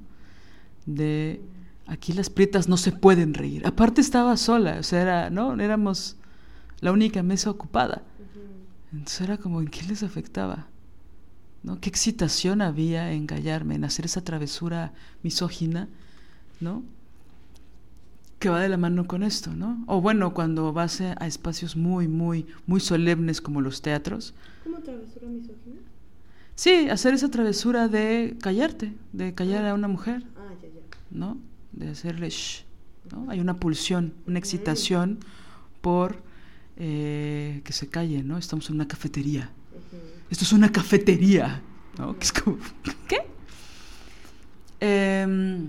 De 0.84 1.40
aquí 1.86 2.12
las 2.12 2.28
prietas 2.28 2.68
no 2.68 2.76
se 2.76 2.92
pueden 2.92 3.32
reír. 3.32 3.66
Aparte 3.66 4.02
estaba 4.02 4.36
sola, 4.36 4.76
o 4.78 4.82
sea, 4.82 5.00
era, 5.00 5.30
¿no? 5.30 5.58
Éramos 5.58 6.16
la 6.80 6.92
única 6.92 7.22
mesa 7.22 7.48
ocupada. 7.48 8.02
Entonces 8.92 9.22
era 9.22 9.38
como, 9.38 9.62
¿en 9.62 9.68
qué 9.68 9.82
les 9.84 10.02
afectaba? 10.02 10.66
¿No? 11.62 11.80
¿Qué 11.80 11.88
excitación 11.88 12.60
había 12.60 13.12
en 13.12 13.26
callarme, 13.26 13.76
en 13.76 13.84
hacer 13.84 14.04
esa 14.04 14.20
travesura 14.22 14.92
misógina, 15.22 15.88
¿no? 16.60 16.82
que 18.38 18.50
va 18.50 18.60
de 18.60 18.68
la 18.68 18.76
mano 18.76 19.06
con 19.06 19.22
esto, 19.22 19.54
¿no? 19.54 19.82
O 19.86 20.02
bueno, 20.02 20.34
cuando 20.34 20.70
vas 20.74 21.00
a 21.00 21.26
espacios 21.26 21.76
muy, 21.76 22.08
muy, 22.08 22.46
muy 22.66 22.78
solemnes 22.78 23.40
como 23.40 23.62
los 23.62 23.80
teatros. 23.80 24.34
¿Cómo 24.64 24.78
travesura 24.80 25.28
misógina? 25.28 25.80
Sí, 26.58 26.88
hacer 26.90 27.14
esa 27.14 27.30
travesura 27.30 27.86
de 27.86 28.36
callarte, 28.42 28.92
de 29.12 29.32
callar 29.32 29.64
a 29.64 29.74
una 29.74 29.86
mujer. 29.86 30.24
Ah. 30.36 30.54
¿No? 31.08 31.38
De 31.70 31.90
hacerle 31.90 32.30
shh, 32.30 32.64
¿no? 33.12 33.30
Hay 33.30 33.38
una 33.38 33.60
pulsión, 33.60 34.12
una 34.26 34.40
excitación 34.40 35.20
por 35.80 36.20
eh, 36.76 37.60
que 37.62 37.72
se 37.72 37.86
calle, 37.86 38.24
¿no? 38.24 38.36
Estamos 38.38 38.68
en 38.70 38.74
una 38.74 38.88
cafetería. 38.88 39.52
Esto 40.30 40.42
es 40.42 40.52
una 40.52 40.72
cafetería, 40.72 41.62
¿no? 41.96 42.18
Que 42.18 42.24
es 42.24 42.32
como, 42.32 42.58
¿qué? 43.08 43.18
Eh, 44.80 45.68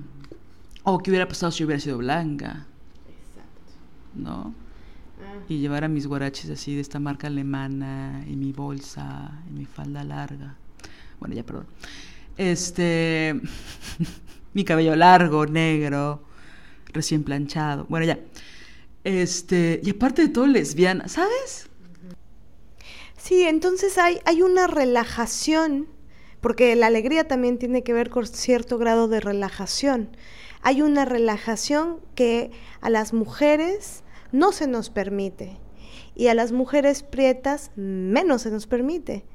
o 0.85 0.97
qué 0.97 1.11
hubiera 1.11 1.27
pasado 1.27 1.51
si 1.51 1.59
yo 1.59 1.67
hubiera 1.67 1.79
sido 1.79 1.99
blanca. 1.99 2.65
Exacto. 3.07 4.15
¿No? 4.15 4.55
Ah. 5.21 5.45
Y 5.47 5.59
llevar 5.59 5.83
a 5.83 5.87
mis 5.87 6.07
guaraches 6.07 6.49
así 6.49 6.73
de 6.73 6.81
esta 6.81 6.99
marca 6.99 7.27
alemana, 7.27 8.25
y 8.27 8.35
mi 8.35 8.53
bolsa, 8.53 9.39
y 9.47 9.53
mi 9.53 9.65
falda 9.65 10.03
larga. 10.03 10.57
Bueno, 11.19 11.35
ya, 11.35 11.43
perdón. 11.43 11.67
Este. 12.37 13.39
mi 14.53 14.63
cabello 14.63 14.95
largo, 14.95 15.45
negro, 15.45 16.23
recién 16.93 17.23
planchado. 17.23 17.85
Bueno, 17.89 18.05
ya. 18.05 18.19
Este. 19.03 19.79
Y 19.83 19.91
aparte 19.91 20.23
de 20.23 20.29
todo, 20.29 20.47
lesbiana, 20.47 21.07
¿sabes? 21.07 21.69
Sí, 23.17 23.43
entonces 23.43 23.97
hay, 23.97 24.19
hay 24.25 24.41
una 24.41 24.67
relajación, 24.67 25.87
porque 26.41 26.75
la 26.75 26.87
alegría 26.87 27.27
también 27.27 27.57
tiene 27.57 27.83
que 27.83 27.93
ver 27.93 28.09
con 28.09 28.25
cierto 28.25 28.77
grado 28.77 29.07
de 29.07 29.19
relajación 29.19 30.09
hay 30.61 30.81
una 30.81 31.05
relajación 31.05 31.99
que 32.15 32.51
a 32.81 32.89
las 32.89 33.13
mujeres 33.13 34.03
no 34.31 34.51
se 34.51 34.67
nos 34.67 34.89
permite 34.89 35.57
y 36.15 36.27
a 36.27 36.33
las 36.33 36.51
mujeres 36.51 37.03
prietas 37.03 37.71
menos 37.75 38.41
se 38.41 38.51
nos 38.51 38.67
permite. 38.67 39.25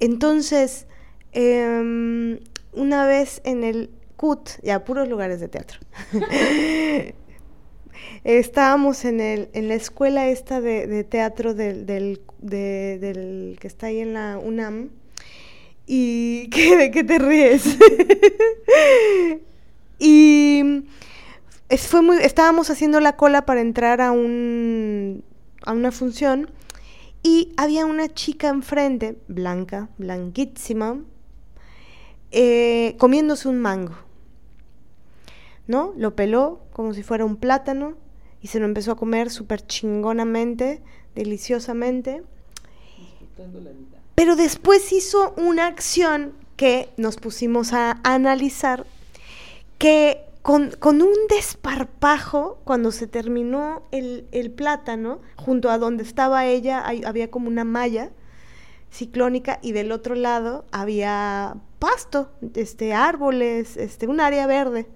Entonces, 0.00 0.86
em, 1.32 2.40
una 2.72 3.06
vez 3.06 3.40
en 3.44 3.64
el 3.64 3.90
CUT, 4.16 4.50
ya 4.62 4.84
puros 4.84 5.08
lugares 5.08 5.40
de 5.40 5.48
teatro, 5.48 5.78
estábamos 8.24 9.04
en, 9.04 9.20
el, 9.20 9.48
en 9.52 9.68
la 9.68 9.74
escuela 9.74 10.28
esta 10.28 10.60
de, 10.60 11.04
teatro 11.04 11.54
del, 11.54 11.86
del, 11.86 13.58
que 13.60 13.66
está 13.66 13.86
ahí 13.86 14.00
en 14.00 14.14
la 14.14 14.38
UNAM. 14.38 14.90
¿Y 15.86 16.48
qué, 16.50 16.76
de 16.76 16.90
qué 16.90 17.04
te 17.04 17.18
ríes? 17.18 17.78
Y 19.98 20.84
fue 21.78 22.02
muy, 22.02 22.18
estábamos 22.18 22.68
haciendo 22.70 23.00
la 23.00 23.16
cola 23.16 23.46
para 23.46 23.60
entrar 23.62 24.00
a, 24.00 24.12
un, 24.12 25.24
a 25.62 25.72
una 25.72 25.90
función 25.90 26.50
y 27.22 27.52
había 27.56 27.86
una 27.86 28.12
chica 28.12 28.48
enfrente, 28.48 29.18
blanca, 29.28 29.88
blanquísima, 29.98 31.00
eh, 32.30 32.96
comiéndose 32.98 33.48
un 33.48 33.58
mango. 33.58 33.94
¿No? 35.66 35.92
Lo 35.96 36.14
peló 36.14 36.60
como 36.72 36.94
si 36.94 37.02
fuera 37.02 37.24
un 37.24 37.36
plátano 37.36 37.96
y 38.40 38.48
se 38.48 38.60
lo 38.60 38.66
empezó 38.66 38.92
a 38.92 38.96
comer 38.96 39.30
súper 39.30 39.66
chingonamente, 39.66 40.82
deliciosamente. 41.14 42.22
Pero 44.14 44.36
después 44.36 44.92
hizo 44.92 45.34
una 45.36 45.66
acción 45.66 46.32
que 46.56 46.88
nos 46.96 47.16
pusimos 47.16 47.72
a 47.72 48.00
analizar 48.04 48.86
que 49.78 50.24
con, 50.46 51.02
un 51.02 51.12
desparpajo, 51.28 52.60
cuando 52.62 52.92
se 52.92 53.08
terminó 53.08 53.82
el, 53.90 54.52
plátano, 54.54 55.20
junto 55.34 55.70
a 55.70 55.78
donde 55.78 56.04
estaba 56.04 56.46
ella 56.46 56.84
había 56.86 57.32
como 57.32 57.48
una 57.48 57.64
malla 57.64 58.12
ciclónica 58.88 59.58
y 59.60 59.72
del 59.72 59.90
otro 59.90 60.14
lado 60.14 60.64
había 60.70 61.56
pasto, 61.80 62.30
este, 62.54 62.94
árboles, 62.94 63.76
este, 63.76 64.06
un 64.06 64.20
área 64.20 64.46
verde. 64.46 64.86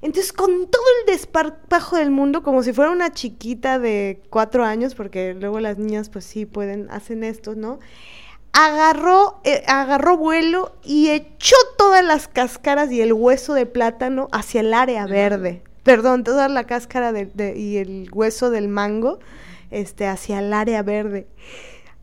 Entonces, 0.00 0.32
con 0.32 0.48
todo 0.70 0.84
el 1.00 1.12
desparpajo 1.12 1.96
del 1.96 2.10
mundo, 2.10 2.42
como 2.42 2.62
si 2.62 2.72
fuera 2.72 2.90
una 2.90 3.12
chiquita 3.12 3.78
de 3.78 4.22
cuatro 4.30 4.64
años, 4.64 4.94
porque 4.94 5.34
luego 5.34 5.60
las 5.60 5.76
niñas, 5.76 6.08
pues 6.08 6.24
sí, 6.24 6.46
pueden, 6.46 6.90
hacen 6.90 7.22
esto, 7.22 7.54
¿no? 7.54 7.80
Agarró, 8.52 9.40
eh, 9.44 9.62
agarró 9.66 10.16
vuelo 10.16 10.72
y 10.84 11.10
echó 11.10 11.56
todas 11.78 12.04
las 12.04 12.28
cáscaras 12.28 12.90
y 12.90 13.00
el 13.00 13.12
hueso 13.12 13.54
de 13.54 13.66
plátano 13.66 14.28
hacia 14.32 14.60
el 14.60 14.74
área 14.74 15.06
verde. 15.06 15.62
Perdón, 15.82 16.24
toda 16.24 16.48
la 16.48 16.64
cáscara 16.64 17.12
de, 17.12 17.54
y 17.56 17.78
el 17.78 18.10
hueso 18.12 18.50
del 18.50 18.68
mango 18.68 19.18
este, 19.70 20.06
hacia 20.06 20.40
el 20.40 20.52
área 20.52 20.82
verde. 20.82 21.26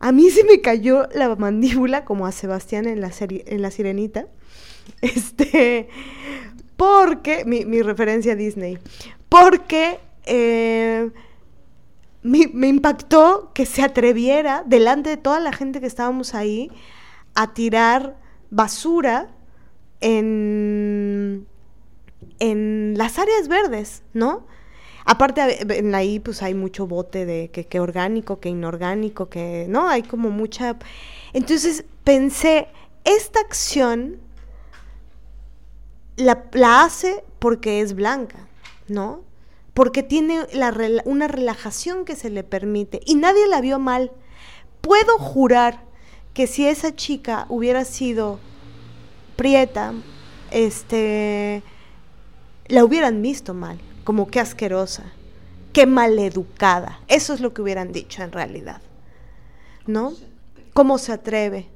A 0.00 0.12
mí 0.12 0.30
se 0.30 0.44
me 0.44 0.60
cayó 0.60 1.08
la 1.14 1.34
mandíbula, 1.34 2.04
como 2.04 2.26
a 2.26 2.32
Sebastián 2.32 2.86
en 2.86 3.00
la, 3.00 3.12
serie, 3.12 3.44
en 3.46 3.62
la 3.62 3.70
sirenita. 3.70 4.26
Este, 5.02 5.88
porque, 6.76 7.44
mi, 7.44 7.66
mi 7.66 7.82
referencia 7.82 8.32
a 8.32 8.36
Disney, 8.36 8.78
porque 9.28 10.00
eh, 10.24 11.10
me, 12.28 12.68
impactó 12.68 13.50
que 13.54 13.66
se 13.66 13.82
atreviera, 13.82 14.62
delante 14.66 15.10
de 15.10 15.16
toda 15.16 15.40
la 15.40 15.52
gente 15.52 15.80
que 15.80 15.86
estábamos 15.86 16.34
ahí, 16.34 16.70
a 17.34 17.54
tirar 17.54 18.16
basura 18.50 19.28
en, 20.00 21.46
en 22.38 22.94
las 22.96 23.18
áreas 23.18 23.48
verdes, 23.48 24.02
¿no? 24.12 24.46
Aparte, 25.04 25.62
en 25.78 25.94
ahí 25.94 26.20
pues 26.20 26.42
hay 26.42 26.54
mucho 26.54 26.86
bote 26.86 27.24
de 27.24 27.50
que, 27.50 27.80
orgánico, 27.80 28.40
que 28.40 28.50
inorgánico, 28.50 29.30
que, 29.30 29.66
¿no? 29.68 29.88
Hay 29.88 30.02
como 30.02 30.30
mucha... 30.30 30.76
Entonces 31.32 31.84
pensé, 32.04 32.68
esta 33.04 33.40
acción 33.40 34.18
la, 36.16 36.44
la 36.52 36.82
hace 36.82 37.24
porque 37.38 37.80
es 37.80 37.94
blanca, 37.94 38.48
¿no? 38.88 39.27
Porque 39.78 40.02
tiene 40.02 40.44
una 41.04 41.28
relajación 41.28 42.04
que 42.04 42.16
se 42.16 42.30
le 42.30 42.42
permite 42.42 42.98
y 43.06 43.14
nadie 43.14 43.46
la 43.46 43.60
vio 43.60 43.78
mal. 43.78 44.10
Puedo 44.80 45.18
jurar 45.18 45.84
que 46.34 46.48
si 46.48 46.66
esa 46.66 46.96
chica 46.96 47.46
hubiera 47.48 47.84
sido 47.84 48.40
prieta, 49.36 49.94
este, 50.50 51.62
la 52.66 52.84
hubieran 52.84 53.22
visto 53.22 53.54
mal, 53.54 53.78
como 54.02 54.26
que 54.26 54.40
asquerosa, 54.40 55.12
qué 55.72 55.86
maleducada. 55.86 56.98
Eso 57.06 57.32
es 57.32 57.40
lo 57.40 57.54
que 57.54 57.62
hubieran 57.62 57.92
dicho 57.92 58.24
en 58.24 58.32
realidad. 58.32 58.82
¿no? 59.86 60.12
¿Cómo 60.74 60.98
se 60.98 61.12
atreve? 61.12 61.68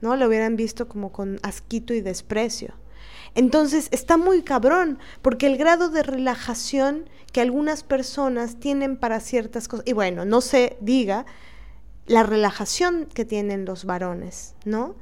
¿No? 0.00 0.16
Lo 0.16 0.26
hubieran 0.26 0.56
visto 0.56 0.88
como 0.88 1.12
con 1.12 1.38
asquito 1.44 1.94
y 1.94 2.00
desprecio. 2.00 2.74
Entonces 3.38 3.86
está 3.92 4.16
muy 4.16 4.42
cabrón, 4.42 4.98
porque 5.22 5.46
el 5.46 5.56
grado 5.58 5.90
de 5.90 6.02
relajación 6.02 7.08
que 7.32 7.40
algunas 7.40 7.84
personas 7.84 8.58
tienen 8.58 8.96
para 8.96 9.20
ciertas 9.20 9.68
cosas, 9.68 9.86
y 9.86 9.92
bueno, 9.92 10.24
no 10.24 10.40
se 10.40 10.76
diga 10.80 11.24
la 12.06 12.24
relajación 12.24 13.06
que 13.06 13.24
tienen 13.24 13.64
los 13.64 13.84
varones, 13.84 14.56
¿no? 14.64 14.96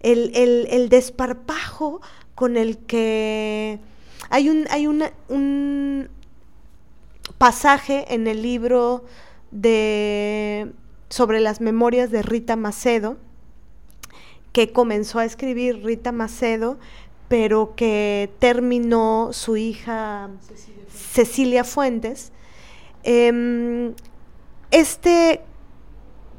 El, 0.00 0.88
desparpajo 0.88 2.00
con 2.34 2.56
el 2.56 2.76
que 2.76 3.78
hay 4.30 4.48
un, 4.48 4.66
hay 4.70 4.88
un 4.88 6.08
pasaje 7.38 8.12
en 8.12 8.26
el 8.26 8.42
libro 8.42 9.04
de 9.52 10.72
sobre 11.08 11.38
las 11.38 11.60
memorias 11.60 12.10
de 12.10 12.22
Rita 12.22 12.56
Macedo, 12.56 13.16
que 14.54 14.72
comenzó 14.72 15.18
a 15.18 15.24
escribir 15.24 15.84
Rita 15.84 16.12
Macedo 16.12 16.78
pero 17.28 17.74
que 17.74 18.32
terminó 18.38 19.30
su 19.32 19.56
hija 19.56 20.30
Cecilia 20.88 21.64
Fuentes. 21.64 22.32
Em, 23.02 23.94
este, 24.70 25.42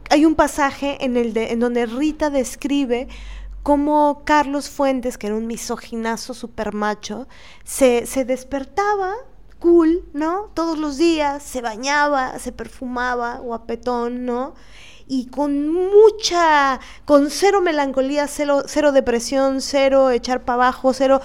hay 0.10 0.26
un 0.26 0.36
pasaje 0.36 1.04
en, 1.04 1.18
el 1.18 1.34
de, 1.34 1.52
en 1.52 1.60
donde 1.60 1.86
Rita 1.86 2.30
describe 2.30 3.08
cómo 3.64 4.22
Carlos 4.26 4.70
Fuentes, 4.70 5.18
que 5.18 5.28
era 5.28 5.36
un 5.36 5.48
misoginazo 5.48 6.34
super 6.34 6.74
macho, 6.74 7.28
se, 7.64 8.06
se 8.06 8.26
despertaba 8.26 9.14
cool, 9.60 10.04
¿no? 10.14 10.52
Todos 10.54 10.78
los 10.78 10.98
días, 10.98 11.42
se 11.42 11.62
bañaba, 11.62 12.38
se 12.40 12.52
perfumaba, 12.52 13.40
guapetón, 13.40 14.26
¿no? 14.26 14.54
Y 15.08 15.28
con 15.28 15.70
mucha, 15.70 16.80
con 17.06 17.30
cero 17.30 17.62
melancolía, 17.62 18.28
cero, 18.28 18.64
cero 18.66 18.92
depresión, 18.92 19.62
cero 19.62 20.10
echar 20.12 20.44
para 20.44 20.56
abajo, 20.56 20.94
cero, 20.94 21.22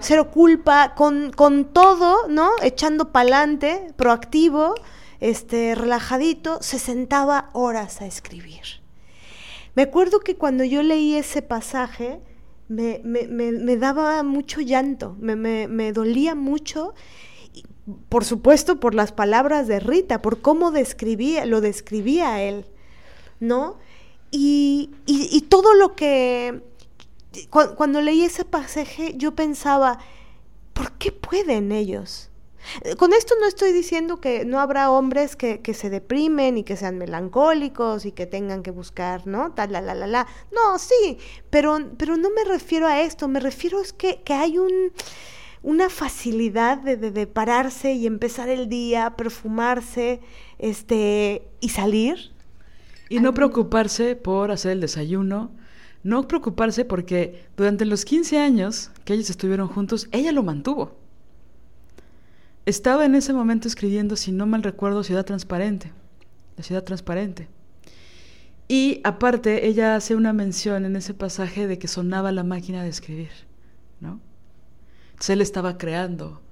cero 0.00 0.30
culpa, 0.30 0.94
con, 0.94 1.32
con 1.32 1.66
todo, 1.66 2.28
¿no? 2.28 2.50
Echando 2.62 3.12
pa'lante, 3.12 3.92
proactivo, 3.96 4.74
este, 5.20 5.74
relajadito, 5.74 6.58
se 6.62 6.78
sentaba 6.78 7.50
horas 7.52 8.00
a 8.00 8.06
escribir. 8.06 8.62
Me 9.74 9.82
acuerdo 9.82 10.20
que 10.20 10.36
cuando 10.36 10.64
yo 10.64 10.82
leí 10.82 11.14
ese 11.14 11.42
pasaje, 11.42 12.20
me, 12.68 13.00
me, 13.04 13.26
me, 13.26 13.76
daba 13.76 14.22
mucho 14.22 14.60
llanto, 14.60 15.16
me, 15.18 15.36
me 15.36 15.92
dolía 15.92 16.34
mucho 16.34 16.94
por 18.08 18.24
supuesto 18.24 18.80
por 18.80 18.94
las 18.94 19.12
palabras 19.12 19.66
de 19.66 19.80
Rita, 19.80 20.20
por 20.20 20.40
cómo 20.40 20.70
describía, 20.70 21.46
lo 21.46 21.60
describía 21.60 22.42
él. 22.42 22.66
¿No? 23.40 23.78
Y, 24.30 24.90
todo 25.48 25.74
lo 25.74 25.94
que, 25.94 26.62
cuando 27.50 28.02
leí 28.02 28.24
ese 28.24 28.44
pasaje, 28.44 29.14
yo 29.16 29.34
pensaba, 29.34 29.98
¿por 30.74 30.92
qué 30.92 31.12
pueden 31.12 31.72
ellos? 31.72 32.30
Eh, 32.82 32.96
con 32.96 33.12
esto 33.12 33.34
no 33.40 33.46
estoy 33.46 33.72
diciendo 33.72 34.20
que 34.20 34.44
no 34.44 34.60
habrá 34.60 34.90
hombres 34.90 35.36
que, 35.36 35.60
se 35.74 35.90
deprimen 35.90 36.58
y 36.58 36.64
que 36.64 36.76
sean 36.76 36.98
melancólicos 36.98 38.04
y 38.04 38.12
que 38.12 38.26
tengan 38.26 38.62
que 38.62 38.70
buscar, 38.70 39.26
¿no? 39.26 39.52
Tal, 39.52 39.72
la, 39.72 39.80
la, 39.80 39.94
la, 39.94 40.06
la. 40.06 40.26
No, 40.52 40.78
sí, 40.78 41.18
pero, 41.50 41.78
pero 41.96 42.16
no 42.16 42.30
me 42.30 42.44
refiero 42.44 42.86
a 42.86 43.00
esto, 43.00 43.28
me 43.28 43.40
refiero 43.40 43.80
es 43.80 43.92
que, 43.92 44.22
que 44.22 44.34
hay 44.34 44.58
un, 44.58 44.92
una 45.62 45.88
facilidad 45.88 46.78
de, 46.78 46.96
de, 46.96 47.10
de, 47.10 47.26
pararse 47.26 47.92
y 47.92 48.06
empezar 48.06 48.48
el 48.48 48.68
día, 48.68 49.16
perfumarse, 49.16 50.20
este, 50.58 51.48
y 51.60 51.70
salir, 51.70 52.32
y 53.08 53.20
no 53.20 53.34
preocuparse 53.34 54.16
por 54.16 54.50
hacer 54.50 54.72
el 54.72 54.80
desayuno, 54.80 55.50
no 56.02 56.28
preocuparse 56.28 56.84
porque 56.84 57.44
durante 57.56 57.84
los 57.84 58.04
15 58.04 58.38
años 58.38 58.90
que 59.04 59.14
ellos 59.14 59.30
estuvieron 59.30 59.68
juntos, 59.68 60.08
ella 60.12 60.32
lo 60.32 60.42
mantuvo. 60.42 60.96
Estaba 62.66 63.06
en 63.06 63.14
ese 63.14 63.32
momento 63.32 63.66
escribiendo, 63.66 64.14
si 64.16 64.30
no 64.30 64.46
mal 64.46 64.62
recuerdo, 64.62 65.02
Ciudad 65.02 65.24
Transparente, 65.24 65.92
la 66.56 66.64
Ciudad 66.64 66.84
Transparente. 66.84 67.48
Y 68.68 69.00
aparte, 69.04 69.66
ella 69.66 69.96
hace 69.96 70.14
una 70.14 70.34
mención 70.34 70.84
en 70.84 70.94
ese 70.94 71.14
pasaje 71.14 71.66
de 71.66 71.78
que 71.78 71.88
sonaba 71.88 72.30
la 72.30 72.44
máquina 72.44 72.82
de 72.82 72.90
escribir, 72.90 73.30
¿no? 74.00 74.20
Entonces 75.12 75.30
él 75.30 75.40
estaba 75.40 75.78
creando 75.78 76.42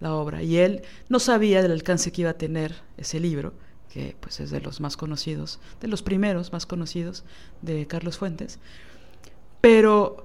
la 0.00 0.14
obra 0.14 0.42
y 0.42 0.56
él 0.56 0.82
no 1.08 1.20
sabía 1.20 1.62
del 1.62 1.70
alcance 1.72 2.10
que 2.10 2.22
iba 2.22 2.30
a 2.30 2.38
tener 2.38 2.74
ese 2.96 3.20
libro, 3.20 3.54
que 3.92 4.16
pues 4.20 4.40
es 4.40 4.50
de 4.50 4.60
los 4.60 4.80
más 4.80 4.96
conocidos, 4.96 5.58
de 5.80 5.88
los 5.88 6.02
primeros 6.02 6.52
más 6.52 6.66
conocidos 6.66 7.24
de 7.62 7.86
Carlos 7.86 8.18
Fuentes, 8.18 8.58
pero 9.60 10.24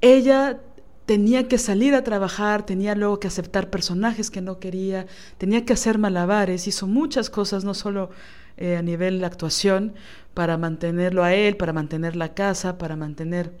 ella 0.00 0.60
tenía 1.08 1.48
que 1.48 1.56
salir 1.56 1.94
a 1.94 2.04
trabajar, 2.04 2.66
tenía 2.66 2.94
luego 2.94 3.18
que 3.18 3.28
aceptar 3.28 3.70
personajes 3.70 4.30
que 4.30 4.42
no 4.42 4.58
quería, 4.58 5.06
tenía 5.38 5.64
que 5.64 5.72
hacer 5.72 5.96
malabares, 5.96 6.68
hizo 6.68 6.86
muchas 6.86 7.30
cosas, 7.30 7.64
no 7.64 7.72
solo 7.72 8.10
eh, 8.58 8.76
a 8.76 8.82
nivel 8.82 9.20
de 9.20 9.24
actuación, 9.24 9.94
para 10.34 10.58
mantenerlo 10.58 11.24
a 11.24 11.32
él, 11.34 11.56
para 11.56 11.72
mantener 11.72 12.14
la 12.14 12.34
casa, 12.34 12.76
para 12.76 12.94
mantener 12.94 13.52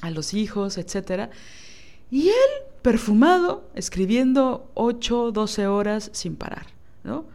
a 0.00 0.10
los 0.10 0.34
hijos, 0.34 0.76
etc. 0.76 1.30
Y 2.10 2.30
él, 2.30 2.66
perfumado, 2.82 3.70
escribiendo 3.74 4.68
8, 4.74 5.30
12 5.30 5.66
horas 5.68 6.10
sin 6.12 6.34
parar, 6.34 6.66
¿no? 7.04 7.26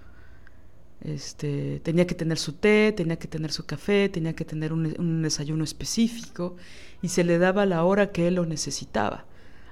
Este, 1.08 1.80
tenía 1.86 2.06
que 2.06 2.16
tener 2.16 2.38
su 2.38 2.52
té, 2.52 2.92
tenía 2.92 3.18
que 3.18 3.30
tener 3.30 3.54
su 3.54 3.66
café, 3.66 4.10
tenía 4.10 4.36
que 4.36 4.44
tener 4.44 4.74
un, 4.74 5.22
desayuno 5.22 5.64
específico 5.64 6.58
y 7.02 7.08
se 7.08 7.24
le 7.24 7.38
daba 7.38 7.66
la 7.66 7.86
hora 7.86 8.12
que 8.12 8.28
él 8.28 8.36
lo 8.36 8.46
necesitaba, 8.46 9.24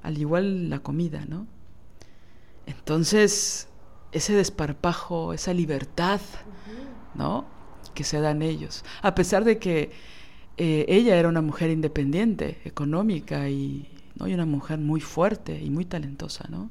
al 0.02 0.18
igual 0.18 0.70
la 0.70 0.80
comida, 0.80 1.26
¿no? 1.28 1.46
Entonces, 2.66 3.68
ese 4.14 4.32
desparpajo, 4.32 5.34
esa 5.34 5.54
libertad, 5.54 6.22
¿no? 7.16 7.46
Que 7.94 8.06
se 8.06 8.22
dan 8.22 8.42
ellos, 8.42 8.86
a 9.02 9.14
pesar 9.14 9.44
de 9.44 9.60
que 9.60 9.92
eh, 10.56 10.86
ella 10.88 11.18
era 11.18 11.28
una 11.28 11.42
mujer 11.42 11.70
independiente, 11.70 12.62
económica 12.64 13.50
y, 13.50 13.90
¿no? 14.16 14.26
y 14.30 14.34
una 14.34 14.46
mujer 14.46 14.80
muy 14.80 15.02
fuerte 15.02 15.62
y 15.62 15.70
muy 15.70 15.84
talentosa, 15.84 16.46
¿no? 16.50 16.70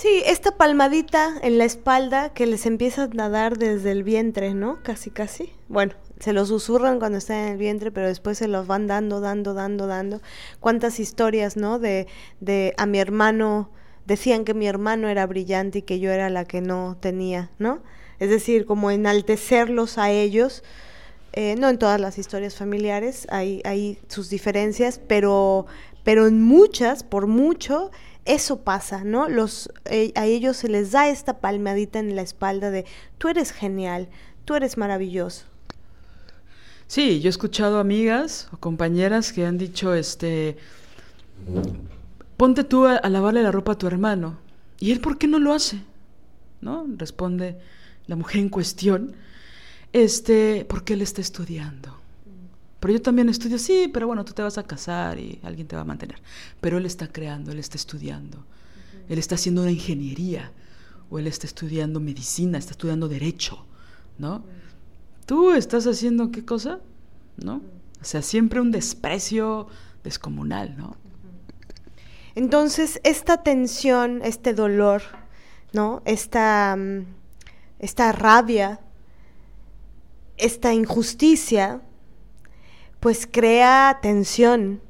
Sí, 0.00 0.22
esta 0.24 0.52
palmadita 0.52 1.34
en 1.42 1.58
la 1.58 1.66
espalda 1.66 2.30
que 2.32 2.46
les 2.46 2.64
empieza 2.64 3.02
a 3.02 3.28
dar 3.28 3.58
desde 3.58 3.90
el 3.90 4.02
vientre, 4.02 4.54
¿no? 4.54 4.78
Casi, 4.82 5.10
casi. 5.10 5.52
Bueno, 5.68 5.92
se 6.18 6.32
los 6.32 6.48
susurran 6.48 6.98
cuando 6.98 7.18
están 7.18 7.36
en 7.36 7.48
el 7.48 7.58
vientre, 7.58 7.90
pero 7.90 8.08
después 8.08 8.38
se 8.38 8.48
los 8.48 8.66
van 8.66 8.86
dando, 8.86 9.20
dando, 9.20 9.52
dando, 9.52 9.86
dando. 9.86 10.22
Cuántas 10.58 11.00
historias, 11.00 11.58
¿no? 11.58 11.78
De, 11.78 12.06
de 12.40 12.72
a 12.78 12.86
mi 12.86 12.98
hermano, 12.98 13.68
decían 14.06 14.46
que 14.46 14.54
mi 14.54 14.66
hermano 14.66 15.06
era 15.10 15.26
brillante 15.26 15.80
y 15.80 15.82
que 15.82 16.00
yo 16.00 16.10
era 16.10 16.30
la 16.30 16.46
que 16.46 16.62
no 16.62 16.96
tenía, 16.98 17.50
¿no? 17.58 17.82
Es 18.20 18.30
decir, 18.30 18.64
como 18.64 18.90
enaltecerlos 18.90 19.98
a 19.98 20.10
ellos. 20.10 20.64
Eh, 21.34 21.56
no 21.58 21.68
en 21.68 21.78
todas 21.78 22.00
las 22.00 22.16
historias 22.16 22.56
familiares 22.56 23.26
hay, 23.30 23.60
hay 23.66 23.98
sus 24.08 24.30
diferencias, 24.30 24.98
pero, 24.98 25.66
pero 26.04 26.26
en 26.26 26.42
muchas, 26.42 27.04
por 27.04 27.26
mucho, 27.26 27.90
eso 28.34 28.60
pasa, 28.60 29.02
¿no? 29.04 29.28
Los, 29.28 29.70
eh, 29.86 30.12
a 30.14 30.26
ellos 30.26 30.56
se 30.56 30.68
les 30.68 30.92
da 30.92 31.08
esta 31.08 31.40
palmadita 31.40 31.98
en 31.98 32.14
la 32.14 32.22
espalda 32.22 32.70
de 32.70 32.84
tú 33.18 33.28
eres 33.28 33.52
genial, 33.52 34.08
tú 34.44 34.54
eres 34.54 34.76
maravilloso. 34.76 35.46
Sí, 36.86 37.20
yo 37.20 37.28
he 37.28 37.30
escuchado 37.30 37.78
amigas 37.78 38.48
o 38.52 38.56
compañeras 38.56 39.32
que 39.32 39.46
han 39.46 39.58
dicho, 39.58 39.94
este, 39.94 40.56
ponte 42.36 42.64
tú 42.64 42.86
a, 42.86 43.00
lavarle 43.08 43.42
la 43.42 43.52
ropa 43.52 43.72
a 43.72 43.78
tu 43.78 43.86
hermano. 43.86 44.38
¿Y 44.78 44.92
él 44.92 45.00
por 45.00 45.18
qué 45.18 45.26
no 45.26 45.38
lo 45.38 45.52
hace? 45.52 45.82
¿No? 46.60 46.86
Responde 46.96 47.58
la 48.06 48.16
mujer 48.16 48.40
en 48.40 48.48
cuestión, 48.48 49.14
este, 49.92 50.64
porque 50.68 50.94
él 50.94 51.02
está 51.02 51.20
estudiando. 51.20 51.99
Pero 52.80 52.94
yo 52.94 53.02
también 53.02 53.28
estudio, 53.28 53.58
sí, 53.58 53.90
pero 53.92 54.06
bueno, 54.06 54.24
tú 54.24 54.32
te 54.32 54.42
vas 54.42 54.56
a 54.56 54.62
casar 54.62 55.18
y 55.18 55.38
alguien 55.42 55.68
te 55.68 55.76
va 55.76 55.82
a 55.82 55.84
mantener. 55.84 56.20
Pero 56.60 56.78
él 56.78 56.86
está 56.86 57.06
creando, 57.06 57.52
él 57.52 57.58
está 57.58 57.76
estudiando. 57.76 58.44
Él 59.08 59.18
está 59.18 59.34
haciendo 59.34 59.62
una 59.62 59.70
ingeniería 59.70 60.50
o 61.10 61.18
él 61.18 61.26
está 61.26 61.46
estudiando 61.46 62.00
medicina, 62.00 62.56
está 62.56 62.70
estudiando 62.70 63.08
derecho, 63.08 63.66
¿no? 64.18 64.44
¿Tú 65.26 65.52
estás 65.52 65.86
haciendo 65.86 66.30
qué 66.30 66.44
cosa? 66.44 66.80
¿No? 67.36 67.62
O 68.00 68.04
sea, 68.04 68.22
siempre 68.22 68.60
un 68.60 68.70
desprecio 68.70 69.66
descomunal, 70.02 70.76
¿no? 70.76 70.96
Entonces, 72.34 73.00
esta 73.04 73.42
tensión, 73.42 74.22
este 74.24 74.54
dolor, 74.54 75.02
¿no? 75.72 76.00
Esta, 76.04 76.76
mm, 76.76 77.04
esta 77.80 78.12
rabia, 78.12 78.80
esta 80.36 80.72
injusticia, 80.72 81.82
pues 83.00 83.26
crea 83.30 83.98
tensión. 84.02 84.80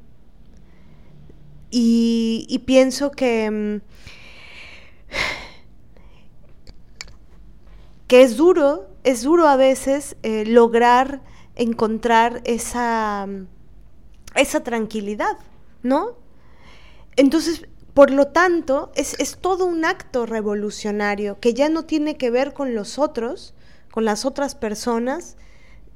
Y, 1.69 2.63
pienso 2.65 3.11
que, 3.11 3.49
mm, 3.49 3.81
que 8.07 8.21
es 8.23 8.35
duro 8.35 8.91
es 9.03 9.23
duro 9.23 9.47
a 9.47 9.55
veces 9.55 10.15
eh, 10.23 10.45
lograr 10.45 11.21
encontrar 11.55 12.41
esa, 12.45 13.27
esa 14.35 14.63
tranquilidad, 14.63 15.37
¿no? 15.83 16.17
Entonces, 17.15 17.67
por 17.93 18.11
lo 18.11 18.27
tanto, 18.27 18.91
es, 18.95 19.37
todo 19.41 19.65
un 19.65 19.83
acto 19.85 20.25
revolucionario 20.25 21.39
que 21.39 21.53
ya 21.53 21.67
no 21.69 21.83
tiene 21.83 22.15
que 22.17 22.31
ver 22.31 22.53
con 22.53 22.73
los 22.73 22.99
otros, 22.99 23.53
con 23.91 24.05
las 24.05 24.23
otras 24.25 24.55
personas, 24.55 25.35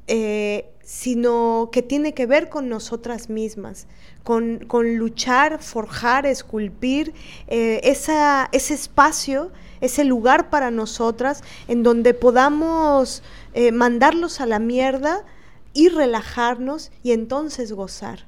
eh, 0.08 0.74
sino 0.86 1.70
que 1.72 1.82
tiene 1.82 2.14
que 2.14 2.28
ver 2.28 2.48
con 2.48 2.70
nosotras 2.70 3.30
mismas, 3.30 3.88
con, 4.24 4.60
luchar, 4.98 5.62
forjar, 5.62 6.28
esculpir 6.28 7.14
eh, 7.48 7.82
ese 7.84 8.74
espacio, 8.74 9.52
ese 9.82 10.06
lugar 10.06 10.50
para 10.50 10.70
nosotras 10.70 11.44
en 11.68 11.82
donde 11.82 12.14
podamos 12.14 13.24
eh, 13.56 13.72
mandarlos 13.72 14.40
a 14.40 14.46
la 14.46 14.60
mierda 14.60 15.26
y 15.74 15.90
relajarnos 15.90 16.92
y 17.04 17.12
entonces 17.12 17.74
gozar, 17.74 18.28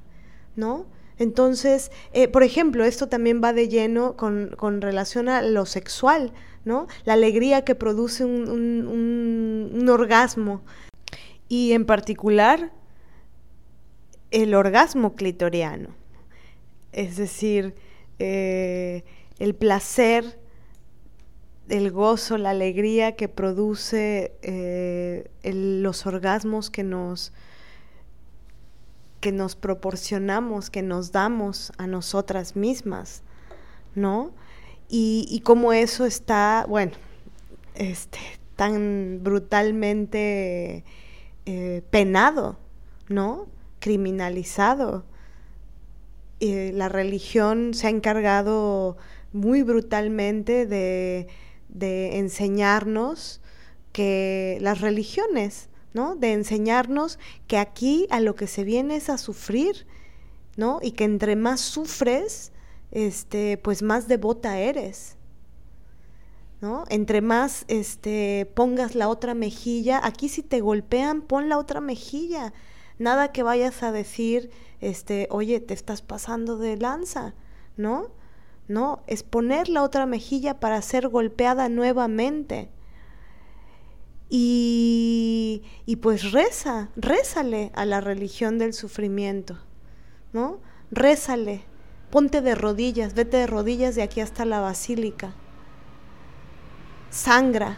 ¿no? 0.56 0.84
Entonces, 1.18 1.90
eh, 2.12 2.28
por 2.28 2.42
ejemplo, 2.42 2.84
esto 2.84 3.08
también 3.08 3.40
va 3.42 3.52
de 3.52 3.68
lleno 3.68 4.16
con, 4.16 4.80
relación 4.80 5.28
a 5.28 5.42
lo 5.42 5.64
sexual, 5.64 6.32
¿no? 6.64 6.86
La 7.04 7.14
alegría 7.14 7.64
que 7.64 7.74
produce 7.74 8.24
un, 8.24 9.88
orgasmo. 9.88 10.62
Y 11.48 11.72
en 11.72 11.86
particular, 11.86 12.72
el 14.30 14.54
orgasmo 14.54 15.14
clitoriano. 15.14 15.90
Es 16.92 17.16
decir, 17.16 17.74
eh, 18.18 19.04
el 19.38 19.54
placer, 19.54 20.38
el 21.68 21.90
gozo, 21.90 22.38
la 22.38 22.50
alegría 22.50 23.16
que 23.16 23.28
produce 23.28 24.32
eh, 24.42 25.30
los 25.42 26.06
orgasmos 26.06 26.70
que 26.70 26.82
nos, 26.82 27.32
que 29.20 29.32
nos 29.32 29.56
proporcionamos, 29.56 30.70
que 30.70 30.82
nos 30.82 31.12
damos 31.12 31.72
a 31.78 31.86
nosotras 31.86 32.56
mismas, 32.56 33.22
¿no? 33.94 34.32
Y, 34.88 35.26
y 35.28 35.40
cómo 35.40 35.72
eso 35.72 36.06
está, 36.06 36.64
bueno, 36.68 36.92
este, 37.74 38.18
tan 38.56 39.20
brutalmente 39.22 40.84
eh, 41.50 41.82
penado, 41.88 42.58
¿no? 43.08 43.46
Criminalizado. 43.78 45.06
Eh, 46.40 46.72
la 46.74 46.90
religión 46.90 47.72
se 47.72 47.86
ha 47.86 47.90
encargado 47.90 48.98
muy 49.32 49.62
brutalmente 49.62 50.66
de, 50.66 51.26
de 51.70 52.18
enseñarnos 52.18 53.40
que 53.92 54.58
las 54.60 54.82
religiones, 54.82 55.70
¿no? 55.94 56.16
De 56.16 56.34
enseñarnos 56.34 57.18
que 57.46 57.56
aquí 57.56 58.06
a 58.10 58.20
lo 58.20 58.34
que 58.34 58.46
se 58.46 58.62
viene 58.62 58.96
es 58.96 59.08
a 59.08 59.16
sufrir, 59.16 59.86
¿no? 60.58 60.80
Y 60.82 60.90
que 60.90 61.04
entre 61.04 61.34
más 61.34 61.62
sufres, 61.62 62.52
este, 62.90 63.56
pues 63.56 63.80
más 63.80 64.06
devota 64.06 64.58
eres. 64.58 65.16
¿No? 66.60 66.84
Entre 66.88 67.20
más 67.20 67.64
este, 67.68 68.50
pongas 68.54 68.96
la 68.96 69.08
otra 69.08 69.34
mejilla, 69.34 70.00
aquí 70.04 70.28
si 70.28 70.42
te 70.42 70.60
golpean, 70.60 71.22
pon 71.22 71.48
la 71.48 71.56
otra 71.56 71.80
mejilla. 71.80 72.52
Nada 72.98 73.30
que 73.30 73.44
vayas 73.44 73.84
a 73.84 73.92
decir, 73.92 74.50
este, 74.80 75.28
oye, 75.30 75.60
te 75.60 75.74
estás 75.74 76.02
pasando 76.02 76.58
de 76.58 76.76
lanza, 76.76 77.34
¿no? 77.76 78.10
No, 78.66 79.02
es 79.06 79.22
poner 79.22 79.68
la 79.68 79.82
otra 79.82 80.04
mejilla 80.04 80.60
para 80.60 80.82
ser 80.82 81.08
golpeada 81.08 81.68
nuevamente. 81.68 82.70
Y, 84.30 85.62
pues 86.02 86.32
reza, 86.32 86.90
rézale 86.96 87.72
a 87.74 87.86
la 87.86 88.02
religión 88.02 88.58
del 88.58 88.74
sufrimiento, 88.74 89.58
¿no? 90.34 90.60
Rézale, 90.90 91.62
ponte 92.10 92.42
de 92.42 92.54
rodillas, 92.54 93.14
vete 93.14 93.38
de 93.38 93.46
rodillas 93.46 93.94
de 93.94 94.02
aquí 94.02 94.20
hasta 94.20 94.44
la 94.44 94.60
basílica. 94.60 95.34
Sangra, 97.10 97.76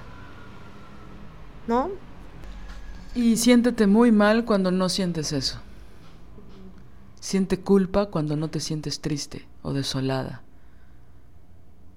¿no? 1.66 1.90
Y 3.14 3.36
siéntete 3.36 3.86
muy 3.86 4.12
mal 4.12 4.44
cuando 4.44 4.70
no 4.70 4.88
sientes 4.88 5.32
eso. 5.32 5.58
Siente 7.20 7.60
culpa 7.60 8.06
cuando 8.06 8.36
no 8.36 8.48
te 8.48 8.60
sientes 8.60 9.00
triste 9.00 9.46
o 9.62 9.72
desolada. 9.72 10.42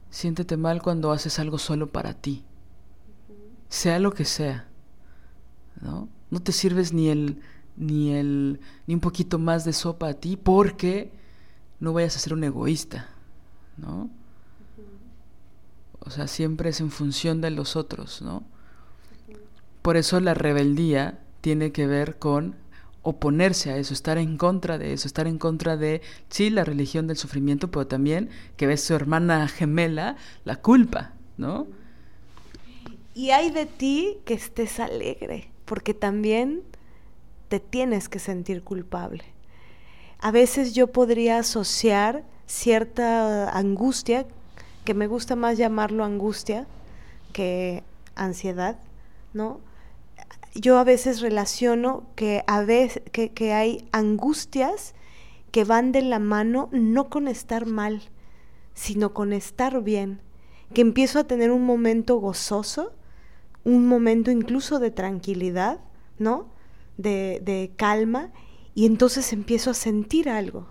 Siéntete 0.09 0.57
mal 0.57 0.81
cuando 0.81 1.11
haces 1.11 1.39
algo 1.39 1.57
solo 1.57 1.87
para 1.87 2.13
ti 2.13 2.43
sea 3.73 3.97
lo 3.97 4.13
que 4.13 4.23
sea, 4.23 4.67
¿no? 5.81 6.07
No 6.29 6.39
te 6.39 6.51
sirves 6.51 6.93
ni 6.93 7.09
el, 7.09 7.41
ni 7.75 8.13
el, 8.13 8.59
ni 8.85 8.93
un 8.93 8.99
poquito 8.99 9.39
más 9.39 9.65
de 9.65 9.73
sopa 9.73 10.09
a 10.09 10.13
ti 10.13 10.37
porque 10.37 11.11
no 11.79 11.91
vayas 11.91 12.15
a 12.15 12.19
ser 12.19 12.33
un 12.33 12.43
egoísta, 12.43 13.09
¿no? 13.77 14.11
O 16.05 16.09
sea, 16.09 16.27
siempre 16.27 16.69
es 16.69 16.79
en 16.79 16.91
función 16.91 17.41
de 17.41 17.51
los 17.51 17.75
otros, 17.75 18.21
¿no? 18.21 18.43
Por 19.81 19.97
eso 19.97 20.19
la 20.19 20.33
rebeldía 20.33 21.19
tiene 21.41 21.71
que 21.71 21.87
ver 21.87 22.17
con 22.17 22.55
oponerse 23.01 23.71
a 23.71 23.77
eso, 23.77 23.93
estar 23.93 24.17
en 24.17 24.37
contra 24.37 24.77
de 24.77 24.93
eso, 24.93 25.07
estar 25.07 25.27
en 25.27 25.37
contra 25.37 25.75
de, 25.75 26.01
sí, 26.29 26.49
la 26.49 26.63
religión 26.63 27.05
del 27.07 27.17
sufrimiento, 27.17 27.69
pero 27.69 27.85
también 27.85 28.29
que 28.55 28.65
ves 28.65 28.81
su 28.81 28.93
hermana 28.93 29.47
gemela, 29.47 30.15
la 30.45 30.55
culpa, 30.55 31.13
¿no? 31.37 31.67
Y 33.13 33.31
hay 33.31 33.51
de 33.51 33.65
ti 33.65 34.17
que 34.25 34.33
estés 34.33 34.79
alegre, 34.79 35.51
porque 35.65 35.93
también 35.93 36.63
te 37.49 37.59
tienes 37.59 38.09
que 38.09 38.19
sentir 38.19 38.63
culpable. 38.63 39.25
A 40.19 40.31
veces 40.31 40.73
yo 40.73 40.87
podría 40.87 41.39
asociar 41.39 42.23
cierta 42.47 43.49
angustia, 43.49 44.25
que 44.83 44.93
me 44.93 45.07
gusta 45.07 45.35
más 45.35 45.57
llamarlo 45.57 46.03
angustia 46.03 46.67
que 47.31 47.83
ansiedad, 48.15 48.79
¿no? 49.33 49.59
Yo 50.55 50.77
a 50.77 50.83
veces 50.83 51.21
relaciono 51.21 52.03
que, 52.15 52.43
a 52.47 52.61
veces, 52.61 53.01
que, 53.11 53.31
que 53.31 53.53
hay 53.53 53.87
angustias 53.91 54.93
que 55.51 55.63
van 55.63 55.91
de 55.91 56.01
la 56.01 56.19
mano 56.19 56.69
no 56.71 57.09
con 57.09 57.27
estar 57.27 57.65
mal, 57.65 58.01
sino 58.73 59.13
con 59.13 59.33
estar 59.33 59.81
bien, 59.81 60.21
que 60.73 60.81
empiezo 60.81 61.19
a 61.19 61.23
tener 61.23 61.51
un 61.51 61.65
momento 61.65 62.17
gozoso 62.17 62.93
un 63.63 63.87
momento 63.87 64.31
incluso 64.31 64.79
de 64.79 64.91
tranquilidad, 64.91 65.79
¿no? 66.19 66.47
De, 66.97 67.71
calma, 67.75 68.31
y 68.75 68.85
entonces 68.85 69.33
empiezo 69.33 69.71
a 69.71 69.73
sentir 69.73 70.29
algo. 70.29 70.67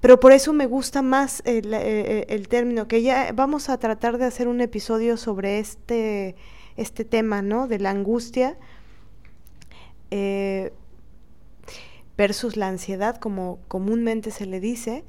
Pero 0.00 0.20
por 0.20 0.32
eso 0.32 0.52
me 0.52 0.66
gusta 0.66 1.02
más 1.02 1.42
el, 1.44 2.48
término, 2.48 2.86
que 2.86 3.02
ya 3.02 3.32
vamos 3.34 3.68
a 3.68 3.78
tratar 3.78 4.18
de 4.18 4.26
hacer 4.26 4.46
un 4.46 4.60
episodio 4.60 5.16
sobre 5.16 5.58
este, 5.58 6.36
este 6.76 7.04
tema, 7.04 7.42
¿no? 7.42 7.66
De 7.66 7.80
la 7.80 7.90
angustia 7.90 8.56
eh, 10.10 10.72
versus 12.16 12.56
la 12.56 12.68
ansiedad, 12.68 13.16
como 13.16 13.58
comúnmente 13.66 14.30
se 14.30 14.46
le 14.46 14.60
dice 14.60 15.04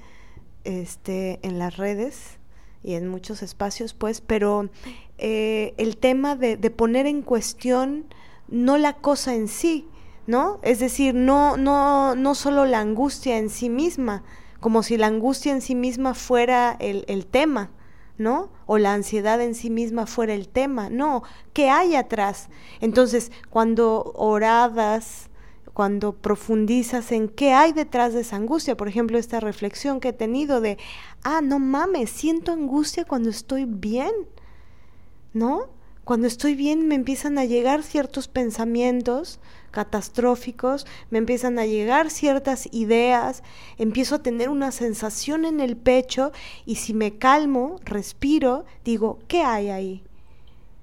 este, 0.63 1.39
en 1.43 1.59
las 1.59 1.77
redes 1.77 2.39
y 2.83 2.93
en 2.95 3.07
muchos 3.07 3.43
espacios, 3.43 3.93
pues, 3.93 4.21
pero 4.21 4.69
eh, 5.17 5.73
el 5.77 5.97
tema 5.97 6.35
de, 6.35 6.57
poner 6.69 7.05
en 7.05 7.21
cuestión 7.21 8.05
no 8.47 8.77
la 8.77 8.93
cosa 8.93 9.35
en 9.35 9.47
sí, 9.47 9.87
¿no? 10.27 10.59
Es 10.63 10.79
decir, 10.79 11.13
no, 11.13 11.57
no, 11.57 12.15
no 12.15 12.35
solo 12.35 12.65
la 12.65 12.79
angustia 12.79 13.37
en 13.37 13.49
sí 13.49 13.69
misma, 13.69 14.23
como 14.59 14.83
si 14.83 14.97
la 14.97 15.07
angustia 15.07 15.51
en 15.51 15.61
sí 15.61 15.75
misma 15.75 16.13
fuera 16.13 16.75
el, 16.79 17.05
el 17.07 17.25
tema, 17.25 17.71
¿no? 18.17 18.51
O 18.65 18.77
la 18.77 18.93
ansiedad 18.93 19.41
en 19.41 19.55
sí 19.55 19.69
misma 19.69 20.05
fuera 20.05 20.33
el 20.33 20.49
tema, 20.49 20.89
no, 20.89 21.23
¿qué 21.53 21.69
hay 21.69 21.95
atrás? 21.95 22.49
Entonces, 22.81 23.31
cuando 23.49 24.11
oradas, 24.15 25.29
cuando 25.79 26.11
profundizas 26.11 27.13
en 27.13 27.29
qué 27.29 27.53
hay 27.53 27.71
detrás 27.71 28.13
de 28.13 28.19
esa 28.19 28.35
angustia. 28.35 28.75
Por 28.75 28.89
ejemplo, 28.89 29.17
esta 29.17 29.39
reflexión 29.39 30.01
que 30.01 30.09
he 30.09 30.13
tenido 30.13 30.59
de, 30.59 30.77
ah, 31.23 31.39
no 31.41 31.57
mames, 31.57 32.09
siento 32.09 32.51
angustia 32.51 33.05
cuando 33.05 33.29
estoy 33.29 33.63
bien, 33.63 34.11
¿no? 35.31 35.69
Cuando 36.03 36.27
estoy 36.27 36.55
bien 36.55 36.89
me 36.89 36.95
empiezan 36.95 37.37
a 37.37 37.45
llegar 37.45 37.83
ciertos 37.83 38.27
pensamientos 38.27 39.39
catastróficos, 39.71 40.85
me 41.09 41.17
empiezan 41.17 41.59
a 41.59 41.65
llegar 41.65 42.09
ciertas 42.09 42.67
ideas, 42.71 43.43
empiezo 43.77 44.15
a 44.15 44.23
tener 44.23 44.49
una 44.49 44.71
sensación 44.71 45.45
en 45.45 45.59
el 45.59 45.77
pecho 45.77 46.31
y 46.65 46.75
si 46.75 46.93
me 46.93 47.17
calmo, 47.17 47.79
respiro, 47.85 48.65
digo, 48.83 49.19
¿qué 49.27 49.41
hay 49.41 49.69
ahí? 49.69 50.03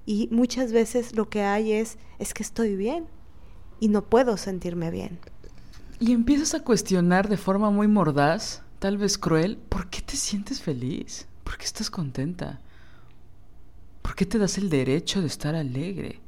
Y 0.05 0.29
muchas 0.31 0.71
veces 0.71 1.15
lo 1.15 1.29
que 1.29 1.43
hay 1.43 1.73
es, 1.73 1.97
es 2.19 2.33
que 2.33 2.43
estoy 2.43 2.75
bien 2.75 3.07
y 3.79 3.89
no 3.89 4.03
puedo 4.03 4.37
sentirme 4.37 4.91
bien. 4.91 5.19
Y 5.99 6.11
empiezas 6.11 6.53
a 6.53 6.63
cuestionar 6.63 7.27
de 7.27 7.37
forma 7.37 7.71
muy 7.71 7.87
mordaz, 7.87 8.61
tal 8.79 8.97
vez 8.97 9.17
cruel, 9.17 9.57
¿por 9.57 9.89
qué 9.89 10.01
te 10.01 10.15
sientes 10.15 10.61
feliz? 10.61 11.27
¿Por 11.43 11.57
qué 11.57 11.65
estás 11.65 11.89
contenta? 11.89 12.61
¿Por 14.01 14.15
qué 14.15 14.25
te 14.25 14.37
das 14.37 14.57
el 14.57 14.69
derecho 14.69 15.21
de 15.21 15.27
estar 15.27 15.55
alegre? 15.55 16.21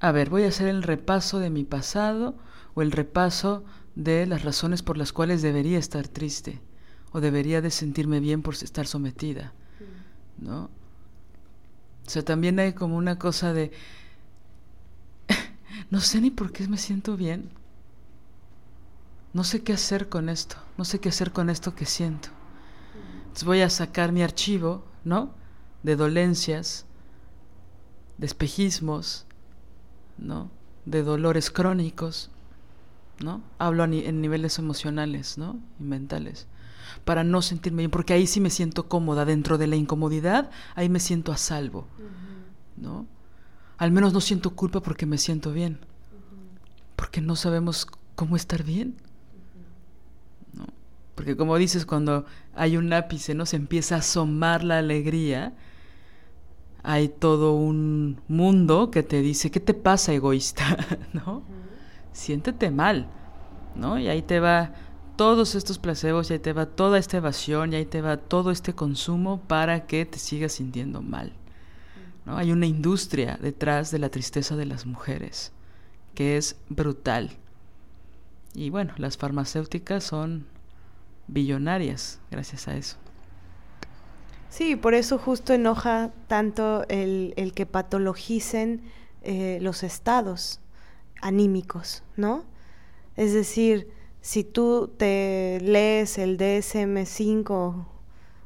A 0.00 0.12
ver, 0.12 0.30
voy 0.30 0.44
a 0.44 0.48
hacer 0.48 0.68
el 0.68 0.82
repaso 0.82 1.38
de 1.38 1.50
mi 1.50 1.64
pasado 1.64 2.34
o 2.74 2.82
el 2.82 2.92
repaso 2.92 3.64
de 3.94 4.26
las 4.26 4.44
razones 4.44 4.82
por 4.82 4.98
las 4.98 5.12
cuales 5.12 5.42
debería 5.42 5.78
estar 5.78 6.06
triste 6.06 6.60
o 7.12 7.20
debería 7.20 7.62
de 7.62 7.70
sentirme 7.70 8.20
bien 8.20 8.42
por 8.42 8.54
estar 8.54 8.86
sometida, 8.86 9.52
¿no? 10.38 10.64
O 12.06 12.10
sea, 12.10 12.22
también 12.22 12.58
hay 12.58 12.74
como 12.74 12.96
una 12.96 13.18
cosa 13.18 13.52
de, 13.52 13.72
no 15.90 16.00
sé 16.00 16.20
ni 16.20 16.30
por 16.30 16.52
qué 16.52 16.68
me 16.68 16.76
siento 16.76 17.16
bien, 17.16 17.50
no 19.32 19.44
sé 19.44 19.62
qué 19.62 19.72
hacer 19.72 20.08
con 20.08 20.28
esto, 20.28 20.56
no 20.76 20.84
sé 20.84 21.00
qué 21.00 21.08
hacer 21.08 21.32
con 21.32 21.50
esto 21.50 21.74
que 21.74 21.86
siento. 21.86 22.28
Entonces 23.18 23.44
voy 23.44 23.60
a 23.62 23.70
sacar 23.70 24.12
mi 24.12 24.22
archivo, 24.22 24.84
¿no? 25.04 25.34
De 25.82 25.96
dolencias, 25.96 26.86
de 28.18 28.26
espejismos, 28.26 29.26
¿no? 30.18 30.50
De 30.84 31.02
dolores 31.02 31.50
crónicos, 31.50 32.30
¿no? 33.20 33.42
Hablo 33.58 33.84
en 33.84 34.20
niveles 34.20 34.58
emocionales, 34.58 35.38
¿no? 35.38 35.58
Y 35.80 35.84
mentales. 35.84 36.46
Para 37.04 37.24
no 37.24 37.42
sentirme 37.42 37.82
bien, 37.82 37.90
porque 37.90 38.12
ahí 38.12 38.26
sí 38.26 38.40
me 38.40 38.50
siento 38.50 38.88
cómoda 38.88 39.24
dentro 39.24 39.58
de 39.58 39.66
la 39.66 39.76
incomodidad, 39.76 40.50
ahí 40.74 40.88
me 40.88 41.00
siento 41.00 41.32
a 41.32 41.36
salvo, 41.36 41.86
¿no? 42.76 43.06
Al 43.78 43.92
menos 43.92 44.12
no 44.12 44.20
siento 44.20 44.50
culpa 44.54 44.80
porque 44.80 45.06
me 45.06 45.18
siento 45.18 45.52
bien, 45.52 45.78
porque 46.94 47.20
no 47.20 47.36
sabemos 47.36 47.86
cómo 48.14 48.36
estar 48.36 48.62
bien, 48.62 48.96
¿no? 50.54 50.66
Porque 51.14 51.36
como 51.36 51.56
dices, 51.56 51.86
cuando 51.86 52.24
hay 52.54 52.76
un 52.76 52.92
ápice, 52.92 53.34
¿no? 53.34 53.46
Se 53.46 53.56
empieza 53.56 53.96
a 53.96 53.98
asomar 53.98 54.64
la 54.64 54.78
alegría, 54.78 55.54
hay 56.86 57.08
todo 57.08 57.52
un 57.54 58.20
mundo 58.28 58.92
que 58.92 59.02
te 59.02 59.20
dice, 59.20 59.50
¿qué 59.50 59.58
te 59.58 59.74
pasa, 59.74 60.12
egoísta? 60.12 60.76
¿No? 61.12 61.42
siéntete 62.12 62.70
mal, 62.70 63.08
¿no? 63.74 63.98
Y 63.98 64.08
ahí 64.08 64.22
te 64.22 64.40
va 64.40 64.72
todos 65.16 65.54
estos 65.54 65.78
placebos, 65.78 66.30
y 66.30 66.34
ahí 66.34 66.38
te 66.38 66.52
va 66.52 66.66
toda 66.66 66.98
esta 66.98 67.18
evasión, 67.18 67.72
y 67.72 67.76
ahí 67.76 67.86
te 67.86 68.00
va 68.00 68.16
todo 68.16 68.50
este 68.50 68.72
consumo 68.72 69.40
para 69.48 69.86
que 69.86 70.06
te 70.06 70.18
sigas 70.18 70.52
sintiendo 70.52 71.02
mal. 71.02 71.32
¿no? 72.24 72.38
Hay 72.38 72.52
una 72.52 72.66
industria 72.66 73.38
detrás 73.42 73.90
de 73.90 73.98
la 73.98 74.08
tristeza 74.08 74.56
de 74.56 74.66
las 74.66 74.86
mujeres 74.86 75.52
que 76.14 76.36
es 76.36 76.56
brutal. 76.68 77.30
Y 78.54 78.70
bueno, 78.70 78.94
las 78.96 79.18
farmacéuticas 79.18 80.04
son 80.04 80.46
billonarias 81.26 82.20
gracias 82.30 82.68
a 82.68 82.76
eso. 82.76 82.96
Sí, 84.48 84.76
por 84.76 84.94
eso 84.94 85.18
justo 85.18 85.52
enoja 85.52 86.12
tanto 86.28 86.84
el, 86.88 87.34
el 87.36 87.52
que 87.52 87.66
patologicen 87.66 88.82
eh, 89.22 89.58
los 89.60 89.82
estados, 89.82 90.60
anímicos, 91.20 92.04
¿no? 92.16 92.44
Es 93.16 93.32
decir, 93.32 93.88
si 94.20 94.44
tú 94.44 94.88
te 94.96 95.58
lees 95.62 96.18
el 96.18 96.38
DSM5 96.38 97.86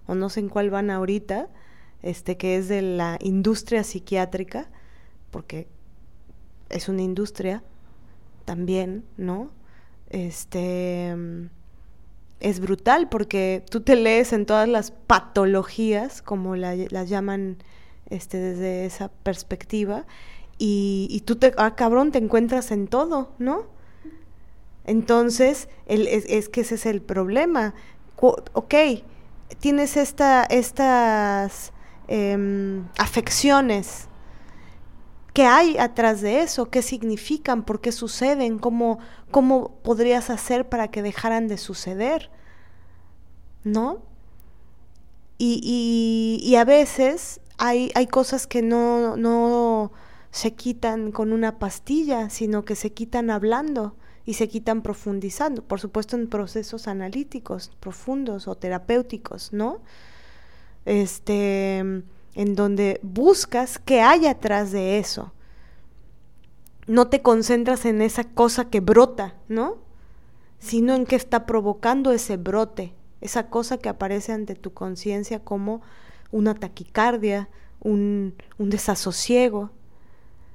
o 0.06 0.14
no 0.14 0.28
sé 0.30 0.40
en 0.40 0.48
cuál 0.48 0.70
van 0.70 0.90
ahorita, 0.90 1.48
este 2.02 2.36
que 2.36 2.56
es 2.56 2.68
de 2.68 2.82
la 2.82 3.18
industria 3.20 3.84
psiquiátrica, 3.84 4.70
porque 5.30 5.68
es 6.70 6.88
una 6.88 7.02
industria 7.02 7.62
también, 8.44 9.04
¿no? 9.16 9.50
Este 10.08 11.14
es 12.40 12.60
brutal 12.60 13.08
porque 13.08 13.64
tú 13.70 13.82
te 13.82 13.96
lees 13.96 14.32
en 14.32 14.46
todas 14.46 14.68
las 14.68 14.90
patologías, 14.90 16.22
como 16.22 16.56
las 16.56 17.08
llaman 17.08 17.58
este, 18.08 18.38
desde 18.38 18.86
esa 18.86 19.08
perspectiva, 19.08 20.06
y, 20.62 21.22
tú 21.24 21.36
te, 21.36 21.54
ah, 21.56 21.74
cabrón, 21.74 22.12
te 22.12 22.18
encuentras 22.18 22.70
en 22.70 22.86
todo, 22.86 23.32
¿no? 23.38 23.64
Entonces, 24.84 25.70
el, 25.86 26.06
es, 26.06 26.50
que 26.50 26.60
ese 26.60 26.74
es 26.74 26.84
el 26.84 27.00
problema. 27.00 27.74
ok, 28.18 28.74
tienes 29.58 29.96
esta, 29.96 30.44
estas 30.44 31.72
em, 32.08 32.86
afecciones. 32.98 34.08
¿Qué 35.32 35.46
hay 35.46 35.78
atrás 35.78 36.20
de 36.20 36.42
eso? 36.42 36.70
¿Qué 36.70 36.82
significan? 36.82 37.62
¿Por 37.64 37.80
qué 37.80 37.92
suceden? 37.92 38.58
¿Cómo, 38.58 38.98
cómo 39.30 39.78
podrías 39.82 40.30
hacer 40.30 40.68
para 40.68 40.88
que 40.88 41.02
dejaran 41.02 41.48
de 41.48 41.58
suceder? 41.58 42.30
¿No? 43.64 44.02
Y, 45.38 46.38
y, 46.42 46.56
a 46.56 46.64
veces 46.64 47.40
hay, 47.56 47.90
hay 47.94 48.06
cosas 48.06 48.46
que 48.46 48.60
no, 48.60 49.16
no 49.16 49.90
se 50.30 50.52
quitan 50.52 51.12
con 51.12 51.32
una 51.32 51.58
pastilla, 51.58 52.28
sino 52.28 52.66
que 52.66 52.76
se 52.76 52.92
quitan 52.92 53.30
hablando 53.30 53.96
y 54.26 54.34
se 54.34 54.48
quitan 54.48 54.82
profundizando, 54.82 55.62
por 55.62 55.80
supuesto 55.80 56.16
en 56.16 56.28
procesos 56.28 56.88
analíticos 56.88 57.72
profundos 57.80 58.48
o 58.48 58.54
terapéuticos, 58.54 59.52
¿no? 59.52 59.80
Este, 60.84 61.78
en 61.78 62.54
donde 62.54 63.00
buscas 63.02 63.78
qué 63.78 64.02
hay 64.02 64.26
atrás 64.26 64.72
de 64.72 64.98
eso. 64.98 65.32
No 66.90 67.06
te 67.06 67.22
concentras 67.22 67.84
en 67.84 68.02
esa 68.02 68.24
cosa 68.24 68.68
que 68.68 68.80
brota, 68.80 69.36
¿no? 69.46 69.78
Sino 70.58 70.92
en 70.92 71.06
qué 71.06 71.14
está 71.14 71.46
provocando 71.46 72.10
ese 72.10 72.36
brote, 72.36 72.94
esa 73.20 73.48
cosa 73.48 73.78
que 73.78 73.88
aparece 73.88 74.32
ante 74.32 74.56
tu 74.56 74.72
conciencia 74.72 75.38
como 75.38 75.82
una 76.32 76.56
taquicardia, 76.56 77.48
un, 77.78 78.34
un 78.58 78.70
desasosiego, 78.70 79.70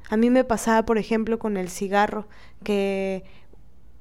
a 0.10 0.18
mí 0.18 0.30
me 0.30 0.44
pasaba, 0.44 0.84
por 0.86 0.98
ejemplo, 0.98 1.40
con 1.40 1.56
el 1.56 1.70
cigarro, 1.70 2.28
que 2.66 3.24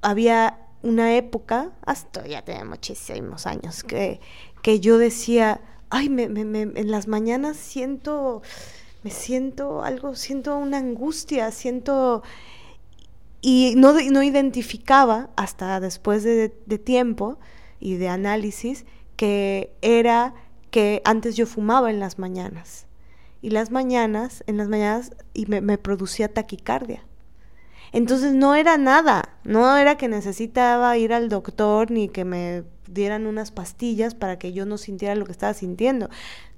había 0.02 0.58
una 0.82 1.14
época, 1.14 1.70
hasta 1.86 2.26
ya 2.26 2.42
tiene 2.42 2.64
muchísimos 2.64 3.46
años, 3.46 3.84
que, 3.84 4.20
que 4.60 4.80
yo 4.80 4.98
decía, 4.98 5.60
ay, 5.88 6.08
me, 6.08 6.28
me, 6.28 6.62
en 6.62 6.90
las 6.90 7.06
mañanas 7.06 7.56
siento, 7.56 8.42
me 9.04 9.10
siento 9.10 9.84
algo, 9.84 10.14
siento 10.16 10.56
una 10.56 10.78
angustia, 10.78 11.50
siento... 11.50 12.22
Y 13.40 13.74
no, 13.76 13.92
no 13.92 14.22
identificaba 14.22 15.28
hasta 15.36 15.78
después 15.78 16.24
de, 16.24 16.56
de 16.64 16.78
tiempo 16.78 17.38
y 17.78 17.96
de 17.96 18.08
análisis 18.08 18.86
que 19.16 19.70
era 19.82 20.34
que 20.70 21.02
antes 21.04 21.36
yo 21.36 21.46
fumaba 21.46 21.90
en 21.90 22.00
las 22.00 22.18
mañanas 22.18 22.86
y 23.44 23.50
las 23.50 23.70
mañanas, 23.70 24.42
en 24.46 24.56
las 24.56 24.68
mañanas, 24.68 25.10
y 25.34 25.44
me, 25.44 25.76
producía 25.76 26.32
taquicardia. 26.32 27.04
Entonces 27.92 28.32
no 28.32 28.54
era 28.54 28.78
nada, 28.78 29.36
no 29.44 29.76
era 29.76 29.98
que 29.98 30.08
necesitaba 30.08 30.96
ir 30.96 31.12
al 31.12 31.28
doctor 31.28 31.90
ni 31.90 32.08
que 32.08 32.24
me 32.24 32.64
dieran 32.88 33.26
unas 33.26 33.50
pastillas 33.50 34.14
para 34.14 34.38
que 34.38 34.54
yo 34.54 34.64
no 34.64 34.78
sintiera 34.78 35.14
lo 35.14 35.26
que 35.26 35.32
estaba 35.32 35.52
sintiendo. 35.52 36.08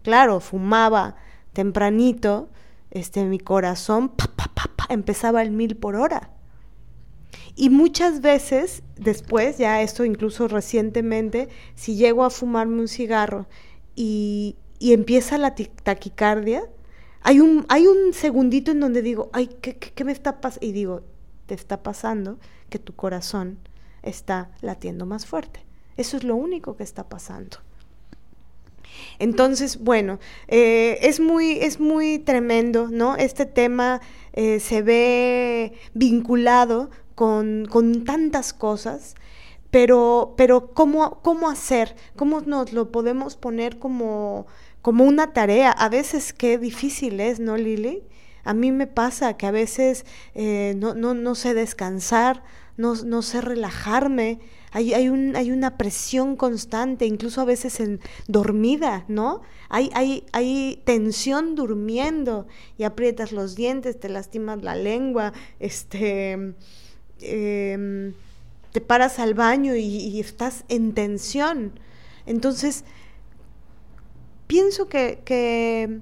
Claro, 0.04 0.38
fumaba 0.38 1.16
tempranito, 1.56 2.50
este, 2.90 3.24
mi 3.24 3.38
corazón 3.38 4.10
pa, 4.10 4.26
pa, 4.26 4.52
pa, 4.54 4.86
empezaba 4.90 5.40
el 5.40 5.52
mil 5.52 5.74
por 5.74 5.96
hora. 5.96 6.28
Y 7.54 7.70
muchas 7.70 8.20
veces 8.20 8.82
después, 8.96 9.56
ya 9.56 9.80
esto 9.80 10.04
incluso 10.04 10.48
recientemente, 10.48 11.48
si 11.74 11.96
llego 11.96 12.24
a 12.24 12.30
fumarme 12.30 12.78
un 12.82 12.88
cigarro 12.88 13.46
y, 13.94 14.56
y 14.78 14.92
empieza 14.92 15.38
la 15.38 15.54
taquicardia, 15.54 16.62
hay 17.22 17.40
un, 17.40 17.64
hay 17.70 17.86
un 17.86 18.12
segundito 18.12 18.72
en 18.72 18.80
donde 18.80 19.00
digo, 19.00 19.30
ay, 19.32 19.46
¿qué, 19.62 19.78
qué, 19.78 20.04
me 20.04 20.12
está 20.12 20.42
pasando? 20.42 20.66
Y 20.66 20.72
digo, 20.72 21.04
te 21.46 21.54
está 21.54 21.82
pasando 21.82 22.38
que 22.68 22.78
tu 22.78 22.94
corazón 22.94 23.58
está 24.02 24.50
latiendo 24.60 25.06
más 25.06 25.24
fuerte. 25.24 25.64
Eso 25.96 26.18
es 26.18 26.24
lo 26.24 26.36
único 26.36 26.76
que 26.76 26.82
está 26.82 27.08
pasando. 27.08 27.56
Entonces, 29.18 29.78
bueno, 29.78 30.18
eh, 30.48 30.98
es, 31.02 31.20
muy, 31.20 31.52
es 31.52 31.80
muy 31.80 32.18
tremendo, 32.18 32.88
¿no? 32.90 33.16
Este 33.16 33.46
tema 33.46 34.00
eh, 34.32 34.60
se 34.60 34.82
ve 34.82 35.72
vinculado 35.94 36.90
con, 37.14 37.66
con 37.70 38.04
tantas 38.04 38.52
cosas, 38.52 39.14
pero, 39.70 40.34
pero 40.36 40.72
¿cómo, 40.74 41.20
¿cómo 41.22 41.48
hacer? 41.48 41.96
¿Cómo 42.16 42.40
nos 42.42 42.72
lo 42.72 42.92
podemos 42.92 43.36
poner 43.36 43.78
como 43.78 44.46
como 44.86 45.02
una 45.02 45.32
tarea. 45.32 45.72
A 45.72 45.88
veces 45.88 46.32
qué 46.32 46.58
difícil 46.58 47.18
es, 47.18 47.40
¿no, 47.40 47.56
Lili? 47.56 48.04
A 48.44 48.54
mí 48.54 48.70
me 48.70 48.86
pasa 48.86 49.36
que 49.36 49.44
a 49.46 49.50
veces 49.50 50.06
eh, 50.36 50.74
no, 50.76 50.94
no, 50.94 51.12
no, 51.12 51.34
sé 51.34 51.54
descansar, 51.54 52.44
no, 52.76 52.94
no 52.94 53.22
sé 53.22 53.40
relajarme. 53.40 54.38
Hay, 54.76 54.92
hay, 54.94 55.08
un, 55.08 55.36
hay, 55.36 55.50
una 55.50 55.78
presión 55.78 56.36
constante, 56.36 57.06
incluso 57.06 57.40
a 57.40 57.44
veces 57.44 57.80
en 57.80 58.00
dormida, 58.28 59.04
¿no? 59.08 59.40
Hay, 59.68 59.90
hay, 60.32 60.82
tensión 60.84 61.54
durmiendo 61.54 62.46
y 62.76 62.84
aprietas 62.84 63.32
los 63.32 63.54
dientes, 63.54 63.98
te 63.98 64.08
lastimas 64.08 64.62
la 64.62 64.74
lengua, 64.74 65.32
este, 65.60 66.54
em, 67.20 68.12
te 68.72 68.80
paras 68.80 69.18
al 69.18 69.34
baño 69.34 69.74
y 69.74 70.20
estás 70.20 70.64
en 70.68 70.92
tensión. 70.92 71.72
Entonces, 72.26 72.84
pienso 74.46 74.88
que, 74.88 76.00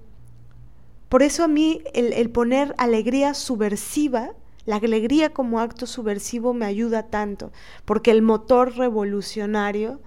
Por 1.09 1.23
eso 1.23 1.45
a 1.45 1.49
mí 1.49 1.83
el, 1.93 2.31
poner 2.31 2.75
alegría 2.77 3.35
subversiva, 3.35 4.33
la 4.67 4.77
alegría 4.77 5.31
como 5.33 5.61
acto 5.61 5.87
subversivo 5.87 6.55
me 6.55 6.67
ayuda 6.67 7.09
tanto, 7.09 7.53
porque 7.85 8.11
el 8.11 8.23
motor 8.23 8.77
revolucionario 8.77 10.01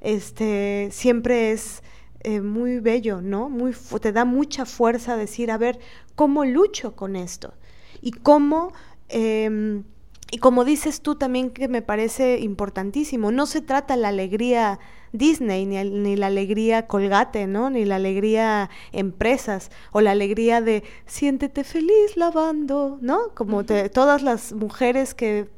este, 0.00 0.88
siempre 0.92 1.52
es 1.52 1.82
eh, 2.20 2.40
muy 2.40 2.80
bello, 2.80 3.20
¿no? 3.20 3.48
Muy, 3.48 3.74
te 4.00 4.12
da 4.12 4.24
mucha 4.24 4.64
fuerza 4.64 5.16
decir, 5.16 5.50
a 5.50 5.58
ver, 5.58 5.78
¿cómo 6.14 6.44
lucho 6.44 6.96
con 6.96 7.16
esto? 7.16 7.54
Y 8.00 8.12
cómo... 8.12 8.72
Em, 9.08 9.84
y 10.30 10.38
como 10.38 10.64
dices 10.64 11.00
tú 11.00 11.14
también 11.14 11.50
que 11.50 11.68
me 11.68 11.80
parece 11.80 12.38
importantísimo, 12.40 13.32
no 13.32 13.46
se 13.46 13.62
trata 13.62 13.96
la 13.96 14.08
alegría 14.08 14.78
Disney, 15.12 15.64
ni, 15.64 15.82
ni, 15.84 16.16
la 16.16 16.26
alegría 16.26 16.86
Colgate, 16.86 17.46
¿no? 17.46 17.70
Ni 17.70 17.86
la 17.86 17.96
alegría 17.96 18.68
empresas, 18.92 19.70
o 19.90 20.02
la 20.02 20.10
alegría 20.10 20.60
de 20.60 20.84
siéntete 21.06 21.64
feliz 21.64 22.16
lavando, 22.16 22.98
¿no? 23.00 23.34
Como 23.34 23.64
todas 23.64 24.22
las 24.22 24.52
mujeres 24.52 25.14
que 25.14 25.48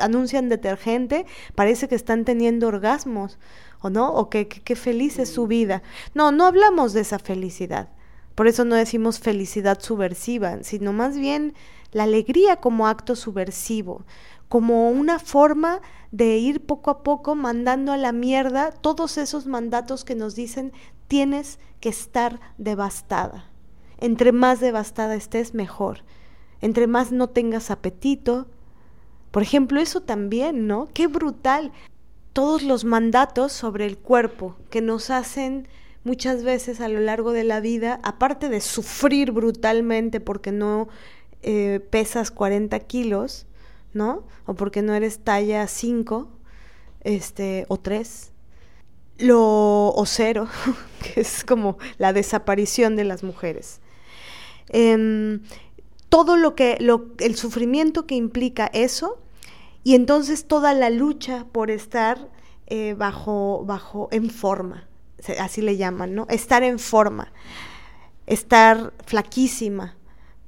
anuncian 0.00 0.48
detergente, 0.48 1.24
parece 1.54 1.86
que 1.86 1.94
están 1.94 2.24
teniendo 2.24 2.66
orgasmos, 2.66 3.38
¿o 3.80 3.90
no? 3.90 4.12
O 4.12 4.28
que, 4.28 4.48
que 4.48 4.74
feliz 4.74 5.20
es 5.20 5.30
su 5.30 5.46
vida. 5.46 5.82
No, 6.14 6.32
no 6.32 6.46
hablamos 6.46 6.92
de 6.94 7.02
esa 7.02 7.20
felicidad. 7.20 7.90
Por 8.34 8.48
eso 8.48 8.64
no 8.64 8.74
decimos 8.74 9.20
felicidad 9.20 9.80
subversiva, 9.80 10.62
sino 10.62 10.92
más 10.92 11.16
bien 11.16 11.54
la 11.92 12.04
alegría 12.04 12.56
como 12.56 12.86
acto 12.86 13.16
subversivo, 13.16 14.04
como 14.48 14.90
una 14.90 15.18
forma 15.18 15.80
de 16.10 16.38
ir 16.38 16.66
poco 16.66 16.90
a 16.90 17.02
poco 17.02 17.34
mandando 17.34 17.92
a 17.92 17.96
la 17.96 18.12
mierda 18.12 18.72
todos 18.72 19.16
esos 19.18 19.46
mandatos 19.46 20.04
que 20.04 20.14
nos 20.14 20.34
dicen 20.34 20.72
tienes 21.08 21.58
que 21.80 21.88
estar 21.88 22.40
devastada. 22.58 23.50
Entre 23.98 24.32
más 24.32 24.60
devastada 24.60 25.14
estés, 25.14 25.54
mejor. 25.54 26.04
Entre 26.60 26.86
más 26.86 27.12
no 27.12 27.28
tengas 27.28 27.70
apetito. 27.70 28.46
Por 29.30 29.42
ejemplo, 29.42 29.80
eso 29.80 30.00
también, 30.00 30.66
¿no? 30.66 30.88
Qué 30.92 31.06
brutal. 31.06 31.72
Todos 32.32 32.62
los 32.62 32.84
mandatos 32.84 33.52
sobre 33.52 33.86
el 33.86 33.98
cuerpo 33.98 34.56
que 34.70 34.80
nos 34.80 35.10
hacen 35.10 35.68
muchas 36.04 36.42
veces 36.42 36.80
a 36.80 36.88
lo 36.88 37.00
largo 37.00 37.32
de 37.32 37.44
la 37.44 37.60
vida, 37.60 38.00
aparte 38.02 38.48
de 38.48 38.60
sufrir 38.60 39.32
brutalmente 39.32 40.20
porque 40.20 40.52
no 40.52 40.88
eh, 41.42 41.80
pesas 41.90 42.30
40 42.30 42.78
kilos, 42.80 43.46
¿no? 43.92 44.26
O 44.46 44.54
porque 44.54 44.82
no 44.82 44.94
eres 44.94 45.20
talla 45.20 45.66
5, 45.66 46.28
este, 47.02 47.64
o 47.68 47.78
3, 47.78 48.32
lo, 49.18 49.88
o 49.88 50.04
cero, 50.06 50.48
que 51.02 51.20
es 51.20 51.44
como 51.44 51.78
la 51.98 52.12
desaparición 52.12 52.96
de 52.96 53.04
las 53.04 53.22
mujeres. 53.22 53.80
Em, 54.68 55.42
todo 56.08 56.36
lo 56.36 56.54
que, 56.54 56.76
lo, 56.80 57.08
el 57.18 57.36
sufrimiento 57.36 58.06
que 58.06 58.14
implica 58.14 58.70
eso, 58.72 59.18
y 59.82 59.94
entonces 59.94 60.46
toda 60.46 60.74
la 60.74 60.90
lucha 60.90 61.46
por 61.52 61.70
estar 61.70 62.28
eh, 62.66 62.94
bajo, 62.96 63.64
bajo, 63.64 64.08
en 64.10 64.30
forma, 64.30 64.88
así 65.38 65.62
le 65.62 65.76
llaman, 65.76 66.14
¿no? 66.14 66.26
Estar 66.28 66.62
en 66.62 66.78
forma, 66.78 67.32
estar 68.26 68.92
flaquísima, 69.06 69.96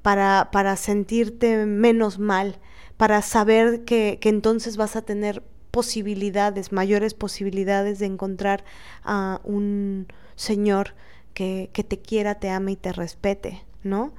para, 0.03 0.49
para 0.51 0.75
sentirte 0.75 1.65
menos 1.65 2.19
mal, 2.19 2.59
para 2.97 3.23
saber 3.23 3.85
que, 3.85 4.19
entonces 4.21 4.77
vas 4.77 4.95
a 4.95 5.01
tener 5.01 5.41
posibilidades, 5.71 6.71
mayores 6.71 7.15
posibilidades 7.15 7.97
de 7.97 8.05
encontrar 8.05 8.63
a 9.03 9.41
un 9.43 10.07
Señor 10.35 10.93
que, 11.33 11.69
te 11.73 11.97
quiera, 11.97 12.35
te 12.35 12.49
ame 12.51 12.73
y 12.73 12.75
te 12.75 12.91
respete, 12.91 13.63
¿no? 13.81 14.13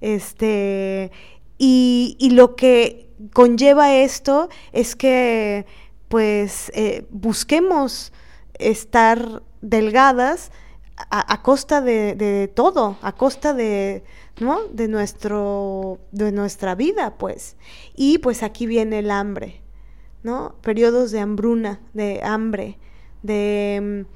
Este, 0.00 1.10
y, 1.58 2.16
y 2.20 2.30
lo 2.30 2.54
que 2.54 3.08
conlleva 3.32 3.94
esto 3.94 4.48
es 4.72 4.94
que 4.94 5.66
pues 6.08 6.70
eh, 6.74 7.06
busquemos 7.10 8.12
estar 8.58 9.42
delgadas 9.62 10.52
a, 11.10 11.42
costa 11.42 11.80
de, 11.80 12.14
de, 12.14 12.46
todo, 12.46 12.98
a 13.02 13.12
costa 13.12 13.52
de, 13.52 14.04
¿no? 14.40 14.64
De, 14.68 14.88
nuestro, 14.88 15.98
de 16.12 16.32
nuestra 16.32 16.74
vida, 16.74 17.16
pues. 17.18 17.56
Y 17.94 18.18
pues 18.18 18.42
aquí 18.42 18.66
viene 18.66 19.00
el 19.00 19.10
hambre, 19.10 19.60
¿no? 20.22 20.54
Periodos 20.60 21.10
de 21.10 21.20
hambruna, 21.20 21.80
de 21.92 22.20
hambre, 22.22 22.78
de, 23.22 24.06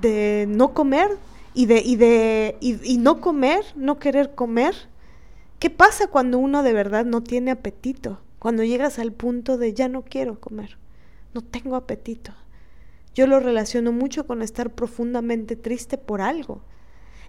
de 0.00 0.46
no 0.48 0.74
comer 0.74 1.10
y 1.54 1.66
de, 1.66 1.82
y 1.84 1.96
de 1.96 2.56
y, 2.60 2.98
no 2.98 3.20
comer, 3.20 3.64
no 3.74 3.98
querer 3.98 4.34
comer. 4.34 4.74
¿Qué 5.58 5.70
pasa 5.70 6.06
cuando 6.06 6.38
uno 6.38 6.62
de 6.62 6.72
verdad 6.72 7.04
no 7.04 7.22
tiene 7.22 7.50
apetito? 7.50 8.20
Cuando 8.38 8.64
llegas 8.64 8.98
al 8.98 9.12
punto 9.12 9.58
de 9.58 9.74
ya 9.74 9.88
no 9.88 10.02
quiero 10.02 10.40
comer, 10.40 10.78
no 11.34 11.42
tengo 11.42 11.76
apetito. 11.76 12.32
Yo 13.14 13.26
lo 13.26 13.40
relaciono 13.40 13.92
mucho 13.92 14.26
con 14.26 14.40
estar 14.40 14.70
profundamente 14.70 15.56
triste 15.56 15.98
por 15.98 16.22
algo. 16.22 16.62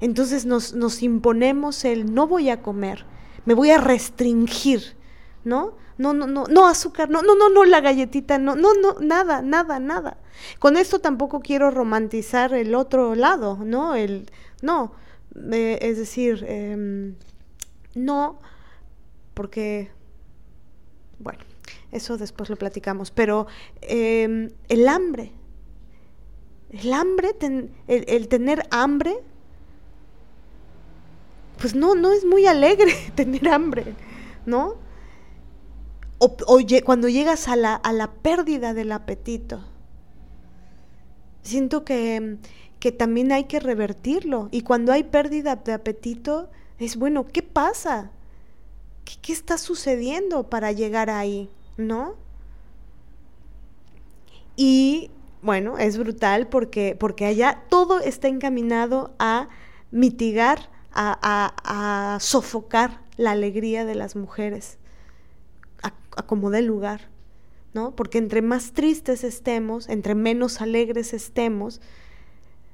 Entonces 0.02 0.47
nos, 0.47 0.74
nos 0.74 1.04
imponemos 1.04 1.86
el 1.86 2.14
no 2.14 2.28
voy 2.28 2.49
a 2.49 2.62
comer, 2.62 3.06
me 3.45 3.54
voy 3.54 3.70
a 3.70 3.78
restringir, 3.78 4.97
¿no? 5.43 5.78
No, 5.99 6.14
no, 6.14 6.26
no, 6.26 6.45
no 6.45 6.68
azúcar, 6.68 7.12
no, 7.12 7.22
no, 7.22 7.36
no, 7.36 7.52
no 7.52 7.64
la 7.64 7.80
galletita, 7.80 8.39
no, 8.39 8.56
no, 8.56 8.74
no, 8.74 8.95
nada, 8.99 9.43
nada, 9.43 9.80
nada. 9.80 10.18
Con 10.58 10.76
esto 10.76 10.99
tampoco 10.99 11.41
quiero 11.41 11.70
romantizar 11.70 12.56
el 12.56 12.74
otro 12.74 13.14
lado, 13.14 13.60
¿no? 13.64 13.93
El, 13.93 14.32
no, 14.64 14.93
eh, 15.52 15.78
es 15.84 15.97
decir, 15.97 16.43
em, 16.47 17.14
no, 17.93 18.39
porque, 19.36 19.91
bueno, 21.20 21.39
eso 21.91 22.18
después 22.18 22.49
lo 22.49 22.56
platicamos, 22.56 23.12
pero 23.12 23.45
em, 23.82 24.49
el 24.68 24.88
hambre, 24.88 25.34
el 26.72 26.91
hambre, 26.91 27.36
el 27.88 28.28
tener 28.28 28.66
hambre 28.72 29.20
pues 31.62 31.76
no, 31.76 31.93
no 31.93 32.12
es 32.12 32.26
muy 32.26 32.47
alegre 32.47 32.91
tener 33.16 33.47
hambre, 33.47 33.93
¿no? 34.45 34.76
O, 36.18 36.36
cuando 36.84 37.07
llegas 37.07 37.47
a 37.47 37.55
la, 37.55 37.76
a 37.76 37.93
la, 37.93 38.12
pérdida 38.12 38.74
del 38.76 38.91
apetito. 38.91 39.64
Siento 41.41 41.84
que, 41.84 42.38
que 42.80 42.91
también 42.91 43.32
hay 43.32 43.45
que 43.45 43.59
revertirlo. 43.59 44.47
Y 44.51 44.62
cuando 44.62 44.91
hay 44.91 45.03
pérdida 45.03 45.55
de 45.55 45.74
apetito, 45.74 46.51
es 46.78 46.95
bueno, 46.95 47.26
¿qué 47.26 47.41
pasa? 47.41 48.12
¿Qué, 49.03 49.16
qué 49.20 49.34
está 49.34 49.57
sucediendo 49.57 50.47
para 50.47 50.72
llegar 50.72 51.09
ahí? 51.09 51.49
¿No? 51.78 52.16
Y 54.55 55.09
bueno, 55.41 55.80
es 55.80 55.97
brutal 55.97 56.49
porque, 56.49 56.95
porque 56.99 57.26
allá 57.26 57.64
todo 57.70 57.99
está 57.99 58.28
encaminado 58.28 59.16
a 59.18 59.49
mitigar 59.89 60.70
a, 60.94 62.18
sofocar 62.20 63.02
la 63.18 63.32
alegría 63.32 63.86
de 63.86 63.96
las 63.96 64.16
mujeres, 64.16 64.78
a, 65.82 65.92
como 66.24 66.50
dé 66.50 66.62
lugar, 66.62 67.10
¿no? 67.74 67.96
Porque 67.96 68.18
entre 68.18 68.42
más 68.42 68.74
tristes 68.74 69.24
estemos, 69.24 69.89
entre 69.89 70.16
menos 70.16 70.62
alegres 70.62 71.14
estemos, 71.14 71.82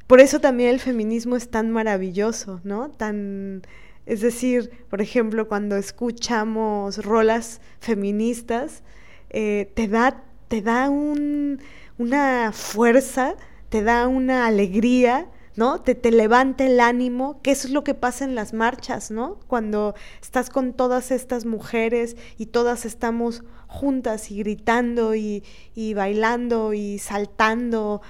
por 0.08 0.22
eso 0.22 0.40
también 0.40 0.70
el 0.70 0.80
feminismo 0.80 1.36
es 1.36 1.50
tan 1.50 1.70
maravilloso, 1.72 2.62
¿no? 2.64 2.90
Tan, 2.90 3.62
es 4.06 4.22
decir, 4.22 4.72
por 4.90 5.02
ejemplo, 5.02 5.48
cuando 5.50 5.76
escuchamos 5.76 7.04
rolas 7.04 7.60
feministas, 7.80 8.84
eh, 9.30 9.70
te 9.76 9.90
da, 9.90 10.24
te 10.48 10.62
da 10.62 10.90
una 10.90 12.52
fuerza, 12.54 13.36
te 13.68 13.84
da 13.84 14.08
una 14.08 14.48
alegría 14.48 15.28
¿no? 15.58 15.82
Te, 15.82 15.96
te 15.96 16.12
levanta 16.12 16.66
el 16.66 16.80
ánimo, 16.80 17.42
que 17.42 17.52
eso 17.52 17.68
es 17.68 17.74
lo 17.74 17.84
que 17.84 17.96
pasa 17.96 18.24
en 18.24 18.36
las 18.36 18.54
marchas, 18.54 19.10
¿no? 19.12 19.40
Cuando 19.48 19.96
estás 20.22 20.52
con 20.52 20.72
todas 20.72 21.12
estas 21.12 21.46
mujeres 21.46 22.16
y 22.38 22.46
todas 22.46 22.86
estamos 22.86 23.44
juntas 23.68 24.30
y 24.32 24.38
gritando 24.38 25.16
y, 25.16 25.44
y 25.76 25.96
bailando 25.96 26.74
y 26.74 27.00
saltando 27.00 28.02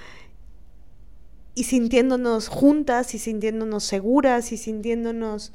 y 1.54 1.64
sintiéndonos 1.64 2.48
juntas 2.48 3.14
y 3.14 3.18
sintiéndonos 3.18 3.82
seguras 3.82 4.52
y 4.52 4.58
sintiéndonos 4.58 5.52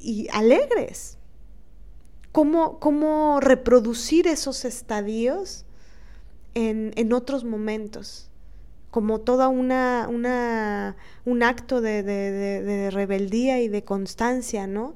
y 0.00 0.26
alegres. 0.32 1.18
¿Cómo, 2.32 2.80
cómo 2.80 3.40
reproducir 3.40 4.26
esos 4.26 4.64
estadios 4.64 5.66
en, 6.54 6.92
en 6.96 7.12
otros 7.12 7.44
momentos? 7.44 8.30
Como 8.94 9.18
toda 9.22 9.48
una, 9.48 10.06
una 10.08 10.94
un 11.24 11.42
acto 11.42 11.80
de, 11.80 12.90
rebeldía 12.92 13.60
y 13.60 13.66
de 13.66 13.82
constancia, 13.82 14.68
¿no? 14.68 14.94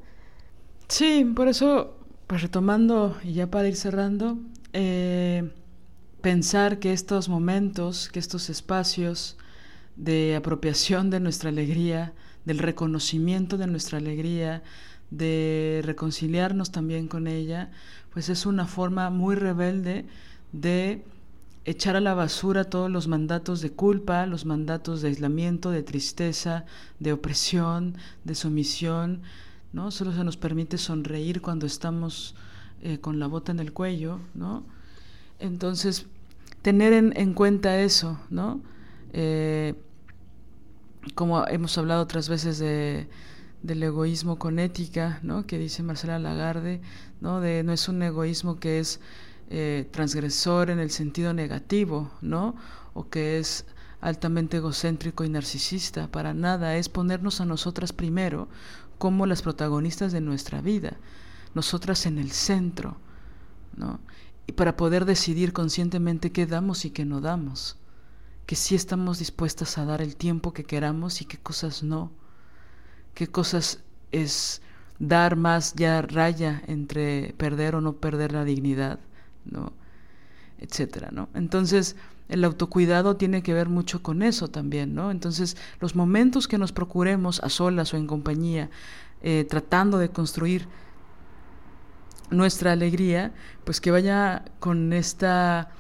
Sí, 0.86 1.24
por 1.34 1.48
eso, 1.48 1.98
pues 2.28 2.42
retomando 2.42 3.16
y 3.24 3.32
ya 3.32 3.50
para 3.50 3.66
ir 3.66 3.74
cerrando, 3.74 4.38
eh, 4.72 5.50
pensar 6.20 6.78
que 6.78 6.92
estos 6.92 7.28
momentos, 7.28 8.08
que 8.08 8.20
estos 8.20 8.50
espacios 8.50 9.36
de 9.96 10.36
apropiación 10.36 11.10
de 11.10 11.18
nuestra 11.18 11.50
alegría, 11.50 12.12
del 12.44 12.58
reconocimiento 12.58 13.58
de 13.58 13.66
nuestra 13.66 13.98
alegría, 13.98 14.62
de 15.10 15.80
reconciliarnos 15.84 16.70
también 16.70 17.08
con 17.08 17.26
ella, 17.26 17.72
pues 18.12 18.28
es 18.28 18.46
una 18.46 18.68
forma 18.68 19.10
muy 19.10 19.34
rebelde 19.34 20.04
de 20.52 21.02
echar 21.64 21.96
a 21.96 22.00
la 22.00 22.14
basura 22.14 22.64
todos 22.64 22.90
los 22.90 23.08
mandatos 23.08 23.60
de 23.60 23.70
culpa, 23.70 24.26
los 24.26 24.44
mandatos 24.46 25.02
de 25.02 25.08
aislamiento, 25.08 25.70
de 25.70 25.82
tristeza, 25.82 26.64
de 26.98 27.12
opresión, 27.12 27.96
de 28.24 28.34
sumisión, 28.34 29.22
¿no? 29.72 29.90
Solo 29.90 30.12
se 30.12 30.24
nos 30.24 30.36
permite 30.36 30.78
sonreír 30.78 31.42
cuando 31.42 31.66
estamos 31.66 32.34
eh, 32.82 32.98
con 32.98 33.18
la 33.18 33.26
bota 33.26 33.52
en 33.52 33.58
el 33.60 33.72
cuello, 33.72 34.20
¿no? 34.34 34.64
Entonces, 35.38 36.06
tener 36.62 36.92
en, 36.92 37.34
cuenta 37.34 37.80
eso, 37.80 38.18
¿no? 38.30 38.60
Eh, 39.12 39.74
como 41.14 41.46
hemos 41.46 41.76
hablado 41.78 42.02
otras 42.02 42.28
veces 42.28 42.58
de, 42.58 43.08
del 43.62 43.82
egoísmo 43.82 44.38
con 44.38 44.58
ética, 44.58 45.20
¿no? 45.22 45.46
Que 45.46 45.58
dice 45.58 45.82
Marcela 45.82 46.18
Lagarde, 46.18 46.80
¿no? 47.20 47.40
De 47.40 47.62
no 47.62 47.72
es 47.72 47.88
un 47.88 48.02
egoísmo 48.02 48.58
que 48.58 48.78
es 48.78 49.00
eh, 49.50 49.88
transgresor 49.90 50.70
en 50.70 50.78
el 50.78 50.90
sentido 50.90 51.32
negativo, 51.32 52.10
¿no? 52.20 52.54
O 52.94 53.08
que 53.08 53.38
es 53.38 53.64
altamente 54.00 54.58
egocéntrico 54.58 55.24
y 55.24 55.28
narcisista, 55.28 56.08
para 56.08 56.34
nada, 56.34 56.76
es 56.76 56.88
ponernos 56.88 57.40
a 57.40 57.46
nosotras 57.46 57.92
primero 57.92 58.48
como 58.98 59.26
las 59.26 59.42
protagonistas 59.42 60.12
de 60.12 60.20
nuestra 60.20 60.60
vida, 60.60 60.96
nosotras 61.54 62.06
en 62.06 62.18
el 62.18 62.30
centro, 62.30 62.98
¿no? 63.76 64.00
Y 64.46 64.52
para 64.52 64.76
poder 64.76 65.04
decidir 65.04 65.52
conscientemente 65.52 66.32
qué 66.32 66.46
damos 66.46 66.84
y 66.84 66.90
qué 66.90 67.04
no 67.04 67.20
damos, 67.20 67.76
que 68.46 68.56
sí 68.56 68.74
estamos 68.74 69.18
dispuestas 69.18 69.78
a 69.78 69.84
dar 69.84 70.02
el 70.02 70.16
tiempo 70.16 70.52
que 70.52 70.64
queramos 70.64 71.20
y 71.20 71.24
qué 71.24 71.38
cosas 71.38 71.82
no, 71.82 72.12
qué 73.14 73.28
cosas 73.28 73.80
es 74.10 74.62
dar 74.98 75.36
más 75.36 75.74
ya 75.74 76.02
raya 76.02 76.62
entre 76.66 77.34
perder 77.36 77.76
o 77.76 77.80
no 77.80 77.94
perder 77.94 78.32
la 78.32 78.44
dignidad, 78.44 79.00
etcétera, 80.58 81.10
¿no? 81.12 81.28
Entonces, 81.34 81.96
el 82.28 82.44
autocuidado 82.44 83.16
tiene 83.16 83.42
que 83.42 83.54
ver 83.54 83.68
mucho 83.68 84.02
con 84.02 84.22
eso 84.22 84.48
también, 84.48 84.94
¿no? 84.94 85.10
Entonces, 85.10 85.56
los 85.80 85.94
momentos 85.94 86.48
que 86.48 86.58
nos 86.58 86.72
procuremos 86.72 87.40
a 87.42 87.48
solas 87.48 87.94
o 87.94 87.96
en 87.96 88.06
compañía, 88.06 88.70
eh, 89.22 89.46
tratando 89.48 89.98
de 89.98 90.10
construir 90.10 90.66
nuestra 92.30 92.72
alegría, 92.72 93.32
pues 93.64 93.80
que 93.80 93.90
vaya 93.90 94.44
con 94.60 94.92
esta 94.92 95.70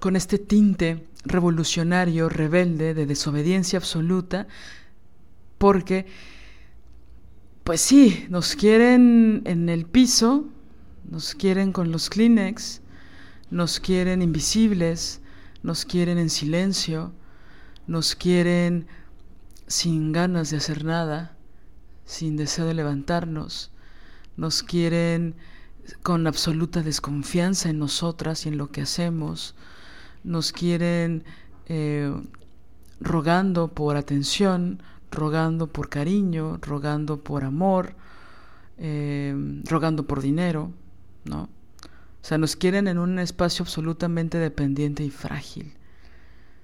con 0.00 0.16
este 0.16 0.38
tinte 0.38 1.06
revolucionario, 1.24 2.28
rebelde, 2.28 2.92
de 2.92 3.06
desobediencia 3.06 3.78
absoluta, 3.78 4.46
porque 5.56 6.06
pues 7.64 7.80
sí, 7.80 8.26
nos 8.28 8.56
quieren 8.56 9.40
en 9.46 9.70
el 9.70 9.86
piso, 9.86 10.44
nos 11.10 11.34
quieren 11.34 11.72
con 11.72 11.90
los 11.90 12.10
Kleenex, 12.10 12.82
nos 13.54 13.78
quieren 13.78 14.20
invisibles, 14.20 15.20
nos 15.62 15.84
quieren 15.84 16.18
en 16.18 16.28
silencio, 16.28 17.12
nos 17.86 18.16
quieren 18.16 18.88
sin 19.68 20.10
ganas 20.10 20.50
de 20.50 20.56
hacer 20.56 20.84
nada, 20.84 21.36
sin 22.04 22.36
deseo 22.36 22.66
de 22.66 22.74
levantarnos, 22.74 23.70
nos 24.36 24.64
quieren 24.64 25.36
con 26.02 26.26
absoluta 26.26 26.82
desconfianza 26.82 27.70
en 27.70 27.78
nosotras 27.78 28.44
y 28.44 28.48
en 28.48 28.58
lo 28.58 28.72
que 28.72 28.82
hacemos, 28.82 29.54
nos 30.24 30.50
quieren 30.50 31.22
eh, 31.66 32.12
rogando 33.00 33.68
por 33.68 33.96
atención, 33.96 34.82
rogando 35.12 35.68
por 35.68 35.88
cariño, 35.90 36.58
rogando 36.60 37.22
por 37.22 37.44
amor, 37.44 37.94
eh, 38.78 39.62
rogando 39.64 40.08
por 40.08 40.22
dinero, 40.22 40.72
¿no? 41.24 41.48
O 42.24 42.26
sea, 42.26 42.38
nos 42.38 42.56
quieren 42.56 42.88
en 42.88 42.96
un 42.96 43.18
espacio 43.18 43.64
absolutamente 43.64 44.38
dependiente 44.38 45.04
y 45.04 45.10
frágil. 45.10 45.74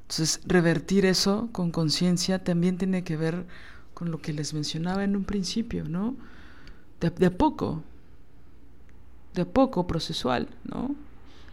Entonces, 0.01 0.41
revertir 0.47 1.05
eso 1.05 1.51
con 1.53 1.71
conciencia 1.71 2.43
también 2.43 2.79
tiene 2.79 3.05
que 3.05 3.19
ver 3.19 3.45
con 3.93 4.11
lo 4.11 4.23
que 4.23 4.33
les 4.33 4.55
mencionaba 4.55 5.05
en 5.05 5.17
un 5.17 5.25
principio, 5.25 5.85
¿no? 5.85 6.17
De, 6.99 7.27
a 7.27 7.31
poco, 7.31 7.83
de 9.35 9.43
a 9.43 9.45
poco 9.45 9.87
procesual, 9.87 10.49
¿no? 10.65 10.95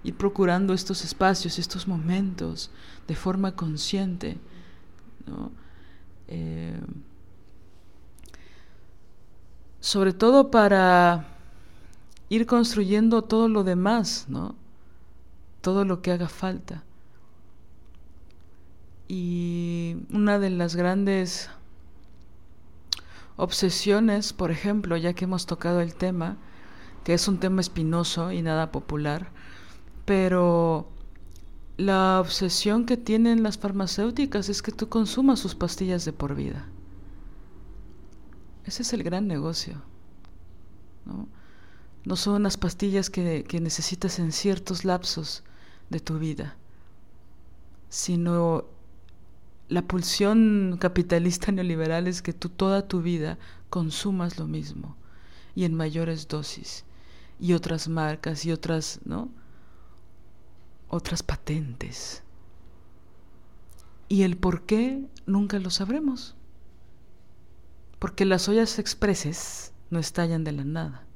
Ir 0.06 0.16
procurando 0.16 0.74
estos 0.74 1.04
espacios, 1.04 1.60
estos 1.60 1.86
momentos 1.86 2.72
de 3.10 3.16
forma 3.16 3.58
consciente, 3.58 4.38
¿no? 5.26 5.52
Eh, 6.30 6.80
sobre 9.82 10.14
todo 10.14 10.50
para 10.50 11.37
ir 12.30 12.46
construyendo 12.46 13.24
todo 13.24 13.48
lo 13.48 13.64
demás, 13.64 14.26
¿no? 14.28 14.56
Todo 15.62 15.86
lo 15.86 16.02
que 16.02 16.12
haga 16.12 16.28
falta. 16.28 16.84
Y 19.08 19.98
una 20.12 20.38
de 20.40 20.50
las 20.50 20.76
grandes 20.76 21.50
obsesiones, 23.38 24.34
por 24.34 24.52
ejemplo, 24.52 24.98
ya 24.98 25.14
que 25.14 25.26
hemos 25.26 25.46
tocado 25.46 25.80
el 25.80 25.96
tema, 25.96 26.38
que 27.04 27.14
es 27.14 27.28
un 27.28 27.40
tema 27.40 27.62
espinoso 27.62 28.32
y 28.32 28.42
nada 28.42 28.72
popular, 28.72 29.30
pero 30.06 30.90
la 31.78 32.20
obsesión 32.20 32.86
que 32.86 32.98
tienen 32.98 33.44
las 33.44 33.58
farmacéuticas 33.58 34.50
es 34.50 34.62
que 34.62 34.72
tú 34.72 34.90
consumas 34.90 35.40
sus 35.40 35.56
pastillas 35.56 36.04
de 36.04 36.12
por 36.12 36.36
vida. 36.36 36.66
Ese 38.66 38.82
es 38.82 38.92
el 38.92 39.04
gran 39.04 39.28
negocio. 39.28 39.82
¿no? 41.06 41.28
No 42.08 42.16
son 42.16 42.44
las 42.44 42.56
pastillas 42.56 43.10
que, 43.10 43.46
necesitas 43.60 44.18
en 44.20 44.32
ciertos 44.32 44.86
lapsos 44.86 45.44
de 45.90 46.00
tu 46.00 46.20
vida, 46.20 46.56
sino 47.90 48.64
la 49.68 49.82
pulsión 49.82 50.78
capitalista 50.80 51.52
neoliberal 51.52 52.08
es 52.08 52.22
que 52.22 52.32
tú 52.32 52.48
toda 52.48 52.88
tu 52.88 53.02
vida 53.02 53.38
consumas 53.70 54.40
lo 54.40 54.48
mismo 54.48 54.96
y 55.54 55.66
en 55.66 55.74
mayores 55.74 56.30
dosis 56.30 56.86
y 57.42 57.52
otras 57.52 57.90
marcas 57.90 58.46
y 58.46 58.54
otras, 58.54 59.02
¿no? 59.04 59.30
Otras 60.88 61.24
patentes. 61.24 62.24
Y 64.08 64.24
el 64.24 64.38
por 64.38 64.66
qué 64.66 65.10
nunca 65.26 65.60
lo 65.60 65.72
sabremos. 65.72 66.36
Porque 68.00 68.24
las 68.24 68.48
ollas 68.48 68.80
expreses 68.80 69.74
no 69.90 70.00
estallan 70.00 70.46
de 70.46 70.54
la 70.54 70.64
nada. 70.64 71.07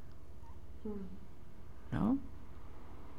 ¿No? 1.91 2.17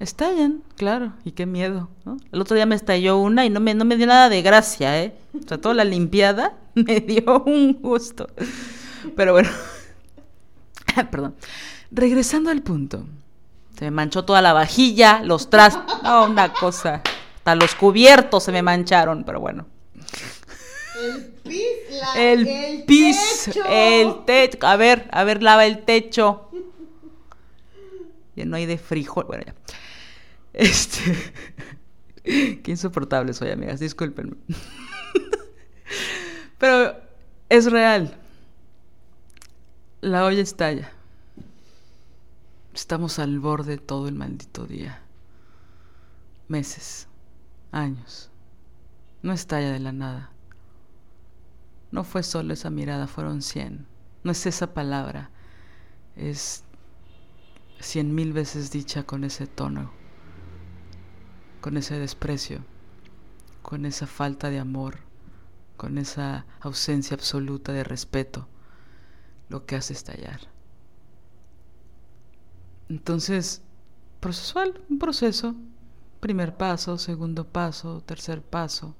Estallan, 0.00 0.64
claro, 0.76 1.12
y 1.24 1.30
qué 1.30 1.46
miedo, 1.46 1.88
¿no? 2.04 2.16
El 2.32 2.40
otro 2.40 2.56
día 2.56 2.66
me 2.66 2.74
estalló 2.74 3.18
una 3.18 3.46
y 3.46 3.50
no 3.50 3.60
me, 3.60 3.72
no 3.74 3.84
me 3.84 3.96
dio 3.96 4.06
nada 4.06 4.28
de 4.28 4.42
gracia, 4.42 5.00
¿eh? 5.00 5.14
O 5.32 5.46
sea, 5.46 5.60
toda 5.60 5.74
la 5.74 5.84
limpiada 5.84 6.56
me 6.74 7.00
dio 7.00 7.44
un 7.44 7.74
gusto. 7.80 8.28
Pero 9.14 9.32
bueno, 9.32 9.48
perdón. 11.10 11.36
Regresando 11.92 12.50
al 12.50 12.62
punto, 12.62 13.06
se 13.78 13.84
me 13.84 13.90
manchó 13.92 14.24
toda 14.24 14.42
la 14.42 14.52
vajilla, 14.52 15.20
los 15.22 15.50
trastos, 15.50 16.02
no, 16.02 16.26
una 16.26 16.52
cosa, 16.52 17.02
hasta 17.36 17.54
los 17.54 17.74
cubiertos 17.74 18.42
se 18.42 18.50
me 18.50 18.62
mancharon, 18.62 19.22
pero 19.24 19.38
bueno. 19.38 19.66
El 21.00 21.24
pis, 21.44 21.62
el, 22.16 22.46
el 22.46 22.84
pis, 22.84 23.42
techo. 23.44 23.64
el 23.68 24.24
techo, 24.24 24.58
a 24.66 24.76
ver, 24.76 25.08
a 25.12 25.24
ver, 25.24 25.42
lava 25.42 25.64
el 25.66 25.84
techo 25.84 26.48
ya 28.36 28.44
no 28.44 28.56
hay 28.56 28.66
de 28.66 28.78
frijol. 28.78 29.26
Bueno, 29.26 29.44
ya. 29.46 29.54
Este. 30.52 31.32
Qué 32.24 32.70
insoportable 32.70 33.32
soy, 33.32 33.50
amigas, 33.50 33.80
discúlpenme. 33.80 34.36
Pero 36.58 36.96
es 37.48 37.70
real. 37.70 38.16
La 40.00 40.24
olla 40.24 40.42
estalla. 40.42 40.92
Estamos 42.74 43.18
al 43.18 43.38
borde 43.40 43.78
todo 43.78 44.08
el 44.08 44.14
maldito 44.14 44.66
día. 44.66 45.02
Meses, 46.48 47.08
años. 47.72 48.30
No 49.22 49.32
estalla 49.32 49.72
de 49.72 49.80
la 49.80 49.92
nada. 49.92 50.30
No 51.90 52.04
fue 52.04 52.22
solo 52.22 52.54
esa 52.54 52.70
mirada, 52.70 53.06
fueron 53.06 53.42
cien. 53.42 53.86
No 54.24 54.32
es 54.32 54.46
esa 54.46 54.72
palabra. 54.72 55.30
Es 56.16 56.64
cien 57.82 58.14
mil 58.14 58.32
veces 58.32 58.70
dicha 58.70 59.02
con 59.02 59.24
ese 59.24 59.46
tono, 59.46 59.90
con 61.60 61.76
ese 61.76 61.98
desprecio, 61.98 62.64
con 63.60 63.84
esa 63.84 64.06
falta 64.06 64.50
de 64.50 64.60
amor, 64.60 64.98
con 65.76 65.98
esa 65.98 66.46
ausencia 66.60 67.16
absoluta 67.16 67.72
de 67.72 67.82
respeto, 67.82 68.48
lo 69.48 69.66
que 69.66 69.76
hace 69.76 69.92
estallar. 69.92 70.40
Entonces, 72.88 73.62
procesual, 74.20 74.80
un 74.88 74.98
proceso, 74.98 75.56
primer 76.20 76.56
paso, 76.56 76.98
segundo 76.98 77.48
paso, 77.48 78.00
tercer 78.06 78.42
paso, 78.42 78.94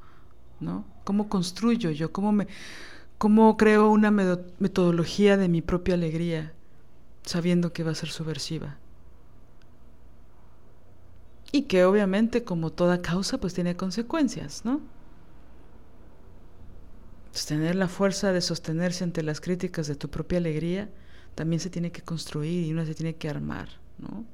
¿no? 0.59 0.85
¿Cómo 1.05 1.29
construyo 1.29 1.91
yo? 1.91 2.13
¿Cómo 2.13 2.33
me, 2.33 2.49
cómo 3.19 3.57
creo 3.57 3.91
una 3.91 4.11
metodología 4.11 5.37
de 5.37 5.49
mi 5.49 5.63
propia 5.63 5.95
alegría, 5.95 6.53
sabiendo 7.25 7.73
que 7.73 7.85
va 7.85 7.93
a 7.93 7.95
ser 7.95 8.09
subversiva. 8.09 8.77
Y 11.53 11.63
que 11.63 11.85
obviamente, 11.85 12.45
como 12.45 12.71
toda 12.71 13.03
causa, 13.03 13.39
pues 13.39 13.55
tiene 13.55 13.77
consecuencias, 13.77 14.65
¿no? 14.65 14.81
Pues 17.31 17.47
tener 17.47 17.77
la 17.77 17.89
fuerza 17.89 18.33
de 18.33 18.41
sostenerse 18.41 19.05
ante 19.05 19.23
las 19.23 19.41
críticas 19.41 19.87
de 19.87 19.95
tu 19.95 20.09
propia 20.09 20.39
alegría 20.39 20.91
también 21.35 21.61
se 21.61 21.71
tiene 21.71 21.93
que 21.93 22.03
construir 22.03 22.67
y 22.67 22.73
uno 22.73 22.85
se 22.85 22.95
tiene 22.95 23.17
que 23.17 23.29
armar, 23.29 23.69
¿no? 23.99 24.25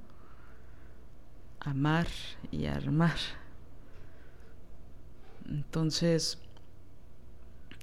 Amar 1.61 2.07
y 2.51 2.67
armar. 2.67 3.17
Entonces, 5.49 6.39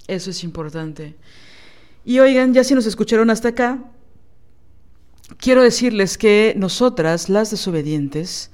eso 0.06 0.30
es 0.30 0.44
importante. 0.44 1.16
Y 2.04 2.18
oigan, 2.20 2.54
ya 2.54 2.62
si 2.62 2.74
nos 2.74 2.86
escucharon 2.86 3.30
hasta 3.30 3.48
acá, 3.48 3.82
quiero 5.38 5.62
decirles 5.62 6.18
que 6.18 6.54
nosotras, 6.56 7.28
las 7.28 7.50
desobedientes, 7.50 8.50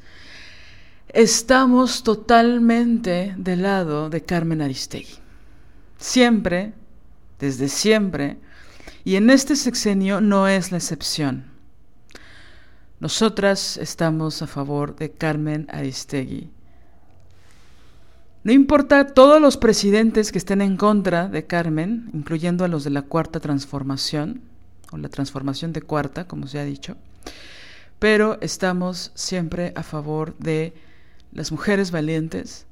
estamos 1.09 2.03
totalmente 2.03 3.35
del 3.36 3.62
lado 3.62 4.11
de 4.11 4.23
Carmen 4.23 4.62
Aristegui. 4.62 5.15
Siempre, 5.99 6.73
desde 7.39 7.69
siempre, 7.69 8.39
y 9.05 9.16
en 9.16 9.31
este 9.31 9.57
sexenio 9.57 10.20
no 10.20 10.49
es 10.49 10.70
la 10.70 10.78
excepción. 10.78 11.44
Nosotras 13.01 13.77
estamos 13.78 14.43
a 14.43 14.47
favor 14.47 14.94
de 14.97 15.11
Carmen 15.11 15.66
Aristegui. 15.70 16.51
No 18.44 18.53
importa 18.53 19.09
todos 19.09 19.40
los 19.40 19.57
presidentes 19.57 20.32
que 20.32 20.39
estén 20.39 20.61
en 20.61 20.77
contra 20.77 21.28
de 21.28 21.47
Carmen, 21.47 22.11
incluyendo 22.12 22.65
a 22.65 22.69
los 22.69 22.85
de 22.85 22.90
la 22.90 23.03
cuarta 23.03 23.39
transformación, 23.39 24.40
o 24.93 24.98
la 24.98 25.09
transformación 25.09 25.73
de 25.73 25.82
cuarta, 25.82 26.27
como 26.27 26.47
se 26.47 26.59
ha 26.59 26.64
dicho, 26.64 26.97
pero 27.98 28.39
estamos 28.40 29.12
siempre 29.14 29.73
a 29.77 29.82
favor 29.82 30.36
de 30.39 30.74
las 31.32 31.52
mujeres 31.52 31.90
valientes, 31.90 32.66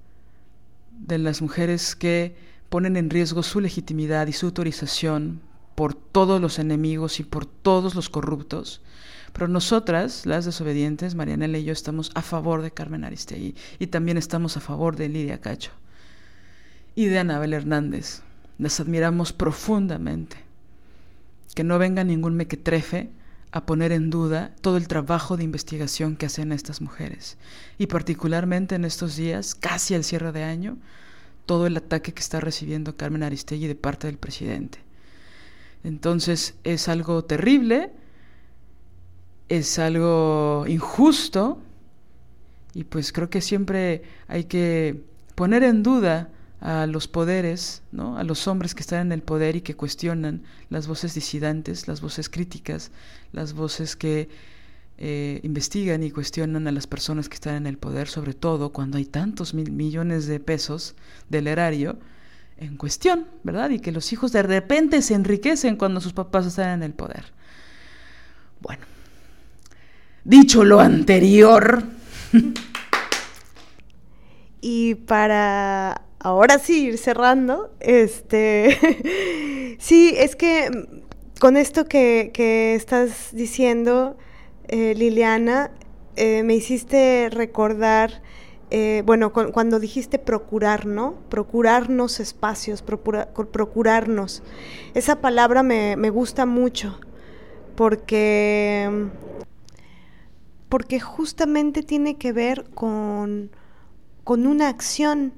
de 0.91 1.19
las 1.19 1.41
mujeres 1.41 1.97
que 1.97 2.37
ponen 2.69 2.97
en 2.97 3.11
riesgo 3.11 3.43
su 3.43 3.61
legitimidad 3.61 4.27
y 4.27 4.33
su 4.33 4.47
autorización 4.47 5.41
por 5.75 5.95
todos 5.95 6.41
los 6.41 6.59
enemigos 6.59 7.21
y 7.21 7.25
por 7.25 7.47
todos 7.47 7.95
los 7.95 8.11
corruptos. 8.11 8.83
Pero 9.33 9.49
nosotras, 9.49 10.27
las 10.27 10.45
desobedientes, 10.45 11.15
Marianela 11.15 11.59
y 11.59 11.65
yo, 11.65 11.73
estamos 11.73 12.11
a 12.15 12.23
favor 12.23 12.63
de 12.63 12.73
Carmen 12.73 13.05
Aristegui 13.05 13.55
y 13.79 13.87
también 13.87 14.19
estamos 14.19 14.57
a 14.57 14.61
favor 14.61 14.97
de 14.97 15.09
Lidia 15.09 15.41
Cacho 15.41 15.71
y 16.95 17.07
de 17.07 17.19
Anabel 17.19 17.55
Hernández. 17.55 18.23
Las 18.59 18.81
admiramos 18.81 19.33
profundamente. 19.33 20.50
Que 21.55 21.65
no 21.65 21.79
venga 21.79 22.05
ningún 22.05 22.37
mequetrefe 22.37 23.11
a 23.53 23.67
poner 23.67 23.93
en 23.93 24.11
duda 24.11 24.55
todo 24.61 24.77
el 24.77 24.87
trabajo 24.87 25.37
de 25.37 25.45
investigación 25.45 26.17
que 26.17 26.27
hacen 26.27 26.53
estas 26.53 26.81
mujeres. 26.81 27.37
Y 27.79 27.87
particularmente 27.87 28.77
en 28.77 28.85
estos 28.85 29.17
días, 29.17 29.55
casi 29.55 29.95
al 29.95 30.05
cierre 30.05 30.33
de 30.33 30.45
año, 30.45 30.79
todo 31.47 31.67
el 31.67 31.77
ataque 31.77 32.15
que 32.15 32.21
está 32.21 32.39
recibiendo 32.41 32.97
Carmen 32.97 33.25
Aristegui 33.25 33.67
de 33.67 33.75
parte 33.75 34.07
del 34.07 34.19
presidente. 34.19 34.79
Entonces 35.83 36.55
es 36.63 36.89
algo 36.89 37.25
terrible, 37.25 37.91
es 39.49 39.79
algo 39.79 40.65
injusto 40.69 41.61
y 42.73 42.85
pues 42.85 43.13
creo 43.13 43.31
que 43.31 43.41
siempre 43.41 44.03
hay 44.29 44.45
que 44.45 45.03
poner 45.35 45.65
en 45.65 45.83
duda 45.83 46.29
a 46.61 46.87
los 46.87 47.09
poderes, 47.09 47.83
¿no? 47.91 48.19
a 48.19 48.25
los 48.25 48.47
hombres 48.47 48.75
que 48.75 48.83
están 48.83 49.07
en 49.07 49.13
el 49.13 49.23
poder 49.23 49.57
y 49.57 49.63
que 49.63 49.75
cuestionan 49.75 50.43
las 50.69 50.87
voces 50.87 51.15
disidentes, 51.15 51.89
las 51.89 52.03
voces 52.03 52.29
críticas, 52.29 52.91
las 53.33 53.55
voces 53.55 53.97
que 53.97 54.29
eh, 54.99 55.41
investigan 55.43 56.03
y 56.03 56.11
cuestionan 56.11 56.69
a 56.69 56.73
las 56.73 56.87
personas 56.87 57.31
que 57.31 57.37
están 57.37 57.55
en 57.55 57.67
el 57.67 57.79
poder, 57.79 58.09
sobre 58.09 58.35
todo 58.35 58.71
cuando 58.71 58.99
hay 58.99 59.07
tantos 59.07 59.55
mil 59.55 59.73
millones 59.73 60.27
de 60.27 60.39
pesos 60.39 60.95
del 61.31 61.47
erario 61.47 61.99
en 62.59 62.77
cuestión, 62.77 63.27
¿verdad? 63.43 63.71
Y 63.71 63.79
que 63.79 63.93
los 63.93 64.13
hijos 64.13 64.33
de 64.33 64.43
repente 64.43 65.01
se 65.01 65.15
enriquecen 65.15 65.77
cuando 65.77 66.03
sus 66.03 66.13
papás 66.13 66.45
están 66.45 66.75
en 66.75 66.83
el 66.83 66.93
poder. 66.93 67.25
Bueno, 68.61 68.85
dicho 70.25 70.63
lo 70.63 70.81
anterior. 70.81 71.83
y 74.61 74.95
para 74.95 76.03
ahora 76.21 76.59
sí 76.59 76.87
ir 76.87 76.99
cerrando, 76.99 77.73
este, 77.81 79.77
sí, 79.79 80.15
es 80.17 80.37
que 80.37 80.71
con 81.41 81.57
esto 81.57 81.87
que, 81.87 82.31
estás 82.75 83.31
diciendo, 83.33 84.17
eh, 84.69 84.95
Liliana, 84.95 85.71
eh, 86.17 86.43
me 86.43 86.55
hiciste 86.55 87.29
recordar 87.31 88.23
eh, 88.73 89.03
bueno, 89.05 89.33
cuando 89.33 89.81
dijiste 89.81 90.21
procurar, 90.21 90.87
¿no? 90.87 91.15
Procurarnos 91.29 92.21
espacios, 92.21 92.83
procurarnos. 92.83 94.45
Esa 94.95 95.21
palabra 95.21 95.65
me, 95.65 96.11
gusta 96.11 96.47
mucho 96.47 97.01
porque, 97.75 99.09
porque 100.69 101.01
justamente 101.01 101.83
tiene 101.83 102.17
que 102.17 102.33
ver 102.33 102.71
con, 102.71 103.51
con 104.23 104.47
una 104.47 104.69
acción 104.69 105.33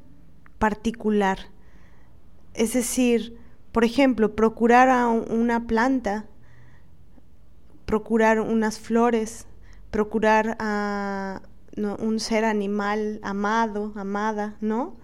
particular. 0.63 1.39
Es 2.55 2.73
decir, 2.73 3.37
por 3.73 3.83
ejemplo, 3.83 4.37
procurar 4.37 4.91
a 4.91 5.09
una 5.09 5.67
planta, 5.67 6.27
procurar 7.85 8.39
unas 8.39 8.79
flores, 8.79 9.49
procurar 9.91 10.57
a 10.61 11.43
un 11.77 12.21
ser 12.21 12.45
animal 12.45 13.19
amado, 13.25 13.93
amada, 13.97 14.57
¿no? 14.61 14.95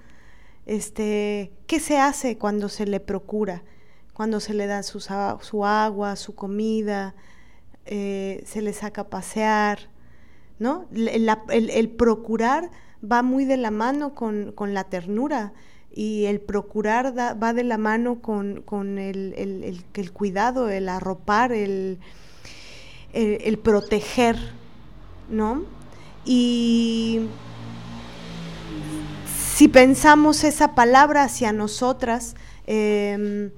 Este, 0.64 1.50
¿qué 1.66 1.80
se 1.80 1.98
hace 1.98 2.38
cuando 2.38 2.68
se 2.68 2.86
le 2.86 3.00
procura? 3.00 3.64
Cuando 4.14 4.38
se 4.38 4.54
le 4.54 4.68
da 4.68 4.84
su, 4.84 5.00
su 5.00 5.66
agua, 5.66 6.14
su 6.14 6.36
comida, 6.36 7.16
eh, 7.84 8.44
se 8.46 8.62
le 8.62 8.72
saca 8.72 9.00
a 9.00 9.10
pasear, 9.10 9.90
¿no? 10.60 10.86
El, 10.92 11.90
procurar 11.90 12.70
va 13.02 13.22
muy 13.22 13.44
de 13.44 13.56
la 13.56 13.70
mano 13.70 14.14
con, 14.14 14.54
la 14.74 14.84
ternura 14.84 15.52
y 15.90 16.26
el 16.26 16.40
procurar 16.40 17.14
va 17.16 17.52
de 17.52 17.64
la 17.64 17.78
mano 17.78 18.20
con, 18.20 18.98
el, 18.98 19.34
el, 19.94 20.12
cuidado, 20.12 20.68
el 20.68 20.88
arropar, 20.88 21.52
el, 21.52 21.98
el 23.12 23.58
proteger, 23.58 24.36
¿no? 25.28 25.64
Y 26.24 27.22
si 29.58 29.66
pensamos 29.66 30.44
esa 30.44 30.76
palabra 30.76 31.24
hacia 31.24 31.52
nosotras, 31.52 32.36
em, 32.66 33.50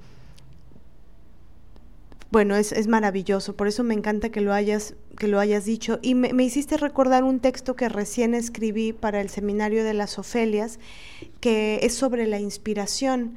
bueno, 2.31 2.55
es, 2.55 2.87
maravilloso, 2.87 3.55
por 3.55 3.67
eso 3.67 3.83
me 3.83 3.93
encanta 3.93 4.29
que 4.29 4.41
lo 4.41 4.53
hayas, 4.53 4.95
que 5.21 5.27
lo 5.27 5.39
hayas 5.39 5.65
dicho. 5.65 5.99
Y 6.01 6.15
me, 6.15 6.43
hiciste 6.43 6.77
recordar 6.77 7.23
un 7.23 7.39
texto 7.39 7.75
que 7.75 7.89
recién 7.89 8.33
escribí 8.33 8.91
para 8.91 9.21
el 9.21 9.29
seminario 9.29 9.83
de 9.83 9.93
las 9.93 10.17
Ofelias, 10.17 10.79
que 11.39 11.77
es 11.83 11.93
sobre 11.93 12.25
la 12.25 12.39
inspiración. 12.39 13.35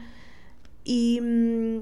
Y 0.83 1.21
mm, 1.21 1.81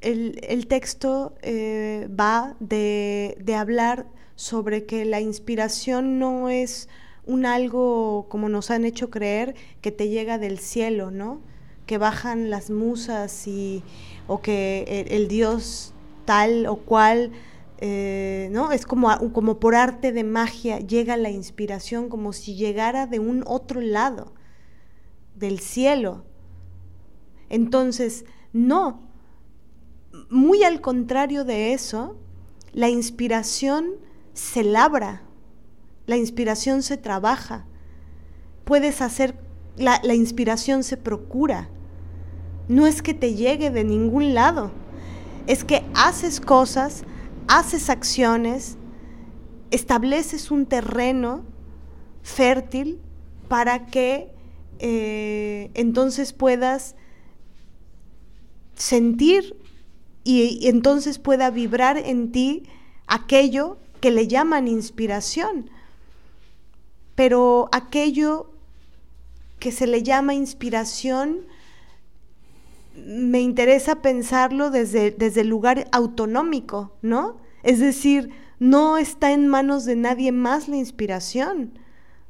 el, 0.00 0.66
texto 0.66 1.34
eh, 1.42 2.08
va 2.18 2.56
de, 2.58 3.36
de 3.38 3.54
hablar 3.54 4.06
sobre 4.34 4.86
que 4.86 5.04
la 5.04 5.20
inspiración 5.20 6.18
no 6.18 6.48
es 6.48 6.88
un 7.26 7.44
algo 7.44 8.24
como 8.30 8.48
nos 8.48 8.70
han 8.70 8.86
hecho 8.86 9.10
creer 9.10 9.54
que 9.82 9.92
te 9.92 10.08
llega 10.08 10.38
del 10.38 10.58
cielo, 10.58 11.10
¿no? 11.10 11.42
Que 11.84 11.98
bajan 11.98 12.48
las 12.48 12.70
musas 12.70 13.46
y 13.46 13.82
o 14.26 14.40
que 14.40 15.04
el, 15.10 15.28
Dios 15.28 15.92
tal 16.24 16.66
o 16.66 16.76
cual, 16.76 17.30
eh, 17.78 18.48
¿no? 18.52 18.72
Es 18.72 18.86
como, 18.86 19.32
como 19.32 19.58
por 19.60 19.74
arte 19.74 20.12
de 20.12 20.24
magia 20.24 20.78
llega 20.78 21.16
la 21.16 21.30
inspiración 21.30 22.08
como 22.08 22.32
si 22.32 22.54
llegara 22.54 23.06
de 23.06 23.18
un 23.18 23.44
otro 23.46 23.80
lado, 23.80 24.32
del 25.34 25.58
cielo. 25.58 26.24
Entonces, 27.48 28.24
no, 28.52 29.02
muy 30.30 30.62
al 30.62 30.80
contrario 30.80 31.44
de 31.44 31.72
eso, 31.72 32.16
la 32.72 32.88
inspiración 32.88 33.90
se 34.32 34.64
labra, 34.64 35.22
la 36.06 36.16
inspiración 36.16 36.82
se 36.82 36.96
trabaja, 36.96 37.66
puedes 38.64 39.00
hacer, 39.00 39.36
la, 39.76 40.00
inspiración 40.14 40.82
se 40.82 40.96
procura. 40.96 41.68
No 42.68 42.86
es 42.86 43.02
que 43.02 43.14
te 43.14 43.34
llegue 43.34 43.70
de 43.70 43.84
ningún 43.84 44.34
lado, 44.34 44.72
es 45.46 45.64
que 45.64 45.84
haces 45.94 46.40
cosas, 46.40 47.04
haces 47.48 47.90
acciones, 47.90 48.76
estableces 49.70 50.50
un 50.50 50.66
terreno 50.66 51.44
fértil 52.22 53.00
para 53.48 53.86
que 53.86 54.32
eh, 54.78 55.70
entonces 55.74 56.32
puedas 56.32 56.96
sentir 58.74 59.56
y, 60.24 60.68
entonces 60.68 61.18
pueda 61.18 61.50
vibrar 61.50 61.98
en 61.98 62.32
ti 62.32 62.64
aquello 63.06 63.78
que 64.00 64.10
le 64.10 64.26
llaman 64.26 64.68
inspiración. 64.68 65.70
Pero 67.14 67.68
aquello 67.72 68.50
que 69.58 69.70
se 69.70 69.86
le 69.86 70.02
llama 70.02 70.34
inspiración, 70.34 71.46
me 72.94 73.40
interesa 73.40 74.02
pensarlo 74.02 74.70
desde, 74.70 75.10
desde 75.10 75.42
el 75.42 75.48
lugar 75.48 75.88
autonómico, 75.92 76.92
¿no? 77.02 77.38
Es 77.62 77.80
decir, 77.80 78.30
no 78.58 78.98
está 78.98 79.32
en 79.32 79.48
manos 79.48 79.84
de 79.84 79.96
nadie 79.96 80.32
más 80.32 80.68
la 80.68 80.76
inspiración, 80.76 81.78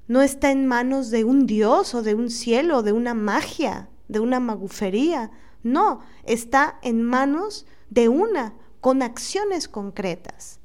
no 0.09 0.23
está 0.23 0.51
en 0.51 0.66
manos 0.66 1.11
de 1.11 1.24
un 1.24 1.47
dios 1.47 1.95
o 1.95 2.03
de 2.03 2.15
un 2.15 2.31
cielo, 2.31 2.82
de 2.82 2.93
una 2.93 3.15
magia, 3.15 3.89
de 4.09 4.20
una 4.20 4.41
magufería, 4.41 5.31
no, 5.62 6.01
está 6.24 6.78
en 6.82 7.03
manos 7.03 7.66
de 7.91 8.09
una, 8.09 8.55
con 8.81 9.03
acciones 9.03 9.66
concretas. 9.66 10.61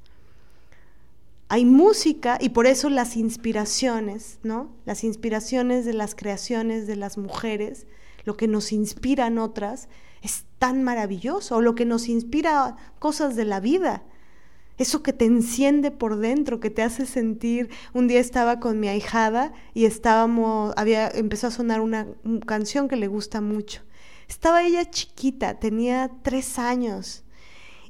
Hay 1.47 1.65
música 1.65 2.37
y 2.39 2.49
por 2.49 2.67
eso 2.67 2.89
las 2.89 3.15
inspiraciones, 3.15 4.39
¿no? 4.43 4.69
Las 4.85 5.03
inspiraciones 5.03 5.85
de 5.85 5.93
las 5.93 6.15
creaciones 6.15 6.85
de 6.85 6.95
las 6.95 7.17
mujeres, 7.17 7.87
lo 8.29 8.37
que 8.37 8.47
nos 8.47 8.71
inspiran 8.71 9.39
otras, 9.39 9.89
es 10.21 10.45
tan 10.59 10.83
maravilloso, 10.83 11.55
o 11.55 11.61
lo 11.61 11.73
que 11.73 11.85
nos 11.85 12.07
inspira 12.07 12.77
cosas 12.99 13.35
de 13.35 13.45
la 13.45 13.59
vida 13.59 14.03
eso 14.79 15.03
que 15.03 15.11
te 15.11 15.25
enciende 15.25 15.91
por 15.91 16.15
dentro, 16.15 16.61
que 16.61 16.69
te 16.69 16.81
hace 16.81 17.05
sentir. 17.05 17.69
Un 17.93 18.07
día 18.07 18.21
estaba 18.21 18.61
con 18.61 18.79
mi 18.79 18.87
ahijada 18.87 19.51
y 19.73 19.83
estábamos, 19.83 20.73
había, 20.77 21.09
empezó 21.09 21.47
a 21.47 21.51
sonar 21.51 21.81
una, 21.81 22.07
canción 22.45 22.87
que 22.87 22.95
le 22.95 23.07
gusta 23.07 23.41
mucho. 23.41 23.81
Estaba 24.29 24.63
ella 24.63 24.89
chiquita, 24.89 25.59
tenía 25.59 26.09
tres 26.21 26.57
años 26.57 27.23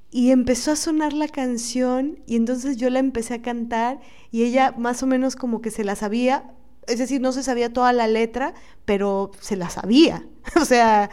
y 0.09 0.31
empezó 0.31 0.71
a 0.71 0.75
sonar 0.75 1.13
la 1.13 1.27
canción 1.27 2.17
y 2.25 2.35
entonces 2.35 2.77
yo 2.77 2.89
la 2.89 2.97
empecé 2.97 3.35
a 3.35 3.41
cantar 3.43 3.99
y 4.31 4.43
ella 4.43 4.73
más 4.75 5.03
o 5.03 5.05
menos 5.05 5.35
como 5.35 5.61
que 5.61 5.69
se 5.69 5.83
la 5.83 5.95
sabía, 5.95 6.55
es 6.89 6.99
decir, 6.99 7.21
no 7.21 7.31
se 7.31 7.43
sabía 7.43 7.71
toda 7.71 7.93
la 7.93 8.07
letra, 8.07 8.53
pero 8.85 9.31
se 9.39 9.55
la 9.55 9.69
sabía. 9.69 10.25
o 10.59 10.65
sea, 10.65 11.09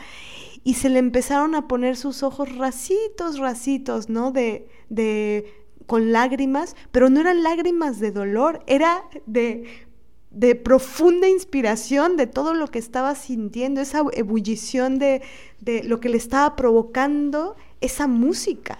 y 0.64 0.74
se 0.74 0.88
le 0.88 0.98
empezaron 0.98 1.54
a 1.54 1.68
poner 1.68 1.96
sus 1.96 2.22
ojos 2.22 2.56
racitos, 2.56 3.38
racitos, 3.38 4.08
¿no? 4.08 4.32
De, 4.32 4.68
de 4.88 5.66
con 5.86 6.12
lágrimas, 6.12 6.74
pero 6.90 7.08
no 7.08 7.20
eran 7.20 7.42
lágrimas 7.42 8.00
de 8.00 8.10
dolor, 8.10 8.64
era 8.66 9.04
de, 9.26 9.86
de 10.30 10.56
profunda 10.56 11.28
inspiración 11.28 12.16
de 12.16 12.26
todo 12.26 12.54
lo 12.54 12.66
que 12.66 12.80
estaba 12.80 13.14
sintiendo, 13.14 13.80
esa 13.80 14.02
ebullición 14.12 14.98
de, 14.98 15.22
de 15.60 15.84
lo 15.84 16.00
que 16.00 16.08
le 16.08 16.16
estaba 16.16 16.56
provocando 16.56 17.54
esa 17.80 18.08
música. 18.08 18.78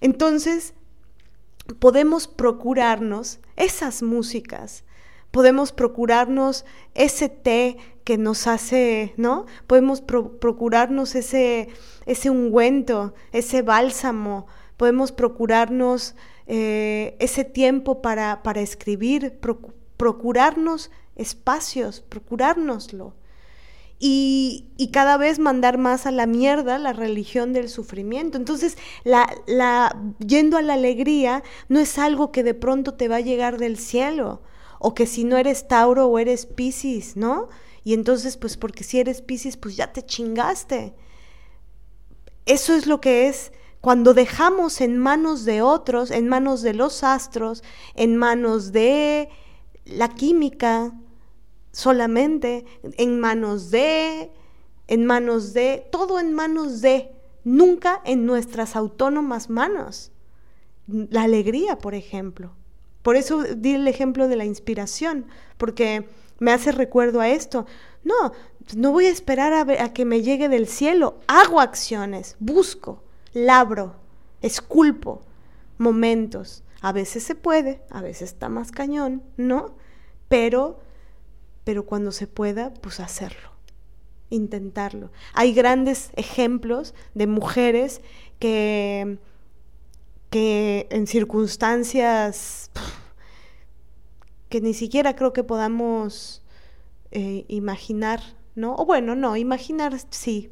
Entonces, 0.00 0.74
podemos 1.78 2.26
procurarnos 2.26 3.40
esas 3.56 4.02
músicas, 4.02 4.84
podemos 5.30 5.72
procurarnos 5.72 6.64
ese 6.94 7.28
té 7.28 7.76
que 8.04 8.16
nos 8.16 8.46
hace, 8.46 9.12
¿no? 9.16 9.46
Podemos 9.66 10.00
procurarnos 10.00 11.14
ese, 11.14 11.68
ese 12.06 12.30
ungüento, 12.30 13.14
ese 13.32 13.62
bálsamo, 13.62 14.46
podemos 14.78 15.12
procurarnos 15.12 16.14
eh, 16.46 17.16
ese 17.18 17.44
tiempo 17.44 18.00
para, 18.00 18.42
para 18.42 18.62
escribir, 18.62 19.38
procurarnos 19.98 20.90
espacios, 21.16 22.00
procurárnoslo. 22.00 23.14
Y, 24.00 24.68
y, 24.76 24.92
cada 24.92 25.16
vez 25.16 25.40
mandar 25.40 25.76
más 25.76 26.06
a 26.06 26.12
la 26.12 26.26
mierda 26.26 26.78
la 26.78 26.92
religión 26.92 27.52
del 27.52 27.68
sufrimiento. 27.68 28.38
Entonces, 28.38 28.78
la, 29.02 29.28
la, 29.48 30.00
yendo 30.24 30.56
a 30.56 30.62
la 30.62 30.74
alegría 30.74 31.42
no 31.68 31.80
es 31.80 31.98
algo 31.98 32.30
que 32.30 32.44
de 32.44 32.54
pronto 32.54 32.94
te 32.94 33.08
va 33.08 33.16
a 33.16 33.20
llegar 33.20 33.58
del 33.58 33.76
cielo, 33.76 34.40
o 34.78 34.94
que 34.94 35.06
si 35.06 35.24
no 35.24 35.36
eres 35.36 35.68
Tauro 35.68 36.06
o 36.06 36.18
eres 36.18 36.46
Piscis, 36.46 37.16
¿no? 37.16 37.48
Y 37.84 37.94
entonces, 37.94 38.36
pues 38.36 38.56
porque 38.56 38.84
si 38.84 39.00
eres 39.00 39.22
Piscis, 39.22 39.56
pues 39.56 39.76
ya 39.76 39.92
te 39.92 40.04
chingaste. 40.04 40.94
Eso 42.46 42.74
es 42.74 42.86
lo 42.86 43.00
que 43.00 43.28
es 43.28 43.52
cuando 43.80 44.14
dejamos 44.14 44.80
en 44.80 44.98
manos 44.98 45.44
de 45.44 45.62
otros, 45.62 46.10
en 46.10 46.28
manos 46.28 46.62
de 46.62 46.74
los 46.74 47.04
astros, 47.04 47.62
en 47.94 48.16
manos 48.16 48.72
de 48.72 49.28
la 49.84 50.08
química 50.08 50.92
solamente, 51.72 52.64
en 52.82 53.20
manos 53.20 53.70
de, 53.70 54.32
en 54.88 55.06
manos 55.06 55.54
de, 55.54 55.86
todo 55.92 56.18
en 56.18 56.34
manos 56.34 56.80
de, 56.80 57.12
nunca 57.44 58.00
en 58.04 58.26
nuestras 58.26 58.76
autónomas 58.76 59.48
manos. 59.48 60.10
La 60.86 61.22
alegría, 61.22 61.78
por 61.78 61.94
ejemplo. 61.94 62.57
Por 63.02 63.16
eso 63.16 63.42
di 63.42 63.74
el 63.74 63.88
ejemplo 63.88 64.28
de 64.28 64.36
la 64.36 64.44
inspiración, 64.44 65.26
porque 65.56 66.08
me 66.38 66.52
hace 66.52 66.72
recuerdo 66.72 67.20
a 67.20 67.28
esto. 67.28 67.66
No, 68.04 68.32
no 68.76 68.92
voy 68.92 69.06
a 69.06 69.10
esperar 69.10 69.52
a, 69.52 69.92
que 69.92 70.04
me 70.04 70.22
llegue 70.22 70.48
del 70.48 70.66
cielo, 70.66 71.18
hago 71.26 71.60
acciones, 71.60 72.36
busco 72.38 73.02
labro, 73.32 73.96
esculpo 74.42 75.22
momentos. 75.78 76.64
A 76.80 76.92
veces 76.92 77.24
se 77.24 77.34
puede, 77.34 77.82
a 77.90 78.02
veces 78.02 78.30
está 78.30 78.48
más 78.48 78.70
cañón, 78.70 79.22
¿no? 79.36 79.76
Pero, 80.28 80.80
pero 81.64 81.86
cuando 81.86 82.12
se 82.12 82.26
pueda, 82.26 82.72
pues 82.74 83.00
hacerlo, 83.00 83.50
intentarlo. 84.30 85.10
Hay 85.34 85.54
grandes 85.54 86.10
ejemplos 86.14 86.94
de 87.14 87.26
mujeres 87.26 88.00
que, 88.38 89.18
que 90.30 90.86
en 90.90 91.06
circunstancias 91.06 92.70
que 94.48 94.60
ni 94.60 94.74
siquiera 94.74 95.14
creo 95.14 95.32
que 95.32 95.44
podamos 95.44 96.42
eh, 97.10 97.44
imaginar, 97.48 98.20
¿no? 98.54 98.74
O 98.76 98.86
bueno, 98.86 99.14
no, 99.14 99.36
imaginar 99.36 99.94
sí, 100.10 100.50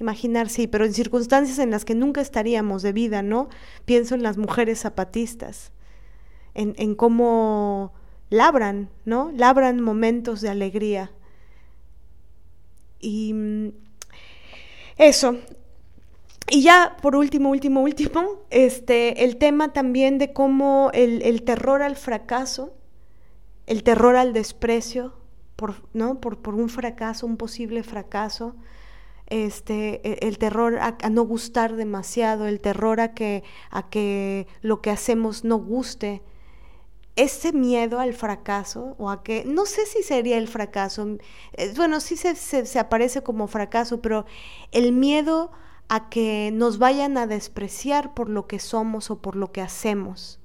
imaginar, 0.00 0.48
sí, 0.48 0.66
pero 0.66 0.84
en 0.84 0.92
circunstancias 0.92 1.58
en 1.58 1.70
las 1.70 1.84
que 1.84 1.94
nunca 1.94 2.20
estaríamos 2.20 2.82
de 2.82 2.92
vida, 2.92 3.22
¿no? 3.22 3.48
Pienso 3.84 4.14
en 4.14 4.22
las 4.22 4.36
mujeres 4.36 4.80
zapatistas, 4.80 5.72
en, 6.54 6.74
en 6.76 6.94
cómo 6.94 7.92
labran, 8.30 8.90
¿no? 9.04 9.30
Labran 9.34 9.80
momentos 9.80 10.40
de 10.40 10.48
alegría. 10.48 11.12
Y 13.00 13.32
mm, 13.34 13.68
eso. 14.98 15.38
Y 16.50 16.62
ya, 16.62 16.96
por 17.00 17.16
último, 17.16 17.50
último, 17.50 17.80
último, 17.82 18.42
este, 18.50 19.24
el 19.24 19.36
tema 19.36 19.72
también 19.72 20.18
de 20.18 20.32
cómo 20.32 20.90
el, 20.92 21.22
el 21.22 21.42
terror 21.42 21.82
al 21.82 21.96
fracaso, 21.96 22.74
el 23.66 23.82
terror 23.82 24.16
al 24.16 24.32
desprecio, 24.32 25.14
por, 25.56 25.88
¿no? 25.92 26.20
por, 26.20 26.38
por 26.38 26.54
un 26.54 26.68
fracaso, 26.68 27.26
un 27.26 27.36
posible 27.36 27.82
fracaso, 27.82 28.54
este, 29.28 30.00
e, 30.06 30.28
el 30.28 30.36
terror 30.38 30.78
a, 30.78 30.96
no 31.08 31.22
gustar 31.22 31.76
demasiado, 31.76 32.46
el 32.46 32.60
terror 32.60 33.00
a 33.00 33.14
que, 33.14 33.44
a 33.70 33.88
que 33.88 34.46
lo 34.60 34.82
que 34.82 34.90
hacemos 34.90 35.44
no 35.44 35.56
guste, 35.56 36.22
ese 37.16 37.52
miedo 37.52 37.98
al 38.00 38.14
fracaso 38.14 38.94
o 38.98 39.10
a 39.10 39.22
que, 39.22 39.44
no 39.44 39.66
sé 39.66 39.86
si 39.86 40.02
sería 40.02 40.38
el 40.38 40.48
fracaso, 40.48 41.16
eh, 41.54 41.72
bueno, 41.76 42.00
sí 42.00 42.16
se, 42.16 42.34
se, 42.34 42.78
aparece 42.78 43.22
como 43.22 43.46
fracaso, 43.46 44.00
pero 44.00 44.26
el 44.70 44.92
miedo 44.92 45.50
a 45.92 46.08
que 46.08 46.50
nos 46.54 46.78
vayan 46.78 47.18
a 47.18 47.26
despreciar 47.26 48.14
por 48.14 48.30
lo 48.30 48.46
que 48.46 48.58
somos 48.58 49.10
o 49.10 49.20
por 49.20 49.36
lo 49.36 49.52
que 49.52 49.60
hacemos. 49.60 50.40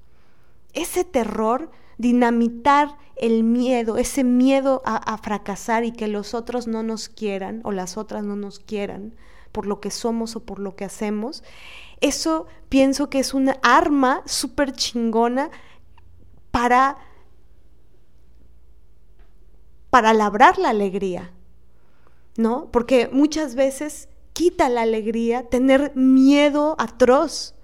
Ese 0.74 1.04
terror 1.04 1.70
dinamitar 1.96 2.98
el 3.16 3.44
miedo, 3.44 3.96
ese 3.96 4.24
miedo 4.24 4.82
a, 4.84 5.16
fracasar 5.16 5.86
y 5.86 5.92
que 5.92 6.06
los 6.06 6.34
otros 6.34 6.66
no 6.66 6.82
nos 6.82 7.08
quieran 7.08 7.62
o 7.64 7.72
las 7.72 7.96
otras 7.96 8.24
no 8.24 8.36
nos 8.36 8.58
quieran 8.58 9.14
por 9.50 9.64
lo 9.64 9.80
que 9.80 9.90
somos 9.90 10.36
o 10.36 10.40
por 10.40 10.58
lo 10.58 10.76
que 10.76 10.84
hacemos, 10.84 11.42
eso 12.02 12.46
pienso 12.68 13.08
que 13.08 13.18
es 13.18 13.32
una 13.32 13.58
arma 13.62 14.20
súper 14.26 14.72
chingona 14.72 15.50
para, 16.50 16.98
para 19.88 20.12
labrar 20.12 20.58
la 20.58 20.68
alegría, 20.68 21.32
¿no? 22.36 22.70
Porque 22.70 23.08
muchas 23.10 23.54
veces 23.54 24.10
quita 24.38 24.68
la 24.68 24.82
alegría 24.82 25.42
tener 25.42 25.90
miedo 25.96 26.76
atroz 26.78 27.56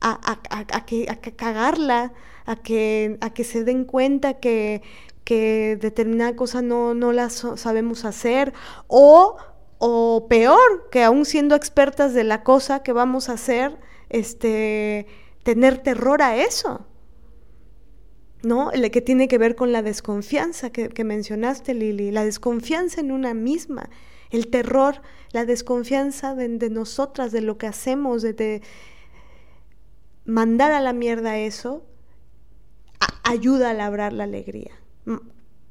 a, 0.00 0.18
a, 0.48 0.86
que, 0.86 1.06
a 1.10 1.16
cagarla, 1.16 2.14
a 2.46 2.56
que, 2.56 3.18
a 3.20 3.28
que 3.34 3.44
se 3.44 3.64
den 3.64 3.84
cuenta 3.84 4.40
que, 4.40 4.80
que 5.24 5.76
determinada 5.78 6.34
cosa 6.36 6.62
no, 6.62 6.94
no 6.94 7.12
la 7.12 7.28
sabemos 7.28 8.06
hacer 8.06 8.54
o, 8.86 9.36
o 9.76 10.26
peor, 10.26 10.88
que 10.90 11.04
aún 11.04 11.26
siendo 11.26 11.54
expertas 11.54 12.14
de 12.14 12.24
la 12.24 12.44
cosa 12.44 12.82
que 12.82 12.94
vamos 12.94 13.28
a 13.28 13.34
hacer, 13.34 13.78
este, 14.08 15.06
tener 15.42 15.82
terror 15.82 16.22
a 16.22 16.34
eso. 16.34 16.86
¿no? 18.42 18.72
El 18.72 18.90
que 18.90 19.02
tiene 19.02 19.28
que 19.28 19.36
ver 19.36 19.54
con 19.54 19.70
la 19.70 19.82
desconfianza 19.82 20.70
que, 20.70 20.88
que 20.88 21.04
mencionaste, 21.04 21.74
Lili, 21.74 22.10
la 22.10 22.24
desconfianza 22.24 23.02
en 23.02 23.12
una 23.12 23.34
misma, 23.34 23.90
el 24.30 24.48
terror, 24.48 25.02
la 25.32 25.44
desconfianza 25.44 26.34
de, 26.34 26.70
nosotras, 26.70 27.32
de 27.32 27.40
lo 27.40 27.58
que 27.58 27.66
hacemos, 27.66 28.22
de, 28.22 28.62
mandar 30.24 30.72
a 30.72 30.80
la 30.80 30.92
mierda 30.92 31.38
eso, 31.38 31.84
ayuda 33.24 33.70
a 33.70 33.74
labrar 33.74 34.12
la 34.12 34.24
alegría. 34.24 34.72
Mm, 35.04 35.16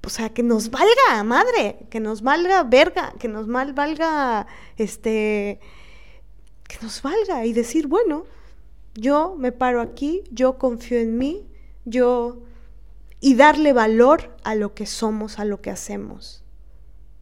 o 0.05 0.09
sea, 0.09 0.29
que 0.29 0.43
nos 0.43 0.71
valga, 0.71 1.23
madre, 1.23 1.87
que 1.89 1.99
nos 1.99 2.21
valga 2.21 2.63
verga, 2.63 3.13
que 3.19 3.27
nos 3.27 3.47
mal 3.47 3.73
valga, 3.73 4.47
este, 4.77 5.59
que 6.67 6.77
nos 6.81 7.01
valga 7.01 7.45
y 7.45 7.53
decir, 7.53 7.87
bueno, 7.87 8.25
yo 8.95 9.35
me 9.37 9.51
paro 9.51 9.81
aquí, 9.81 10.23
yo 10.31 10.57
confío 10.57 10.99
en 10.99 11.17
mí, 11.17 11.47
yo... 11.85 12.41
y 13.19 13.35
darle 13.35 13.73
valor 13.73 14.35
a 14.43 14.55
lo 14.55 14.73
que 14.73 14.85
somos, 14.85 15.39
a 15.39 15.45
lo 15.45 15.61
que 15.61 15.69
hacemos. 15.69 16.43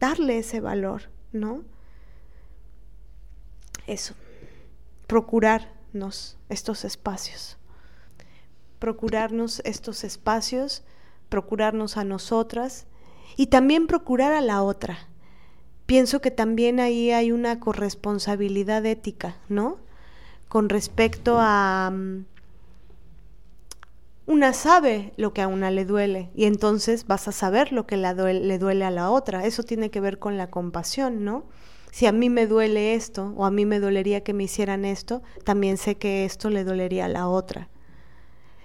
Darle 0.00 0.38
ese 0.38 0.60
valor, 0.60 1.10
¿no? 1.32 1.62
Eso. 3.86 4.14
Procurarnos 5.06 6.36
estos 6.48 6.84
espacios. 6.84 7.56
Procurarnos 8.78 9.60
estos 9.64 10.04
espacios, 10.04 10.84
procurarnos 11.28 11.96
a 11.96 12.04
nosotras 12.04 12.86
y 13.36 13.46
también 13.46 13.86
procurar 13.86 14.32
a 14.32 14.40
la 14.40 14.62
otra. 14.62 15.08
Pienso 15.86 16.20
que 16.20 16.30
también 16.30 16.80
ahí 16.80 17.10
hay 17.10 17.32
una 17.32 17.60
corresponsabilidad 17.60 18.84
ética, 18.86 19.36
¿no? 19.48 19.78
con 20.48 20.68
respecto 20.68 21.36
a... 21.38 21.90
Mm, 21.92 22.24
una 24.28 24.52
sabe 24.52 25.14
lo 25.16 25.32
que 25.32 25.40
a 25.40 25.48
una 25.48 25.70
le 25.70 25.86
duele 25.86 26.28
y 26.34 26.44
entonces 26.44 27.06
vas 27.06 27.26
a 27.28 27.32
saber 27.32 27.72
lo 27.72 27.86
que 27.86 27.96
le 27.96 28.58
duele 28.58 28.84
a 28.84 28.90
la 28.90 29.10
otra. 29.10 29.46
Eso 29.46 29.62
tiene 29.62 29.90
que 29.90 30.02
ver 30.02 30.18
con 30.18 30.36
la 30.36 30.50
compasión, 30.50 31.24
¿no? 31.24 31.46
Si 31.90 32.04
a 32.04 32.12
mí 32.12 32.28
me 32.28 32.46
duele 32.46 32.92
esto 32.94 33.32
o 33.38 33.46
a 33.46 33.50
mí 33.50 33.64
me 33.64 33.80
dolería 33.80 34.22
que 34.22 34.34
me 34.34 34.44
hicieran 34.44 34.84
esto, 34.84 35.22
también 35.44 35.78
sé 35.78 35.94
que 35.94 36.26
esto 36.26 36.50
le 36.50 36.62
dolería 36.62 37.06
a 37.06 37.08
la 37.08 37.26
otra. 37.26 37.70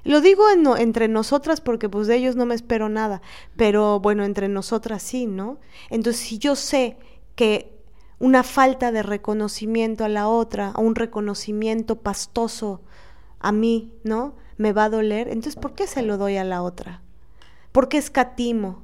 Lo 0.04 0.20
digo 0.20 0.44
entre 0.78 1.08
nosotras 1.08 1.62
porque 1.62 1.88
pues 1.88 2.08
de 2.08 2.18
ellos 2.18 2.36
no 2.36 2.46
me 2.46 2.56
espero 2.56 2.90
nada, 2.90 3.22
pero 3.56 4.02
bueno, 4.02 4.26
entre 4.26 4.50
nosotras 4.50 5.02
sí, 5.02 5.28
¿no? 5.28 5.60
Entonces 5.90 6.22
si 6.22 6.40
yo 6.40 6.58
sé 6.58 6.98
que 7.36 7.74
una 8.20 8.44
falta 8.44 8.92
de 8.92 9.02
reconocimiento 9.02 10.04
a 10.04 10.10
la 10.10 10.28
otra, 10.28 10.72
a 10.72 10.82
un 10.82 10.96
reconocimiento 10.96 12.02
pastoso 12.02 12.82
a 13.40 13.54
mí, 13.54 13.94
¿no? 14.04 14.43
Me 14.58 14.74
va 14.74 14.86
a 14.86 14.90
doler. 14.90 15.28
Entonces, 15.28 15.56
¿por 15.56 15.74
qué 15.74 15.88
se 15.88 16.02
lo 16.02 16.18
doy 16.18 16.38
a 16.38 16.44
la 16.44 16.62
otra? 16.62 17.02
¿Por 17.72 17.90
qué 17.90 17.98
escatimo? 17.98 18.84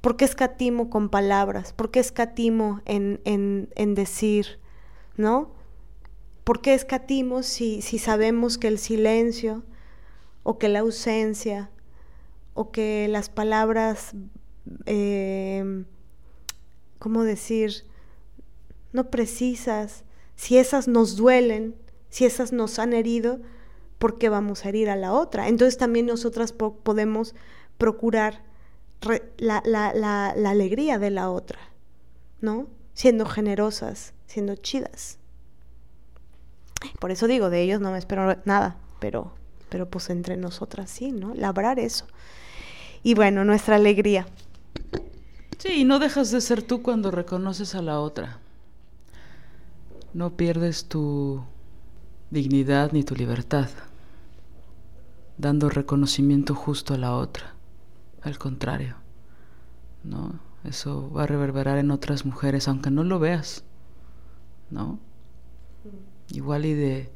¿Por 0.00 0.16
qué 0.16 0.24
escatimo 0.24 0.90
con 0.90 1.10
palabras? 1.10 1.72
¿Por 1.72 1.90
qué 1.90 2.00
escatimo 2.00 2.80
en, 2.84 3.20
en, 3.24 3.68
en 3.76 3.94
decir, 3.94 4.58
¿no? 5.16 5.52
¿Por 6.44 6.60
qué 6.60 6.74
escatimo 6.74 7.42
si, 7.42 7.82
si 7.82 7.98
sabemos 7.98 8.58
que 8.58 8.68
el 8.68 8.78
silencio 8.78 9.62
o 10.42 10.58
que 10.58 10.68
la 10.68 10.80
ausencia 10.80 11.70
o 12.54 12.72
que 12.72 13.06
las 13.08 13.28
palabras, 13.28 14.12
eh, 14.86 15.84
¿cómo 16.98 17.22
decir? 17.22 17.84
no 18.92 19.10
precisas, 19.10 20.04
si 20.36 20.58
esas 20.58 20.88
nos 20.88 21.16
duelen, 21.16 21.76
si 22.08 22.24
esas 22.24 22.52
nos 22.52 22.78
han 22.78 22.92
herido, 22.92 23.40
¿por 24.00 24.18
qué 24.18 24.28
vamos 24.28 24.64
a 24.64 24.70
herir 24.70 24.90
a 24.90 24.96
la 24.96 25.12
otra? 25.12 25.46
Entonces 25.46 25.78
también 25.78 26.06
nosotras 26.06 26.52
podemos 26.52 27.36
procurar 27.78 28.42
la, 29.38 29.62
la, 29.64 30.50
alegría 30.50 30.98
de 30.98 31.10
la 31.10 31.30
otra, 31.30 31.60
¿no? 32.40 32.66
Siendo 32.94 33.26
generosas, 33.26 34.12
siendo 34.26 34.56
chidas. 34.56 35.18
Por 36.98 37.12
eso 37.12 37.28
digo, 37.28 37.48
de 37.48 37.62
ellos 37.62 37.80
no 37.80 37.92
me 37.92 37.98
espero 37.98 38.36
nada, 38.44 38.76
pero, 38.98 39.34
pero 39.68 39.88
pues 39.88 40.10
entre 40.10 40.36
nosotras 40.36 40.90
sí, 40.90 41.12
¿no? 41.12 41.34
Labrar 41.34 41.78
eso. 41.78 42.06
Y 43.04 43.14
bueno, 43.14 43.44
nuestra 43.44 43.76
alegría. 43.76 44.26
Sí, 45.58 45.82
y 45.82 45.84
no 45.84 46.00
dejas 46.00 46.32
de 46.32 46.40
ser 46.40 46.62
tú 46.62 46.82
cuando 46.82 47.12
reconoces 47.12 47.74
a 47.74 47.82
la 47.82 48.00
otra 48.00 48.40
no 50.12 50.36
pierdes 50.36 50.86
tu 50.86 51.42
dignidad 52.30 52.92
ni 52.92 53.04
tu 53.04 53.14
libertad, 53.14 53.68
dando 55.40 55.70
reconocimiento 55.70 56.54
justo 56.54 56.94
a 56.94 56.98
la 56.98 57.14
otra. 57.14 57.54
Al 58.22 58.38
contrario, 58.38 58.96
¿no? 60.04 60.38
Eso 60.64 61.10
va 61.10 61.22
a 61.22 61.26
reverberar 61.26 61.78
en 61.78 61.90
otras 61.90 62.26
mujeres, 62.26 62.68
aunque 62.68 62.90
no 62.90 63.02
lo 63.02 63.18
veas, 63.18 63.64
¿no? 64.70 64.98
Igual 66.30 66.66
y 66.66 66.74
de, 66.74 67.10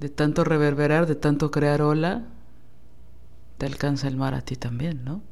de 0.00 0.08
tanto 0.08 0.42
reverberar, 0.42 1.06
de 1.06 1.14
tanto 1.14 1.52
crear 1.52 1.80
ola, 1.80 2.26
te 3.56 3.66
alcanza 3.66 4.08
el 4.08 4.16
mar 4.16 4.34
a 4.34 4.40
ti 4.40 4.56
también, 4.56 5.04
¿no? 5.04 5.22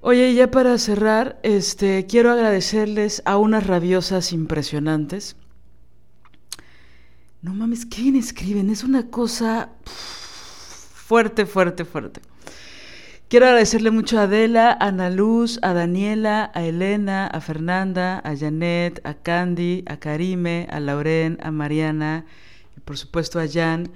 Oye, 0.00 0.32
ya 0.34 0.50
para 0.50 0.78
cerrar, 0.78 1.40
este, 1.42 2.06
quiero 2.06 2.30
agradecerles 2.30 3.22
a 3.24 3.36
unas 3.36 3.66
rabiosas 3.66 4.32
impresionantes. 4.32 5.36
No 7.42 7.54
mames, 7.54 7.84
¿qué 7.84 8.02
bien 8.02 8.16
escriben? 8.16 8.70
Es 8.70 8.84
una 8.84 9.10
cosa 9.10 9.70
fuerte, 11.08 11.46
fuerte, 11.46 11.86
fuerte. 11.86 12.20
Quiero 13.30 13.46
agradecerle 13.46 13.90
mucho 13.90 14.18
a 14.18 14.24
Adela, 14.24 14.76
a 14.78 14.88
Ana 14.88 15.08
Luz, 15.08 15.58
a 15.62 15.72
Daniela, 15.72 16.50
a 16.54 16.62
Elena, 16.64 17.26
a 17.26 17.40
Fernanda, 17.40 18.20
a 18.22 18.36
Janet, 18.36 19.00
a 19.04 19.14
Candy, 19.14 19.84
a 19.86 19.96
Karime, 19.96 20.66
a 20.70 20.80
Lauren, 20.80 21.38
a 21.42 21.50
Mariana 21.50 22.26
y 22.76 22.80
por 22.80 22.98
supuesto 22.98 23.40
a 23.40 23.48
Jan 23.48 23.90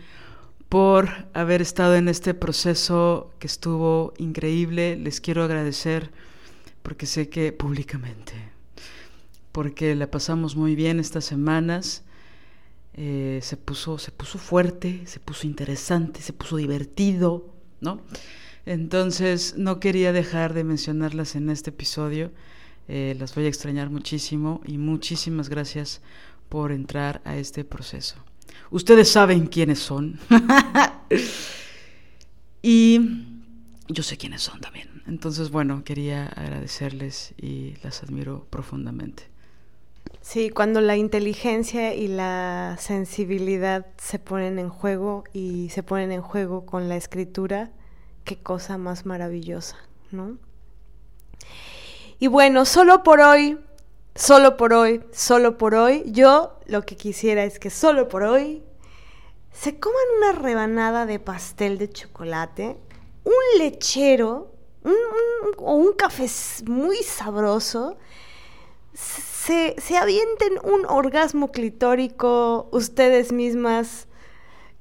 por 0.70 1.10
haber 1.34 1.60
estado 1.60 1.96
en 1.96 2.08
este 2.08 2.32
proceso 2.32 3.30
que 3.38 3.46
estuvo 3.46 4.14
increíble. 4.16 4.96
Les 4.96 5.20
quiero 5.20 5.44
agradecer 5.44 6.10
porque 6.82 7.04
sé 7.04 7.28
que 7.28 7.52
públicamente, 7.52 8.32
porque 9.52 9.94
la 9.94 10.10
pasamos 10.10 10.56
muy 10.56 10.74
bien 10.74 10.98
estas 10.98 11.26
semanas. 11.26 12.04
Eh, 12.94 13.40
se, 13.42 13.56
puso, 13.56 13.98
se 13.98 14.10
puso 14.10 14.38
fuerte, 14.38 15.06
se 15.06 15.18
puso 15.18 15.46
interesante, 15.46 16.20
se 16.20 16.32
puso 16.32 16.56
divertido, 16.56 17.54
¿no? 17.80 18.02
Entonces 18.66 19.54
no 19.56 19.80
quería 19.80 20.12
dejar 20.12 20.52
de 20.52 20.64
mencionarlas 20.64 21.34
en 21.34 21.50
este 21.50 21.70
episodio. 21.70 22.30
Eh, 22.88 23.16
las 23.18 23.34
voy 23.34 23.46
a 23.46 23.48
extrañar 23.48 23.90
muchísimo 23.90 24.60
y 24.66 24.78
muchísimas 24.78 25.48
gracias 25.48 26.02
por 26.48 26.72
entrar 26.72 27.22
a 27.24 27.36
este 27.36 27.64
proceso. 27.64 28.16
Ustedes 28.70 29.10
saben 29.10 29.46
quiénes 29.46 29.78
son. 29.78 30.18
y 32.62 33.00
yo 33.88 34.02
sé 34.02 34.16
quiénes 34.16 34.42
son 34.42 34.60
también. 34.60 35.02
Entonces, 35.06 35.50
bueno, 35.50 35.82
quería 35.84 36.26
agradecerles 36.26 37.34
y 37.40 37.74
las 37.82 38.02
admiro 38.02 38.46
profundamente. 38.50 39.31
Sí, 40.22 40.50
cuando 40.50 40.80
la 40.80 40.96
inteligencia 40.96 41.94
y 41.94 42.08
la 42.08 42.76
sensibilidad 42.78 43.86
se 43.98 44.18
ponen 44.18 44.58
en 44.58 44.70
juego 44.70 45.24
y 45.32 45.68
se 45.70 45.82
ponen 45.82 46.12
en 46.12 46.22
juego 46.22 46.64
con 46.64 46.88
la 46.88 46.96
escritura, 46.96 47.70
qué 48.24 48.40
cosa 48.40 48.78
más 48.78 49.04
maravillosa, 49.04 49.76
¿no? 50.10 50.38
Y 52.18 52.28
bueno, 52.28 52.64
solo 52.64 53.02
por 53.02 53.20
hoy 53.20 53.58
solo 54.14 54.56
por 54.56 54.72
hoy, 54.72 55.02
solo 55.12 55.58
por 55.58 55.74
hoy, 55.74 56.04
yo 56.06 56.58
lo 56.66 56.82
que 56.82 56.96
quisiera 56.96 57.44
es 57.44 57.58
que 57.58 57.70
solo 57.70 58.08
por 58.08 58.22
hoy 58.22 58.62
se 59.52 59.78
coman 59.78 60.02
una 60.18 60.32
rebanada 60.32 61.06
de 61.06 61.18
pastel 61.18 61.78
de 61.78 61.90
chocolate, 61.90 62.76
un 63.24 63.58
lechero 63.58 64.52
o 65.58 65.74
un 65.74 65.92
café 65.92 66.26
muy 66.66 66.96
sabroso, 67.02 67.96
se, 69.42 69.96
avienten 69.96 70.52
un 70.62 70.86
orgasmo 70.86 71.50
clitórico 71.50 72.68
ustedes 72.70 73.32
mismas 73.32 74.06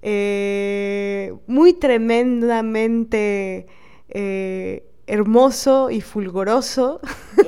eh, 0.03 1.33
muy 1.47 1.73
tremendamente 1.73 3.65
eh, 4.09 4.83
hermoso 5.07 5.89
y 5.89 6.01
fulgoroso. 6.01 7.01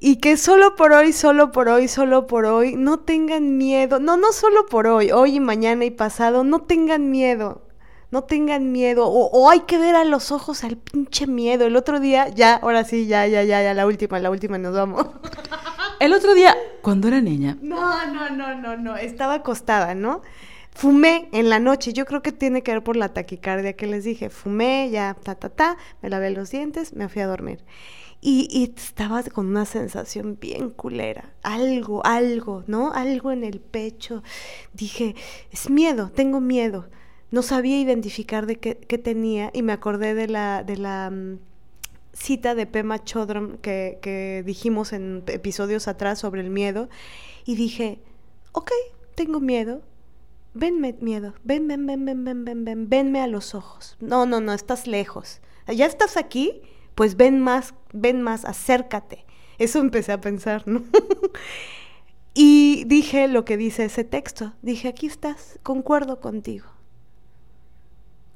y 0.00 0.16
que 0.16 0.36
solo 0.36 0.76
por 0.76 0.92
hoy, 0.92 1.12
solo 1.14 1.52
por 1.52 1.68
hoy, 1.68 1.88
solo 1.88 2.26
por 2.26 2.44
hoy, 2.44 2.76
no 2.76 3.00
tengan 3.00 3.56
miedo. 3.56 3.98
No, 3.98 4.18
no 4.18 4.32
solo 4.32 4.66
por 4.66 4.86
hoy, 4.86 5.10
hoy 5.10 5.36
y 5.36 5.40
mañana 5.40 5.86
y 5.86 5.90
pasado, 5.90 6.44
no 6.44 6.64
tengan 6.64 7.10
miedo. 7.10 7.69
No 8.10 8.24
tengan 8.24 8.72
miedo. 8.72 9.06
O, 9.06 9.50
hay 9.50 9.60
que 9.60 9.78
ver 9.78 9.94
a 9.94 10.04
los 10.04 10.32
ojos 10.32 10.64
al 10.64 10.76
pinche 10.76 11.26
miedo. 11.26 11.66
El 11.66 11.76
otro 11.76 12.00
día, 12.00 12.28
ya, 12.28 12.56
ahora 12.56 12.84
sí, 12.84 13.06
ya, 13.06 13.26
ya, 13.26 13.44
ya, 13.44 13.62
ya, 13.62 13.74
la 13.74 13.86
última, 13.86 14.18
la 14.18 14.30
última, 14.30 14.58
nos 14.58 14.74
vamos. 14.74 15.06
El 16.00 16.14
otro 16.14 16.34
día, 16.34 16.56
cuando 16.80 17.08
era 17.08 17.20
niña. 17.20 17.58
No, 17.60 18.06
no, 18.06 18.30
no, 18.30 18.54
no, 18.54 18.76
no. 18.76 18.96
Estaba 18.96 19.34
acostada, 19.34 19.94
¿no? 19.94 20.22
Fumé 20.72 21.28
en 21.32 21.50
la 21.50 21.58
noche, 21.58 21.92
yo 21.92 22.06
creo 22.06 22.22
que 22.22 22.32
tiene 22.32 22.62
que 22.62 22.72
ver 22.72 22.82
por 22.82 22.96
la 22.96 23.10
taquicardia 23.10 23.74
que 23.74 23.86
les 23.86 24.04
dije. 24.04 24.30
Fumé, 24.30 24.88
ya, 24.90 25.14
ta, 25.22 25.34
ta, 25.34 25.50
ta, 25.50 25.76
me 26.00 26.08
lavé 26.08 26.30
los 26.30 26.50
dientes, 26.50 26.94
me 26.94 27.08
fui 27.08 27.20
a 27.20 27.26
dormir. 27.26 27.64
Y, 28.22 28.48
y, 28.50 28.72
estaba 28.78 29.22
con 29.24 29.46
una 29.46 29.64
sensación 29.64 30.38
bien 30.40 30.70
culera, 30.70 31.32
algo, 31.42 32.04
algo, 32.04 32.64
¿no? 32.66 32.92
Algo 32.92 33.30
en 33.32 33.44
el 33.44 33.60
pecho. 33.60 34.22
Dije, 34.72 35.14
es 35.50 35.68
miedo, 35.70 36.10
tengo 36.10 36.40
miedo. 36.40 36.88
No 37.30 37.42
sabía 37.42 37.80
identificar 37.80 38.46
de 38.46 38.56
qué, 38.56 38.74
tenía 38.98 39.50
y 39.52 39.62
me 39.62 39.72
acordé 39.72 40.14
de 40.14 40.26
la, 40.26 40.64
de 40.64 40.76
la 40.76 41.10
mm, 41.10 41.38
cita 42.12 42.54
de 42.54 42.66
Pema 42.66 43.04
Chodron 43.04 43.58
que, 43.58 43.98
que 44.02 44.42
dijimos 44.44 44.92
en 44.92 45.22
episodios 45.28 45.86
atrás 45.88 46.18
sobre 46.18 46.40
el 46.40 46.50
miedo 46.50 46.88
y 47.44 47.54
dije, 47.54 48.00
ok, 48.52 48.70
tengo 49.14 49.40
miedo, 49.40 49.82
venme 50.54 50.96
miedo, 51.00 51.34
ven, 51.44 51.68
ven, 51.68 51.86
ven, 51.86 52.04
ven, 52.04 52.24
ven, 52.24 52.44
ven, 52.44 52.64
ven, 52.64 52.88
venme 52.88 53.20
a 53.20 53.26
los 53.26 53.54
ojos. 53.54 53.96
No, 54.00 54.26
no, 54.26 54.40
no, 54.40 54.52
estás 54.52 54.86
lejos. 54.86 55.40
Ya 55.66 55.86
estás 55.86 56.16
aquí, 56.16 56.62
pues 56.94 57.16
ven 57.16 57.40
más, 57.40 57.74
ven 57.92 58.22
más, 58.22 58.44
acércate. 58.44 59.24
Eso 59.58 59.78
empecé 59.78 60.12
a 60.12 60.20
pensar, 60.20 60.66
¿no? 60.66 60.82
y 62.34 62.84
dije 62.84 63.28
lo 63.28 63.44
que 63.44 63.56
dice 63.56 63.84
ese 63.84 64.04
texto. 64.04 64.54
Dije, 64.62 64.88
aquí 64.88 65.06
estás, 65.06 65.58
concuerdo 65.62 66.20
contigo. 66.20 66.66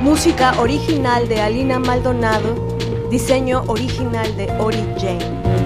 Música 0.00 0.58
original 0.58 1.28
de 1.28 1.42
Alina 1.42 1.78
Maldonado, 1.78 2.78
diseño 3.10 3.62
original 3.66 4.34
de 4.38 4.50
Ori 4.52 4.88
Jane. 4.98 5.63